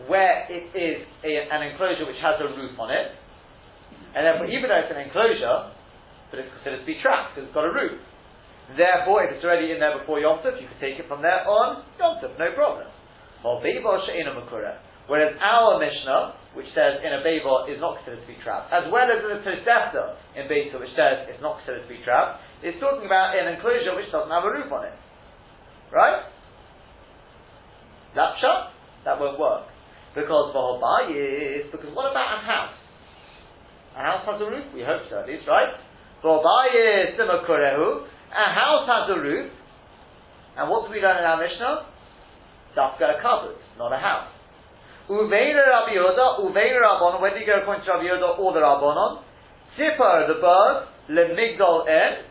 where 0.07 0.47
it 0.49 0.71
is 0.73 1.05
a, 1.23 1.31
an 1.51 1.61
enclosure 1.71 2.07
which 2.07 2.17
has 2.21 2.39
a 2.39 2.47
roof 2.57 2.79
on 2.79 2.89
it, 2.89 3.11
and 4.15 4.25
therefore 4.25 4.47
even 4.47 4.69
though 4.69 4.81
it's 4.81 4.93
an 4.93 5.01
enclosure, 5.01 5.71
but 6.31 6.39
it's 6.39 6.49
considered 6.55 6.79
to 6.79 6.85
be 6.85 6.97
trapped 7.01 7.35
because 7.35 7.47
it's 7.47 7.53
got 7.53 7.65
a 7.65 7.73
roof. 7.73 7.99
Therefore, 8.77 9.23
if 9.27 9.35
it's 9.35 9.43
already 9.43 9.71
in 9.71 9.79
there 9.79 9.97
before 9.99 10.19
Yom 10.19 10.39
Tov, 10.39 10.59
you 10.61 10.67
can 10.67 10.79
take 10.79 10.99
it 10.99 11.07
from 11.07 11.21
there 11.21 11.43
on 11.47 11.83
Yom 11.99 12.21
Tov, 12.23 12.37
no 12.39 12.51
problem. 12.55 12.87
Whereas 15.07 15.33
our 15.41 15.81
Mishnah, 15.81 16.53
which 16.53 16.69
says 16.77 17.01
in 17.03 17.11
a 17.11 17.19
Beibor 17.25 17.67
is 17.67 17.81
not 17.81 17.99
considered 17.99 18.21
to 18.21 18.29
be 18.29 18.37
trapped, 18.43 18.71
as 18.71 18.87
well 18.93 19.07
as 19.09 19.19
in 19.19 19.29
the 19.33 19.41
Tosefta 19.43 20.15
in 20.37 20.47
Beitza, 20.47 20.79
which 20.79 20.93
says 20.95 21.27
it's 21.27 21.41
not 21.41 21.57
considered 21.59 21.83
to 21.83 21.91
be 21.91 21.99
trapped, 22.05 22.39
is 22.63 22.77
talking 22.79 23.05
about 23.05 23.33
an 23.35 23.49
enclosure 23.55 23.97
which 23.97 24.07
doesn't 24.13 24.29
have 24.29 24.45
a 24.45 24.51
roof 24.51 24.71
on 24.71 24.85
it. 24.85 24.95
Right? 25.91 26.23
That 28.15 28.37
shut? 28.39 28.71
That 29.03 29.19
won't 29.19 29.39
work. 29.39 29.67
Because 30.13 30.53
Hobayis, 30.53 31.71
because 31.71 31.91
what 31.95 32.11
about 32.11 32.37
a 32.37 32.39
house? 32.45 32.77
A 33.95 33.99
house 33.99 34.23
has 34.27 34.39
a 34.39 34.47
roof? 34.47 34.67
We 34.75 34.83
hope 34.83 35.07
so 35.09 35.19
at 35.23 35.27
least, 35.27 35.47
right? 35.47 35.75
Hobayis, 36.23 37.17
Simakurehu, 37.17 38.07
a 38.31 38.47
house 38.55 38.87
has 38.87 39.05
a 39.11 39.19
roof, 39.19 39.51
and 40.57 40.69
what 40.69 40.87
do 40.87 40.91
we 40.91 41.03
learn 41.03 41.19
in 41.19 41.27
our 41.27 41.39
Mishnah? 41.39 41.87
Dafka 42.75 43.19
a 43.19 43.21
cupboard, 43.21 43.59
not 43.77 43.91
a 43.91 43.99
house. 43.99 44.31
Uveira 45.11 45.67
Rabbi 45.67 45.91
Yehuda, 45.91 46.39
Uveira 46.39 46.79
Rabbanon, 46.79 47.21
whether 47.21 47.37
you 47.37 47.45
go 47.45 47.59
according 47.59 47.83
to 47.83 47.91
Rabbi 47.91 48.07
Yehuda 48.07 48.39
or 48.39 48.53
the 48.53 48.63
Rabbanon, 48.63 49.23
Tzipar, 49.75 50.27
the 50.31 50.39
bird, 50.39 50.87
Lemigdol 51.11 51.87
en, 51.87 52.23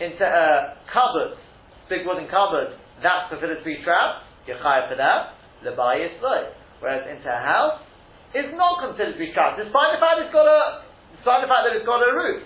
into 0.00 0.24
a 0.24 0.76
cupboard, 0.92 1.40
big 1.88 2.04
wooden 2.04 2.28
cupboard, 2.28 2.76
that's 3.02 3.32
considered 3.32 3.60
to 3.60 3.64
be 3.64 3.80
trapped, 3.84 4.28
you're 4.44 4.60
for 4.60 4.96
that, 4.96 5.36
Lebayis 5.64 6.20
loy. 6.20 6.52
Whereas 6.80 7.08
into 7.08 7.28
a 7.28 7.40
house, 7.40 7.80
is 8.36 8.52
not 8.52 8.84
considered 8.84 9.16
to 9.16 9.20
be 9.20 9.32
trapped, 9.32 9.56
despite 9.56 9.96
the 9.96 10.00
fact 10.00 10.20
it's 10.20 10.32
got 10.32 10.44
a, 10.44 10.84
despite 11.16 11.40
the 11.40 11.48
fact 11.48 11.64
that 11.64 11.72
it's 11.72 11.88
got 11.88 12.04
a 12.04 12.12
roof. 12.12 12.44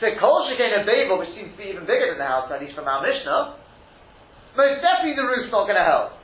So 0.00 0.12
Kol 0.20 0.44
Shekin 0.52 0.76
a 0.76 0.84
Babel, 0.84 1.16
which 1.16 1.32
seems 1.32 1.52
to 1.52 1.58
be 1.58 1.72
even 1.72 1.88
bigger 1.88 2.12
than 2.12 2.20
the 2.20 2.28
house, 2.28 2.52
at 2.52 2.60
least 2.60 2.76
from 2.76 2.84
our 2.84 3.00
Mishnah, 3.00 3.56
most 4.52 4.84
definitely 4.84 5.16
the 5.16 5.24
roof's 5.24 5.48
not 5.48 5.64
going 5.64 5.80
to 5.80 5.88
help. 5.88 6.16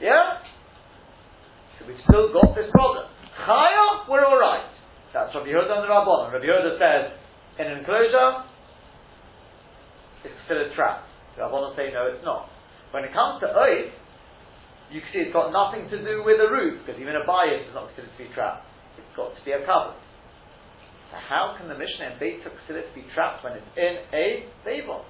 Yeah? 0.00 0.40
So 1.76 1.84
we've 1.84 2.00
still 2.08 2.32
got 2.32 2.56
this 2.56 2.68
problem. 2.72 3.08
Chaya, 3.44 4.08
we're 4.08 4.24
alright. 4.24 4.68
That's 5.12 5.34
Rabbi 5.36 5.52
Yehuda 5.52 5.68
and 5.68 5.84
the 5.84 5.92
Rabbanon. 5.92 6.32
Rabbi 6.32 6.44
Yehuda 6.48 6.80
says, 6.80 7.12
in 7.60 7.68
an 7.68 7.84
enclosure, 7.84 8.48
it's 10.24 10.36
considered 10.44 10.72
trapped. 10.72 11.08
The 11.36 11.44
Rabbanon 11.44 11.76
say, 11.76 11.92
no, 11.92 12.08
it's 12.08 12.24
not. 12.24 12.48
When 12.92 13.04
it 13.04 13.12
comes 13.12 13.40
to 13.44 13.48
oath, 13.52 13.92
you 14.88 15.00
can 15.04 15.08
see 15.12 15.20
it's 15.28 15.36
got 15.36 15.52
nothing 15.52 15.88
to 15.92 15.98
do 16.00 16.24
with 16.24 16.40
the 16.40 16.48
roof, 16.48 16.80
because 16.84 17.00
even 17.00 17.16
a 17.20 17.24
bias 17.28 17.68
is 17.68 17.74
not 17.76 17.92
considered 17.92 18.12
to 18.16 18.20
be 18.20 18.28
trapped. 18.32 18.64
It's 18.96 19.12
got 19.16 19.36
to 19.36 19.40
be 19.44 19.52
a 19.52 19.60
cupboard. 19.64 19.96
How 21.12 21.56
can 21.58 21.68
the 21.68 21.74
Mishnah 21.74 22.14
in 22.14 22.18
Beit 22.18 22.42
consider 22.42 22.84
be 22.94 23.04
trapped 23.14 23.42
when 23.42 23.54
it's 23.54 23.66
in 23.76 23.98
a 24.14 24.46
Babel? 24.64 25.04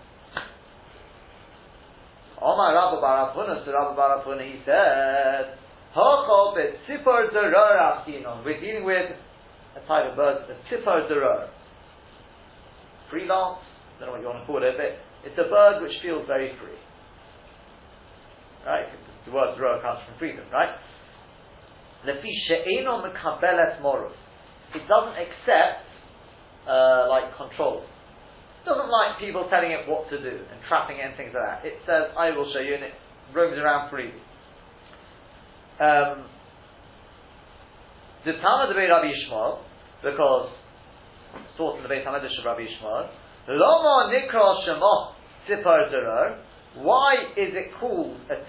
Omar 2.40 2.72
Rabba 2.72 3.01
bar 3.01 3.16
Rav 3.26 3.36
Huna, 3.36 3.64
so 3.64 3.72
Rabba 3.72 3.94
bar 3.94 4.16
Rav 4.16 4.24
Huna, 4.24 4.40
he 4.40 4.61
said, 4.64 5.61
Hocho 5.94 6.57
betzipor 6.57 7.28
zerar 7.34 8.01
achinon. 8.01 8.44
We're 8.44 8.61
dealing 8.61 8.84
with 8.84 9.12
a 9.76 9.86
type 9.86 10.11
of 10.11 10.16
bird, 10.16 10.48
a 10.48 10.57
tzipor 10.72 11.11
zerar. 11.11 11.48
Freelance, 13.11 13.61
I 13.96 14.01
don't 14.01 14.09
know 14.09 14.12
what 14.12 14.20
you 14.22 14.28
want 14.28 14.40
to 14.40 14.46
call 14.46 14.62
it, 14.62 14.74
but 14.78 14.96
it's 15.28 15.36
a 15.36 15.51
bird 15.51 15.82
which 15.82 15.92
feels 16.01 16.26
very 16.26 16.53
free. 16.62 16.80
Right? 18.64 18.86
The 19.26 19.32
word 19.32 19.59
zerar 19.59 19.82
comes 19.82 20.01
from 20.07 20.18
freedom, 20.18 20.44
right? 20.51 20.72
Lefi 22.07 22.32
she'eno 22.48 23.03
mekabelet 23.05 23.82
morus. 23.82 24.16
It 24.74 24.86
doesn't 24.88 25.18
accept, 25.18 25.89
uh, 26.66 27.08
like, 27.08 27.36
control. 27.36 27.84
It 28.61 28.68
doesn't 28.68 28.90
like 28.90 29.18
people 29.18 29.48
telling 29.48 29.72
it 29.72 29.88
what 29.88 30.11
to 30.11 30.20
do 30.20 30.36
and 30.36 30.58
trapping 30.68 30.98
it 30.98 31.06
and 31.06 31.16
things 31.16 31.32
like 31.32 31.44
that. 31.44 31.64
It 31.64 31.80
says, 31.86 32.12
I 32.16 32.30
will 32.30 32.50
show 32.52 32.61
you, 32.61 32.74
and 32.74 32.84
it 32.84 32.92
roams 33.32 33.56
around 33.56 33.88
freely. 33.88 34.20
Um, 35.80 36.28
the 38.24 38.32
Tana 38.36 38.68
the 38.68 38.76
Rabbi 38.76 39.08
Yishmael, 39.08 39.64
because 40.04 40.52
it's 41.40 41.56
taught 41.56 41.76
in 41.78 41.82
the 41.82 41.88
Beit 41.88 42.04
Hamikdash 42.04 42.36
of 42.36 42.44
Rabbi 42.44 42.68
Yishmael, 42.68 43.08
Loma 43.48 44.12
Nikra 44.12 44.64
Shema 44.66 45.16
Tzipar 45.48 45.88
Zerar. 45.90 46.42
Why 46.76 47.32
is 47.36 47.50
it 47.54 47.72
called 47.80 48.20
a 48.30 48.44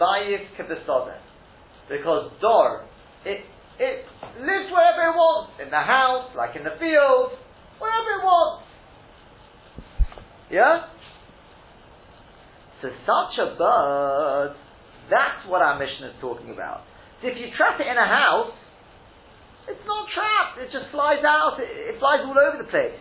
Bayis 0.00 0.44
Kibbesoden. 0.58 1.18
Because 1.88 2.32
Dor, 2.40 2.86
it, 3.24 3.44
it 3.80 4.04
lives 4.44 4.68
wherever 4.68 5.08
it 5.08 5.16
wants, 5.16 5.56
in 5.56 5.72
the 5.72 5.80
house, 5.80 6.28
like 6.36 6.52
in 6.52 6.68
the 6.68 6.76
field, 6.76 7.32
wherever 7.80 8.20
it 8.20 8.22
wants. 8.22 8.68
Yeah? 10.52 10.84
So 12.84 12.92
such 13.08 13.34
a 13.40 13.56
bird, 13.56 14.52
that's 15.08 15.48
what 15.48 15.64
our 15.64 15.80
mission 15.80 16.12
is 16.12 16.16
talking 16.20 16.52
about. 16.52 16.84
So 17.24 17.32
if 17.32 17.40
you 17.40 17.48
trap 17.56 17.80
it 17.80 17.88
in 17.88 17.96
a 17.96 18.04
house, 18.04 18.52
it's 19.64 19.84
not 19.88 20.04
trapped, 20.12 20.60
it 20.60 20.68
just 20.68 20.92
flies 20.92 21.24
out, 21.24 21.56
it, 21.56 21.96
it 21.96 21.96
flies 21.96 22.20
all 22.28 22.36
over 22.36 22.60
the 22.60 22.68
place. 22.68 22.96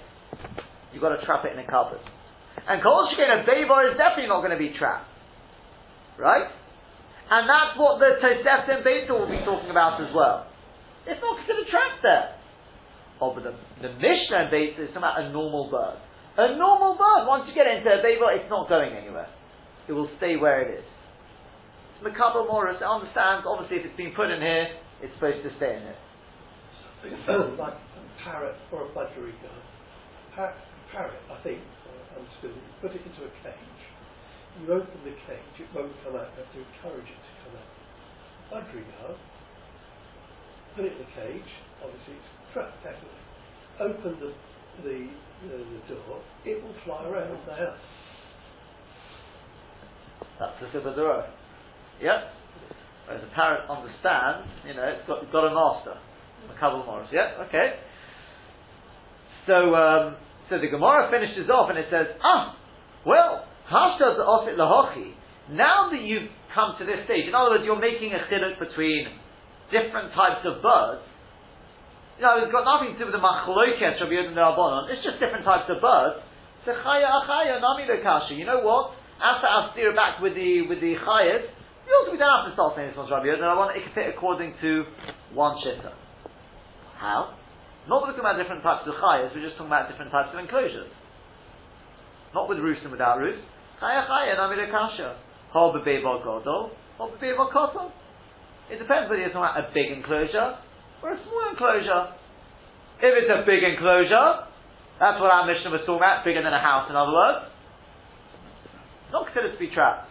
You've 0.95 1.03
got 1.03 1.11
to 1.11 1.19
trap 1.27 1.43
it 1.43 1.51
in 1.51 1.59
a 1.59 1.67
cupboard. 1.67 2.01
And 2.67 2.79
Kol 2.79 3.07
Shekain, 3.11 3.43
a 3.43 3.43
Bevar 3.43 3.91
is 3.91 3.99
definitely 3.99 4.31
not 4.31 4.39
going 4.39 4.55
to 4.55 4.61
be 4.61 4.71
trapped. 4.79 5.11
Right? 6.15 6.47
And 7.31 7.47
that's 7.47 7.77
what 7.79 7.99
the 7.99 8.19
Tosefta 8.19 8.79
and 8.79 8.83
Beta 8.83 9.13
will 9.13 9.29
be 9.29 9.43
talking 9.43 9.69
about 9.69 10.01
as 10.01 10.11
well. 10.15 10.48
It's 11.07 11.21
not 11.21 11.37
considered 11.39 11.67
trapped 11.69 12.01
there. 12.03 12.35
Oh, 13.21 13.35
but 13.35 13.43
the, 13.43 13.53
the 13.83 13.91
Mishnah 13.99 14.47
and 14.47 14.51
Beta 14.51 14.79
is 14.83 14.89
talking 14.95 15.03
about 15.03 15.21
a 15.21 15.31
normal 15.31 15.69
bird. 15.69 15.99
A 16.39 16.55
normal 16.55 16.95
bird, 16.95 17.27
once 17.27 17.45
you 17.47 17.53
get 17.55 17.67
into 17.67 17.87
a 17.91 17.99
Bevar, 17.99 18.35
it's 18.39 18.49
not 18.49 18.67
going 18.67 18.95
anywhere 18.95 19.27
it 19.89 19.97
will 19.97 20.09
stay 20.21 20.37
where 20.37 20.61
it 20.61 20.79
is. 20.79 20.85
It's 21.97 22.05
Makabel 22.05 22.45
Morris 22.45 22.77
understands, 22.77 23.43
obviously, 23.49 23.81
if 23.81 23.89
it's 23.89 23.97
been 23.97 24.13
put 24.13 24.29
in 24.29 24.37
here, 24.39 24.69
it's 25.01 25.11
supposed 25.17 25.41
to 25.41 25.49
stay 25.57 25.81
in 25.81 25.83
here. 25.89 25.99
like 27.57 27.73
a 27.73 28.01
parrot 28.21 28.55
or 28.69 28.85
a 28.85 28.89
budgerigar. 28.93 29.57
Par- 30.37 30.53
parrot, 30.93 31.17
I 31.33 31.41
think, 31.41 31.57
uh, 31.89 32.21
understood 32.21 32.53
it. 32.53 32.61
You 32.61 32.73
put 32.85 32.93
it 32.93 33.01
into 33.01 33.25
a 33.25 33.33
cage, 33.41 33.81
you 34.61 34.69
open 34.69 34.99
the 35.01 35.17
cage, 35.25 35.55
it 35.57 35.67
won't 35.73 35.91
come 36.05 36.13
out, 36.13 36.29
you 36.37 36.45
have 36.45 36.51
to 36.53 36.61
encourage 36.61 37.09
it 37.09 37.19
to 37.25 37.33
come 37.49 37.55
out. 37.57 37.73
Budgerigar, 38.53 39.17
put 40.75 40.85
it 40.85 40.93
in 40.93 40.99
the 40.99 41.11
cage, 41.15 41.51
obviously 41.83 42.13
it's 42.15 42.53
trapped 42.53 42.77
definitely. 42.83 43.23
Open 43.79 44.11
the, 44.19 44.31
the, 44.83 44.97
the, 45.47 45.57
the 45.57 45.81
door, 45.95 46.21
it 46.45 46.63
will 46.63 46.75
fly 46.83 47.05
around 47.05 47.37
the 47.45 47.55
house. 47.55 47.79
That's 50.39 50.55
the 50.61 50.79
Sibadura. 50.79 51.29
Yeah? 52.01 52.31
Whereas 53.05 53.23
a 53.23 53.35
parrot 53.35 53.69
understands, 53.69 54.47
you 54.65 54.73
know, 54.73 54.87
it's 54.87 55.07
got, 55.07 55.23
it's 55.23 55.31
got 55.31 55.47
a 55.47 55.53
master. 55.53 55.99
Makabal 56.47 56.85
Morris. 56.85 57.09
Yeah? 57.11 57.43
Okay. 57.47 57.75
So, 59.47 59.75
um, 59.75 60.15
so 60.49 60.59
the 60.59 60.67
Gemara 60.67 61.11
finishes 61.11 61.49
off 61.49 61.69
and 61.69 61.77
it 61.77 61.87
says, 61.91 62.07
ah, 62.23 62.55
well, 63.05 63.45
Hashtas 63.71 64.19
Osit 64.19 64.57
Lahochi, 64.57 65.13
now 65.51 65.89
that 65.91 66.01
you've 66.01 66.29
come 66.53 66.75
to 66.79 66.85
this 66.85 67.05
stage, 67.05 67.27
in 67.27 67.35
other 67.35 67.51
words, 67.51 67.63
you're 67.65 67.79
making 67.79 68.13
a 68.13 68.21
chiluk 68.31 68.59
between 68.59 69.07
different 69.69 70.13
types 70.13 70.45
of 70.45 70.61
birds, 70.61 71.05
you 72.19 72.27
know, 72.27 72.35
it's 72.43 72.51
got 72.51 72.67
nothing 72.67 72.93
to 72.93 72.97
do 72.99 73.07
with 73.07 73.15
the 73.15 73.23
machloiket 73.23 73.95
of 74.03 74.11
Yod 74.11 74.35
and 74.35 74.91
It's 74.91 74.99
just 75.07 75.23
different 75.23 75.47
types 75.47 75.71
of 75.71 75.79
birds. 75.79 76.19
So 76.67 76.75
chaya 76.75 77.07
achaya 77.07 77.63
nami 77.63 77.87
You 77.87 78.45
know 78.45 78.59
what? 78.59 78.91
After 79.23 79.47
steer 79.71 79.95
back 79.95 80.19
with 80.19 80.35
the 80.35 80.67
with 80.67 80.83
the 80.83 80.99
chayes, 80.99 81.43
you 81.87 81.91
also 81.95 82.11
we 82.11 82.19
don't 82.19 82.27
have 82.27 82.51
to 82.51 82.53
start 82.59 82.75
saying 82.75 82.91
this 82.91 82.97
one's 82.99 83.07
Rabbi. 83.07 83.31
I 83.31 83.55
want 83.55 83.71
it 83.71 83.87
to 83.87 83.91
fit 83.95 84.11
according 84.11 84.51
to 84.59 84.83
one 85.31 85.55
shitta. 85.63 85.95
How? 86.99 87.39
Not 87.87 88.03
talking 88.03 88.19
about 88.19 88.35
different 88.35 88.63
types 88.63 88.83
of 88.83 88.99
chayes, 88.99 89.31
we're 89.31 89.43
just 89.43 89.55
talking 89.55 89.71
about 89.71 89.87
different 89.87 90.11
types 90.11 90.35
of 90.35 90.43
enclosures. 90.43 90.91
Not 92.35 92.51
with 92.51 92.59
roofs 92.59 92.83
and 92.83 92.91
without 92.91 93.19
roofs. 93.19 93.39
Chaya 93.79 94.03
chaya 94.11 94.35
namile 94.35 94.67
kasha. 94.67 95.15
Hol 95.55 95.71
bebeva 95.71 96.19
godol. 96.19 96.75
Hol 96.99 97.15
bebeva 97.15 97.47
kotel. 97.47 97.91
It 98.69 98.77
depends 98.77 99.09
whether 99.09 99.21
you're 99.21 99.33
talking 99.33 99.49
about 99.49 99.65
a 99.65 99.73
big 99.73 99.89
enclosure 99.89 100.61
or 101.01 101.13
a 101.13 101.19
small 101.25 101.43
enclosure. 101.49 102.13
If 103.01 103.11
it's 103.17 103.31
a 103.31 103.41
big 103.45 103.65
enclosure, 103.65 104.45
that's 105.01 105.17
what 105.17 105.31
our 105.33 105.47
mission 105.49 105.71
was 105.73 105.81
talking 105.87 106.03
about, 106.03 106.21
bigger 106.21 106.43
than 106.43 106.53
a 106.53 106.61
house 106.61 106.85
in 106.89 106.95
other 106.95 107.15
words. 107.15 107.49
Not 109.11 109.25
considered 109.25 109.57
to 109.57 109.59
be 109.59 109.73
trapped. 109.73 110.05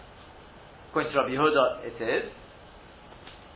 According 0.90 1.12
to 1.12 1.18
Rabbi 1.22 1.36
Yehuda, 1.36 1.86
it 1.86 1.98
is. 2.02 2.24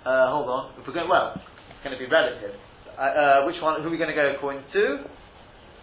Uh, 0.07 0.31
hold 0.31 0.47
on. 0.47 0.79
If 0.79 0.87
we're 0.87 0.95
going, 0.95 1.09
well, 1.09 1.35
it's 1.35 1.83
going 1.83 1.97
to 1.97 2.03
be 2.03 2.07
relative. 2.07 2.55
Uh, 2.95 3.03
uh, 3.03 3.47
which 3.49 3.57
one? 3.59 3.81
Who 3.81 3.89
are 3.89 3.91
we 3.91 3.99
going 3.99 4.13
to 4.13 4.15
go 4.15 4.37
according 4.37 4.63
to? 4.71 4.85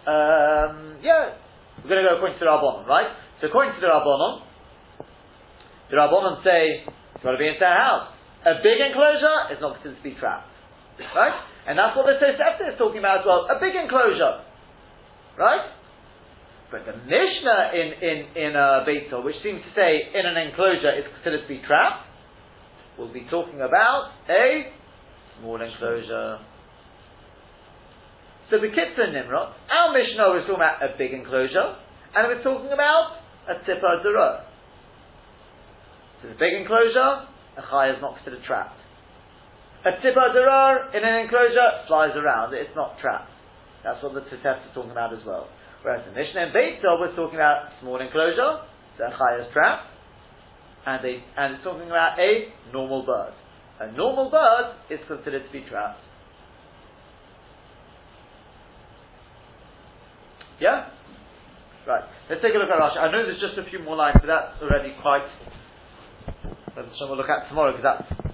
Um, 0.06 1.02
yeah, 1.02 1.36
we're 1.82 1.90
going 1.90 2.00
to 2.00 2.08
go 2.08 2.16
according 2.16 2.38
to 2.38 2.44
the 2.44 2.48
Rabbanon, 2.48 2.86
right? 2.86 3.10
So 3.40 3.48
according 3.48 3.74
to 3.74 3.80
the 3.82 3.90
Rabbanon, 3.90 4.46
the 5.90 5.96
Rabbanon 5.98 6.44
say 6.46 6.86
it's 6.86 7.24
got 7.24 7.32
to 7.32 7.38
be 7.38 7.48
into 7.48 7.66
a 7.66 7.74
house. 7.74 8.14
A 8.40 8.54
big 8.64 8.80
enclosure 8.80 9.52
is 9.52 9.60
not 9.60 9.76
considered 9.76 10.00
to 10.00 10.06
be 10.06 10.16
trapped, 10.16 10.48
right? 11.12 11.36
And 11.68 11.76
that's 11.76 11.92
what 11.96 12.08
the 12.08 12.16
Tosefta 12.16 12.72
is 12.72 12.78
talking 12.80 12.98
about 12.98 13.20
as 13.20 13.26
well. 13.28 13.44
A 13.52 13.60
big 13.60 13.76
enclosure, 13.76 14.48
right? 15.36 15.76
But 16.70 16.86
the 16.86 16.96
Mishnah 16.96 17.76
in 17.76 17.88
in 18.00 18.18
in 18.36 18.52
uh, 18.56 18.86
Beitzah, 18.86 19.20
which 19.20 19.36
seems 19.42 19.60
to 19.60 19.70
say 19.76 20.08
in 20.14 20.24
an 20.24 20.38
enclosure 20.38 20.94
is 20.96 21.04
considered 21.20 21.42
to 21.42 21.50
be 21.50 21.60
trapped, 21.66 22.06
will 22.96 23.12
be 23.12 23.26
talking 23.28 23.60
about 23.60 24.12
a 24.30 24.72
small 25.38 25.60
enclosure. 25.60 26.38
So 28.50 28.58
the 28.58 28.68
Kitzur 28.68 29.12
Nimrod, 29.12 29.54
our 29.70 29.92
Mishnah 29.92 30.34
was 30.34 30.42
talking 30.42 30.62
about 30.62 30.82
a 30.82 30.96
big 30.98 31.12
enclosure, 31.12 31.76
and 32.16 32.26
we're 32.26 32.42
talking 32.42 32.72
about 32.72 33.22
a 33.48 33.54
Tzipar 33.62 34.02
Dura. 34.02 34.46
So 36.22 36.28
the 36.28 36.34
big 36.34 36.54
enclosure, 36.54 37.29
a 37.60 37.62
Chai 37.68 37.92
is 37.92 38.00
not 38.00 38.16
considered 38.16 38.40
trapped. 38.48 38.80
A 39.84 39.92
Tzipar 40.00 40.32
Dura 40.32 40.88
in 40.96 41.04
an 41.04 41.24
enclosure 41.24 41.84
flies 41.88 42.16
around, 42.16 42.52
it's 42.52 42.74
not 42.76 42.96
trapped. 43.00 43.32
That's 43.84 44.02
what 44.02 44.12
the 44.12 44.20
Tzitef 44.20 44.64
is 44.64 44.72
talking 44.74 44.90
about 44.90 45.12
as 45.12 45.20
well. 45.24 45.48
Whereas 45.82 46.04
the 46.04 46.12
Mishnah 46.12 46.48
in 46.48 46.52
Beitzah 46.52 47.00
was 47.00 47.12
talking 47.16 47.36
about 47.36 47.72
small 47.80 48.00
enclosure, 48.00 48.64
the 48.98 49.08
Chaya's 49.08 49.48
trap, 49.52 49.88
and, 50.86 51.04
a, 51.04 51.12
and 51.36 51.54
it's 51.56 51.64
talking 51.64 51.88
about 51.88 52.18
a 52.18 52.52
normal 52.72 53.04
bird. 53.04 53.32
A 53.80 53.92
normal 53.92 54.30
bird 54.30 54.76
is 54.90 55.00
considered 55.08 55.44
to 55.46 55.52
be 55.52 55.64
trapped. 55.68 56.00
Yeah? 60.60 60.92
Right. 61.88 62.04
Let's 62.28 62.42
take 62.44 62.52
a 62.52 62.60
look 62.60 62.68
at 62.68 62.76
Rashi. 62.76 63.00
I 63.00 63.10
know 63.10 63.24
there's 63.24 63.40
just 63.40 63.56
a 63.56 63.64
few 63.70 63.80
more 63.80 63.96
lines, 63.96 64.20
but 64.20 64.28
that's 64.28 64.60
already 64.60 64.92
quite. 65.00 65.24
So 66.74 67.06
we'll 67.08 67.16
look 67.16 67.28
at 67.28 67.48
tomorrow 67.48 67.72
because 67.72 67.82
that's 67.82 68.30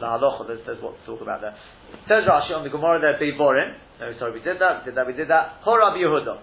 the 0.00 0.06
halacha. 0.06 0.46
There's, 0.46 0.60
there's 0.66 0.82
what 0.82 0.96
to 0.98 1.06
talk 1.06 1.20
about 1.20 1.40
there. 1.40 1.54
Says 2.08 2.24
Rashi 2.24 2.56
on 2.56 2.64
the 2.64 2.70
Gemara 2.70 3.00
there, 3.00 3.20
Beiborim. 3.20 3.76
No, 4.00 4.12
sorry, 4.18 4.32
we 4.32 4.40
did 4.40 4.60
that, 4.60 4.82
we 4.82 4.90
did 4.90 4.96
that, 4.96 5.06
we 5.06 5.12
did 5.12 5.28
that. 5.28 5.62
Horab 5.66 5.96
Yehuda. 5.96 6.40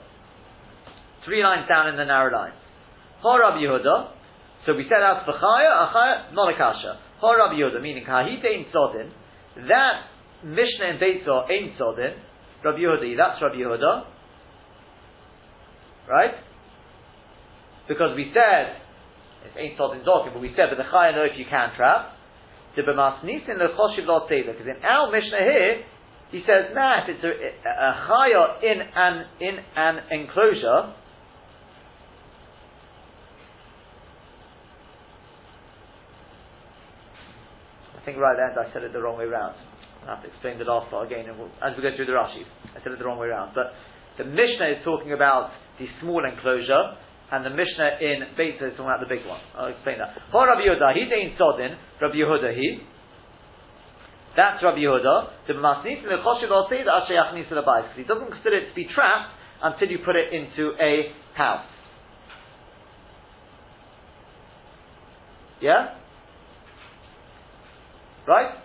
Three 1.26 1.44
lines 1.44 1.68
down 1.68 1.90
in 1.90 1.98
the 1.98 2.06
narrow 2.06 2.32
lines. 2.32 2.56
Horab 3.24 3.58
Yehuda. 3.58 4.12
So 4.66 4.76
we 4.76 4.84
said 4.84 5.02
that's 5.02 5.28
B'chaya, 5.28 5.92
Achaya, 5.92 6.34
not 6.34 6.54
a 6.54 6.58
kasha. 6.58 7.00
Horab 7.22 7.58
Yehuda, 7.58 7.82
meaning 7.82 8.06
Kahite 8.06 8.46
in 8.46 8.66
Sodin. 8.72 9.12
That 9.68 10.08
Mishnah 10.44 10.94
in 10.94 10.98
Beitzah 10.98 11.50
in 11.50 11.74
Sodin. 11.78 12.14
Rabbi 12.64 12.80
Yehuda, 12.80 13.18
that's 13.18 13.42
Rabbi 13.42 13.56
Yehuda. 13.56 14.06
Right? 16.08 16.34
Because 17.88 18.16
we 18.16 18.32
said, 18.34 18.78
it's 19.46 19.56
ain't 19.58 19.78
Sodin 19.78 20.04
Zokin, 20.04 20.34
but 20.34 20.42
we 20.42 20.54
said, 20.56 20.70
but 20.70 20.78
the 20.78 20.90
Chaya 20.90 21.16
know 21.16 21.24
if 21.24 21.38
you 21.38 21.46
can 21.50 21.72
trap. 21.76 22.16
Because 22.76 22.96
in 22.96 23.00
our 24.86 25.12
Mishnah 25.12 25.44
here, 25.44 25.84
he 26.32 26.42
says, 26.46 26.72
nah, 26.74 27.04
if 27.04 27.10
it's 27.10 27.24
a, 27.24 27.34
a 27.66 27.92
in 28.62 28.82
an 28.96 29.26
in 29.42 29.58
an 29.76 30.00
enclosure, 30.12 30.94
I 37.98 38.06
think 38.06 38.18
right 38.18 38.38
there 38.38 38.54
I 38.54 38.72
said 38.72 38.84
it 38.84 38.94
the 38.94 39.02
wrong 39.02 39.18
way 39.18 39.26
round. 39.26 39.56
I 40.08 40.16
have 40.16 40.24
to 40.24 40.30
explain 40.30 40.58
the 40.60 40.66
last 40.66 40.90
part 40.90 41.08
again 41.08 41.26
as 41.62 41.76
we 41.76 41.84
go 41.84 41.90
through 41.96 42.06
the 42.06 42.14
Rashi. 42.14 42.46
I 42.78 42.84
said 42.84 42.94
it 42.94 43.00
the 43.00 43.06
wrong 43.06 43.20
way 43.20 43.28
round. 43.28 43.52
But 43.56 43.74
the 44.18 44.24
Mishnah 44.24 44.78
is 44.78 44.84
talking 44.86 45.14
about 45.14 45.52
the 45.80 45.88
small 46.02 46.24
enclosure, 46.24 46.96
and 47.32 47.46
the 47.46 47.50
Mishnah 47.50 48.02
in 48.02 48.34
Beitza 48.34 48.74
is 48.74 48.74
talking 48.74 48.90
about 48.90 49.02
the 49.02 49.10
big 49.10 49.26
one. 49.26 49.40
I'll 49.54 49.70
explain 49.70 50.00
that. 50.00 50.18
Ho 50.32 50.46
Rabbi 50.46 50.66
Yehuda, 50.66 50.94
he 50.98 51.06
dein 51.06 51.38
sodin, 51.38 51.78
Rabbi 52.02 52.16
Yehuda 52.16 52.56
he. 52.56 52.82
That's 54.36 54.64
Rabbi 54.64 54.80
Yehuda. 54.80 55.48
The 55.48 55.54
Masnis 55.54 56.02
Choshev 56.02 56.50
al 56.50 56.70
that 56.70 57.06
Ashayachnis 57.06 57.50
the 57.50 57.62
because 57.62 57.98
he 57.98 58.04
doesn't 58.04 58.32
consider 58.32 58.58
it 58.58 58.70
to 58.70 58.76
be 58.76 58.88
trapped 58.94 59.34
until 59.62 59.90
you 59.90 60.00
put 60.06 60.16
it 60.16 60.34
into 60.34 60.74
a 60.82 61.14
house. 61.36 61.66
Yeah? 65.62 65.96
Right? 68.28 68.56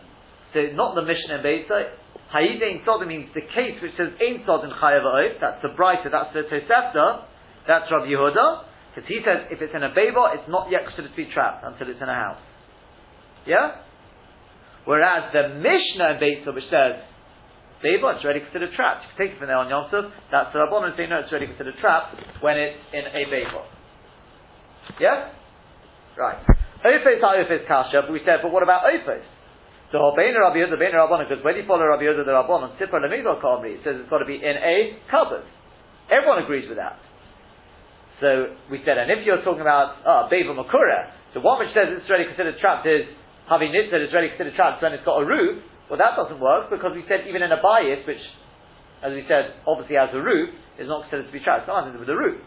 So 0.54 0.60
not 0.74 0.94
the 0.94 1.02
Mishnah 1.02 1.36
in 1.36 1.42
Beitza. 1.42 1.90
Ha'idein 2.30 2.84
Sodom 2.84 3.08
means 3.08 3.28
the 3.34 3.42
case 3.42 3.80
which 3.82 3.92
says 3.96 4.08
Ein 4.20 4.42
Sodom 4.46 4.70
Chayav 4.70 5.40
That's 5.40 5.62
the 5.62 5.74
brighter, 5.76 6.10
that's 6.10 6.32
the 6.32 6.42
Tosefta. 6.42 7.33
That's 7.66 7.90
Rabbi 7.90 8.06
Yehuda. 8.06 8.64
Because 8.94 9.08
he 9.08 9.18
says 9.26 9.50
if 9.50 9.58
it's 9.60 9.74
in 9.74 9.82
a 9.82 9.90
Beba, 9.90 10.38
it's 10.38 10.48
not 10.48 10.70
yet 10.70 10.86
considered 10.86 11.10
to 11.10 11.18
be 11.18 11.26
trapped 11.34 11.66
until 11.66 11.90
it's 11.90 12.00
in 12.00 12.08
a 12.08 12.14
house. 12.14 12.42
Yeah? 13.46 13.82
Whereas 14.84 15.32
the 15.32 15.58
Mishnah 15.58 16.14
in 16.14 16.16
Beitza 16.22 16.54
which 16.54 16.70
says 16.70 17.02
Beba, 17.82 18.16
it's 18.16 18.24
already 18.24 18.40
considered 18.40 18.70
trapped. 18.76 19.02
You 19.04 19.08
can 19.12 19.18
take 19.18 19.30
it 19.34 19.38
from 19.42 19.48
there 19.48 19.58
on 19.58 19.68
Yom 19.68 19.90
Tov. 19.90 20.08
That's 20.30 20.54
the 20.54 20.62
Rabbanon 20.62 20.96
saying 20.96 21.10
no, 21.10 21.20
it's 21.20 21.32
already 21.32 21.50
considered 21.50 21.74
trapped 21.80 22.16
when 22.40 22.56
it's 22.56 22.78
in 22.94 23.04
a 23.04 23.22
Beba. 23.26 23.62
Yeah? 25.00 25.34
Right. 26.16 26.38
Ophis, 26.84 27.18
Ophis, 27.18 27.66
Kasha, 27.66 28.06
but 28.06 28.12
we 28.12 28.20
said, 28.24 28.44
but 28.44 28.52
what 28.52 28.62
about 28.62 28.86
Ophis? 28.86 29.24
So 29.90 30.12
Bein 30.16 30.34
Rabbi 30.38 30.62
Yehuda, 30.62 30.78
Bein 30.78 30.92
Rabbanon, 30.94 31.28
because 31.28 31.44
when 31.44 31.56
you 31.56 31.64
follow 31.66 31.84
Rabbi 31.86 32.04
Yehuda 32.04 32.24
the 32.24 32.34
Rabbanon, 32.34 32.78
Sipra 32.78 33.02
Lemizal 33.02 33.40
Kamri, 33.40 33.78
it 33.78 33.80
says 33.84 33.96
it's 33.98 34.10
got 34.10 34.18
to 34.18 34.28
be 34.28 34.36
in 34.36 34.56
a 34.58 34.98
cupboard. 35.10 35.44
Everyone 36.10 36.42
agrees 36.42 36.68
with 36.68 36.78
that. 36.78 36.98
So 38.20 38.54
we 38.70 38.78
said, 38.86 38.98
and 38.98 39.10
if 39.10 39.26
you're 39.26 39.42
talking 39.42 39.64
about 39.64 39.98
uh, 40.06 40.30
Beva 40.30 40.54
Makura, 40.54 41.10
the 41.34 41.42
one 41.42 41.58
which 41.58 41.74
says 41.74 41.90
it's 41.90 42.06
already 42.06 42.30
considered 42.30 42.54
trapped 42.62 42.86
is 42.86 43.10
having 43.50 43.74
said 43.74 44.00
it's 44.00 44.14
already 44.14 44.30
considered 44.30 44.54
trapped 44.54 44.82
when 44.82 44.94
it's 44.94 45.04
got 45.04 45.18
a 45.18 45.26
roof. 45.26 45.62
Well, 45.90 45.98
that 45.98 46.16
doesn't 46.16 46.38
work 46.38 46.70
because 46.70 46.94
we 46.94 47.04
said 47.10 47.26
even 47.28 47.42
in 47.42 47.50
a 47.50 47.60
bias, 47.60 48.06
which, 48.06 48.22
as 49.02 49.12
we 49.12 49.26
said, 49.26 49.58
obviously 49.66 49.98
has 49.98 50.14
a 50.14 50.22
roof, 50.22 50.54
is 50.78 50.88
not 50.88 51.10
considered 51.10 51.26
to 51.26 51.34
be 51.34 51.42
trapped. 51.42 51.66
It's 51.66 51.74
not 51.74 51.90
with 51.90 52.08
a 52.08 52.16
roof. 52.16 52.40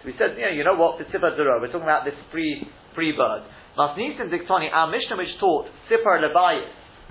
So 0.00 0.12
we 0.12 0.14
said, 0.20 0.36
you 0.36 0.44
know, 0.44 0.52
you 0.52 0.64
know 0.64 0.76
what? 0.76 1.00
The 1.00 1.08
Sipar 1.08 1.32
We're 1.32 1.72
talking 1.72 1.88
about 1.88 2.04
this 2.04 2.14
free 2.30 2.62
free 2.94 3.12
bird. 3.16 3.42
Masnisim 3.76 4.28
Diktoni, 4.32 4.72
our 4.72 4.88
Mishnah 4.92 5.16
which 5.16 5.32
taught 5.40 5.66
Sipar 5.88 6.20
Lebayis, 6.20 6.68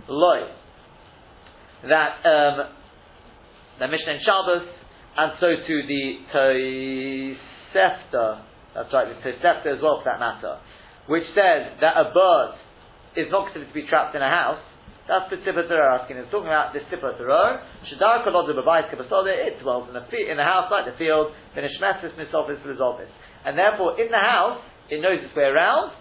loy. 0.07 0.49
That 1.89 2.21
um, 2.25 2.69
the 3.79 3.87
Mishnah 3.89 4.13
in 4.13 4.21
Shabbos, 4.25 4.65
and 5.17 5.31
so 5.39 5.47
to 5.57 5.75
the 5.85 7.35
Tosefta, 7.75 8.41
that's 8.73 8.93
right, 8.93 9.11
the 9.11 9.19
Tosefta 9.19 9.67
as 9.75 9.83
well 9.83 9.99
for 9.99 10.07
that 10.07 10.19
matter, 10.19 10.59
which 11.07 11.27
says 11.35 11.75
that 11.83 11.99
a 11.99 12.15
bird 12.15 12.55
is 13.19 13.27
not 13.31 13.51
considered 13.51 13.67
to 13.67 13.73
be 13.75 13.87
trapped 13.87 14.15
in 14.15 14.21
a 14.23 14.31
house. 14.31 14.63
That's 15.05 15.29
the 15.29 15.37
Tibbet 15.45 15.69
asking. 15.69 16.17
It's 16.17 16.31
talking 16.31 16.49
about 16.49 16.73
this 16.73 16.81
Tibbet 16.89 17.21
Torah. 17.21 17.61
Shadar 17.85 18.25
kolod 18.25 18.49
it 18.49 19.61
dwells 19.61 19.85
in 19.85 19.93
the, 19.93 20.01
in 20.09 20.37
the 20.37 20.47
house 20.47 20.71
like 20.71 20.89
the 20.89 20.97
field, 20.97 21.29
Finishmesis 21.53 22.17
misofis 22.17 22.57
resolvis. 22.65 23.11
And 23.45 23.53
therefore, 23.53 24.01
in 24.01 24.09
the 24.09 24.17
house, 24.17 24.63
it 24.89 25.01
knows 25.01 25.21
its 25.21 25.35
way 25.35 25.45
around, 25.45 25.93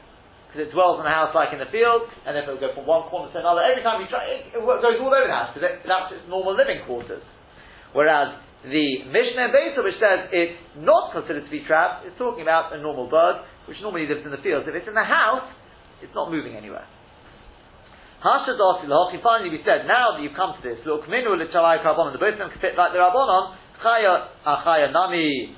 because 0.48 0.68
it 0.68 0.72
dwells 0.72 1.00
in 1.00 1.06
a 1.06 1.12
house 1.12 1.34
like 1.34 1.52
in 1.52 1.60
the 1.60 1.68
field, 1.68 2.08
and 2.24 2.32
then 2.32 2.46
it 2.46 2.48
will 2.48 2.62
go 2.62 2.72
from 2.72 2.86
one 2.86 3.10
corner 3.12 3.28
to 3.28 3.36
another. 3.36 3.60
Every 3.60 3.82
time 3.84 4.00
you 4.00 4.08
try, 4.08 4.24
it, 4.24 4.56
it 4.56 4.62
goes 4.64 4.80
all 4.80 5.12
over 5.12 5.28
the 5.28 5.36
house 5.36 5.52
because 5.52 5.68
that's 5.84 6.08
its 6.14 6.24
normal 6.24 6.56
living 6.56 6.80
quarters. 6.88 7.26
Whereas 7.92 8.40
the 8.64 9.04
Mishnah 9.12 9.52
Beisa, 9.52 9.84
which 9.84 10.00
says 10.00 10.32
it's 10.32 10.56
not 10.80 11.12
considered 11.12 11.44
to 11.44 11.52
be 11.52 11.64
trapped, 11.68 12.06
is 12.06 12.12
talking 12.16 12.42
about 12.42 12.72
a 12.72 12.80
normal 12.80 13.08
bird 13.08 13.44
which 13.68 13.76
normally 13.80 14.08
lives 14.08 14.24
in 14.24 14.32
the 14.32 14.40
fields. 14.40 14.64
If 14.68 14.74
it's 14.74 14.88
in 14.88 14.96
the 14.96 15.04
house, 15.04 15.48
it's 16.00 16.14
not 16.14 16.32
moving 16.32 16.56
anywhere. 16.56 16.88
Finally, 18.24 19.52
we 19.52 19.60
said 19.68 19.84
now 19.84 20.16
that 20.16 20.22
you've 20.24 20.36
come 20.36 20.56
to 20.56 20.62
this, 20.64 20.80
look, 20.88 21.04
minu 21.12 21.36
l'chalai 21.36 21.84
karbonon, 21.84 22.16
the 22.16 22.18
both 22.18 22.32
of 22.34 22.40
them 22.40 22.48
can 22.48 22.60
fit 22.60 22.72
like 22.72 22.96
the 22.96 23.00
rabbonon. 23.00 23.52
Chaya 23.84 24.32
uh, 24.46 24.64
achaya 24.64 24.88
nami 24.92 25.52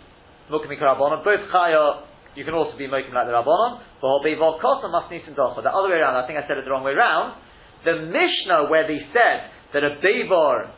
mukmi 0.51 0.75
karbonon. 0.75 1.23
Both 1.23 1.47
chaya 1.55 2.07
you 2.37 2.45
can 2.45 2.53
also 2.53 2.77
be 2.77 2.87
making 2.87 3.17
like 3.17 3.27
the 3.27 3.33
Rabbanon. 3.33 3.81
But 3.99 4.09
a 4.13 4.21
Beivar 4.21 4.61
Kosa 4.61 4.93
mustn't 4.93 5.25
docha. 5.35 5.65
The 5.65 5.73
other 5.73 5.89
way 5.89 5.97
around, 5.97 6.21
I 6.21 6.29
think 6.29 6.39
I 6.39 6.47
said 6.47 6.61
it 6.61 6.69
the 6.69 6.71
wrong 6.71 6.85
way 6.85 6.93
around. 6.93 7.41
The 7.85 8.13
Mishnah 8.13 8.69
where 8.69 8.85
they 8.87 9.01
said 9.09 9.49
that 9.73 9.83
a 9.83 9.97
Bevar 10.05 10.76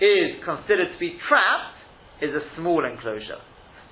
is 0.00 0.38
considered 0.44 0.94
to 0.94 0.98
be 0.98 1.18
trapped 1.28 1.78
is 2.22 2.34
a 2.34 2.42
small 2.56 2.84
enclosure. 2.84 3.42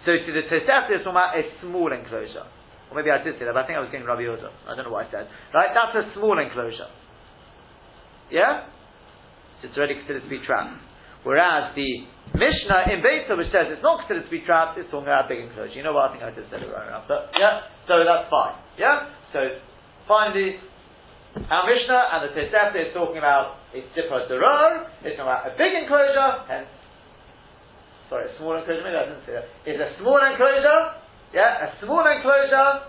So 0.06 0.14
to 0.14 0.30
the 0.30 0.46
Tosefta 0.46 0.94
is 0.94 1.02
talking 1.02 1.18
about 1.18 1.34
a 1.34 1.42
small 1.60 1.90
enclosure. 1.90 2.46
Or 2.90 2.94
maybe 2.94 3.10
I 3.10 3.18
did 3.22 3.38
say 3.38 3.44
that, 3.46 3.54
but 3.54 3.64
I 3.64 3.66
think 3.66 3.78
I 3.78 3.82
was 3.82 3.90
getting 3.90 4.06
Rabbi 4.06 4.22
Yehuda. 4.22 4.70
I 4.70 4.78
don't 4.78 4.86
know 4.86 4.94
what 4.94 5.06
I 5.06 5.10
said. 5.10 5.26
Right? 5.50 5.74
That's 5.74 6.06
a 6.06 6.14
small 6.14 6.38
enclosure. 6.38 6.86
Yeah? 8.30 8.70
So 9.62 9.66
it's 9.66 9.76
already 9.76 9.98
considered 9.98 10.22
to 10.22 10.30
be 10.30 10.38
trapped. 10.46 10.78
Whereas 11.26 11.74
the 11.74 12.06
Mishnah 12.38 12.94
in 12.94 13.02
Beitza, 13.02 13.34
which 13.34 13.50
says 13.50 13.66
it's 13.66 13.82
not 13.82 14.06
considered 14.06 14.30
to 14.30 14.30
be 14.30 14.46
trapped, 14.46 14.78
is 14.78 14.86
talking 14.94 15.10
about 15.10 15.26
a 15.26 15.28
big 15.28 15.42
enclosure. 15.42 15.74
You 15.74 15.82
know 15.82 15.98
what? 15.98 16.10
I 16.10 16.10
think 16.14 16.22
I 16.22 16.30
just 16.30 16.46
said 16.54 16.62
it 16.62 16.70
right 16.70 16.86
around. 16.86 17.10
But 17.10 17.34
yeah, 17.34 17.66
so 17.90 18.06
that's 18.06 18.30
fine. 18.30 18.54
Yeah? 18.78 19.10
So 19.34 19.58
finally, 20.06 20.62
our 21.36 21.64
Mishnah 21.68 22.02
and 22.16 22.20
the 22.24 22.30
Tosefta 22.32 22.80
is 22.80 22.92
talking 22.96 23.18
about 23.18 23.60
a 23.76 23.84
Tzipra 23.92 24.24
Durar, 24.24 24.88
it's 25.04 25.20
talking 25.20 25.28
about 25.28 25.46
a 25.46 25.52
big 25.54 25.72
enclosure, 25.76 26.48
hence, 26.48 26.66
sorry, 28.08 28.32
a 28.32 28.38
small 28.38 28.56
enclosure, 28.56 28.82
maybe 28.82 28.96
I 28.96 29.04
didn't 29.04 29.24
say 29.28 29.36
that. 29.36 29.46
It's 29.68 29.78
a 29.78 29.90
small 30.00 30.16
enclosure, 30.16 30.80
yeah, 31.36 31.68
a 31.68 31.68
small 31.84 32.02
enclosure, 32.08 32.88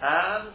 and 0.00 0.54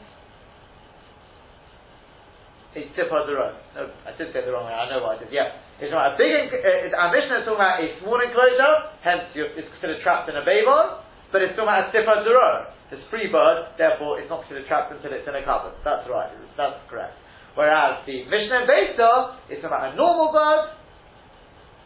it's 2.75 2.91
tipah 2.97 3.23
derot. 3.27 3.55
No, 3.75 3.88
I 4.03 4.11
did 4.17 4.33
say 4.33 4.43
the 4.43 4.51
wrong 4.51 4.65
way. 4.65 4.73
I 4.73 4.89
know 4.89 4.99
what 5.05 5.15
I 5.15 5.23
did. 5.23 5.31
Yeah, 5.31 5.55
it's 5.79 5.91
not 5.91 6.11
a 6.11 6.17
big. 6.17 6.51
Uh, 6.51 6.97
our 6.97 7.07
Mishnah 7.13 7.39
is 7.39 7.45
talking 7.47 7.61
about 7.61 7.79
a 7.79 7.88
small 8.01 8.19
enclosure. 8.19 8.73
Hence, 8.99 9.31
it's 9.36 9.69
considered 9.79 10.03
trapped 10.03 10.27
in 10.27 10.36
a 10.36 10.43
bayvon. 10.43 11.05
But 11.36 11.43
it's 11.43 11.59
talking 11.59 11.67
about 11.67 11.91
a 11.91 11.91
tipah 11.91 12.23
derot. 12.23 12.71
It's 12.95 13.03
free 13.11 13.27
bird. 13.27 13.75
Therefore, 13.75 14.23
it's 14.23 14.31
not 14.31 14.47
considered 14.47 14.71
trapped 14.71 14.95
until 14.95 15.11
it's 15.11 15.27
in 15.27 15.36
a 15.36 15.43
cupboard. 15.43 15.75
That's 15.83 16.07
right. 16.07 16.31
That's 16.55 16.79
correct. 16.88 17.11
Whereas 17.59 18.07
the 18.07 18.23
Mishnah 18.23 18.63
Beisa 18.63 19.36
is 19.51 19.59
about 19.59 19.91
a 19.91 19.97
normal 19.99 20.31
bird, 20.31 20.71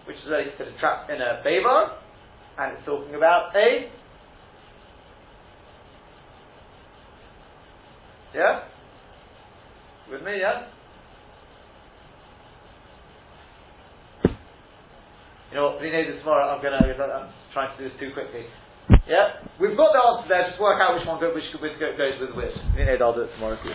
which 0.05 0.17
is 0.21 0.29
already 0.29 0.53
considered 0.53 0.77
trapped 0.77 1.09
in 1.09 1.17
a 1.17 1.41
bayvon, 1.41 1.97
and 2.61 2.77
it's 2.77 2.85
talking 2.85 3.15
about 3.15 3.49
a 3.57 3.89
yeah. 8.35 8.69
With 10.11 10.21
me, 10.21 10.45
yeah? 10.45 10.69
You 15.49 15.57
know 15.57 15.73
what, 15.73 15.81
B'nai 15.81 16.05
this 16.05 16.19
tomorrow, 16.19 16.53
I'm 16.53 16.61
gonna, 16.61 16.85
I'm 16.85 17.33
trying 17.51 17.75
to 17.75 17.83
do 17.83 17.89
this 17.89 17.99
too 17.99 18.13
quickly. 18.13 18.45
Yeah? 19.07 19.45
We've 19.59 19.77
got 19.77 19.93
the 19.93 20.01
answer 20.01 20.27
there, 20.29 20.49
just 20.49 20.61
work 20.61 20.81
out 20.81 20.97
which 20.97 21.07
one 21.07 21.19
goes, 21.19 21.35
which, 21.35 21.45
which 21.61 21.79
goes 21.79 22.15
with 22.21 22.35
which. 22.35 22.55
B'nai, 22.77 23.01
I'll 23.01 23.13
do 23.13 23.21
it 23.21 23.33
tomorrow 23.35 23.57
too. 23.61 23.73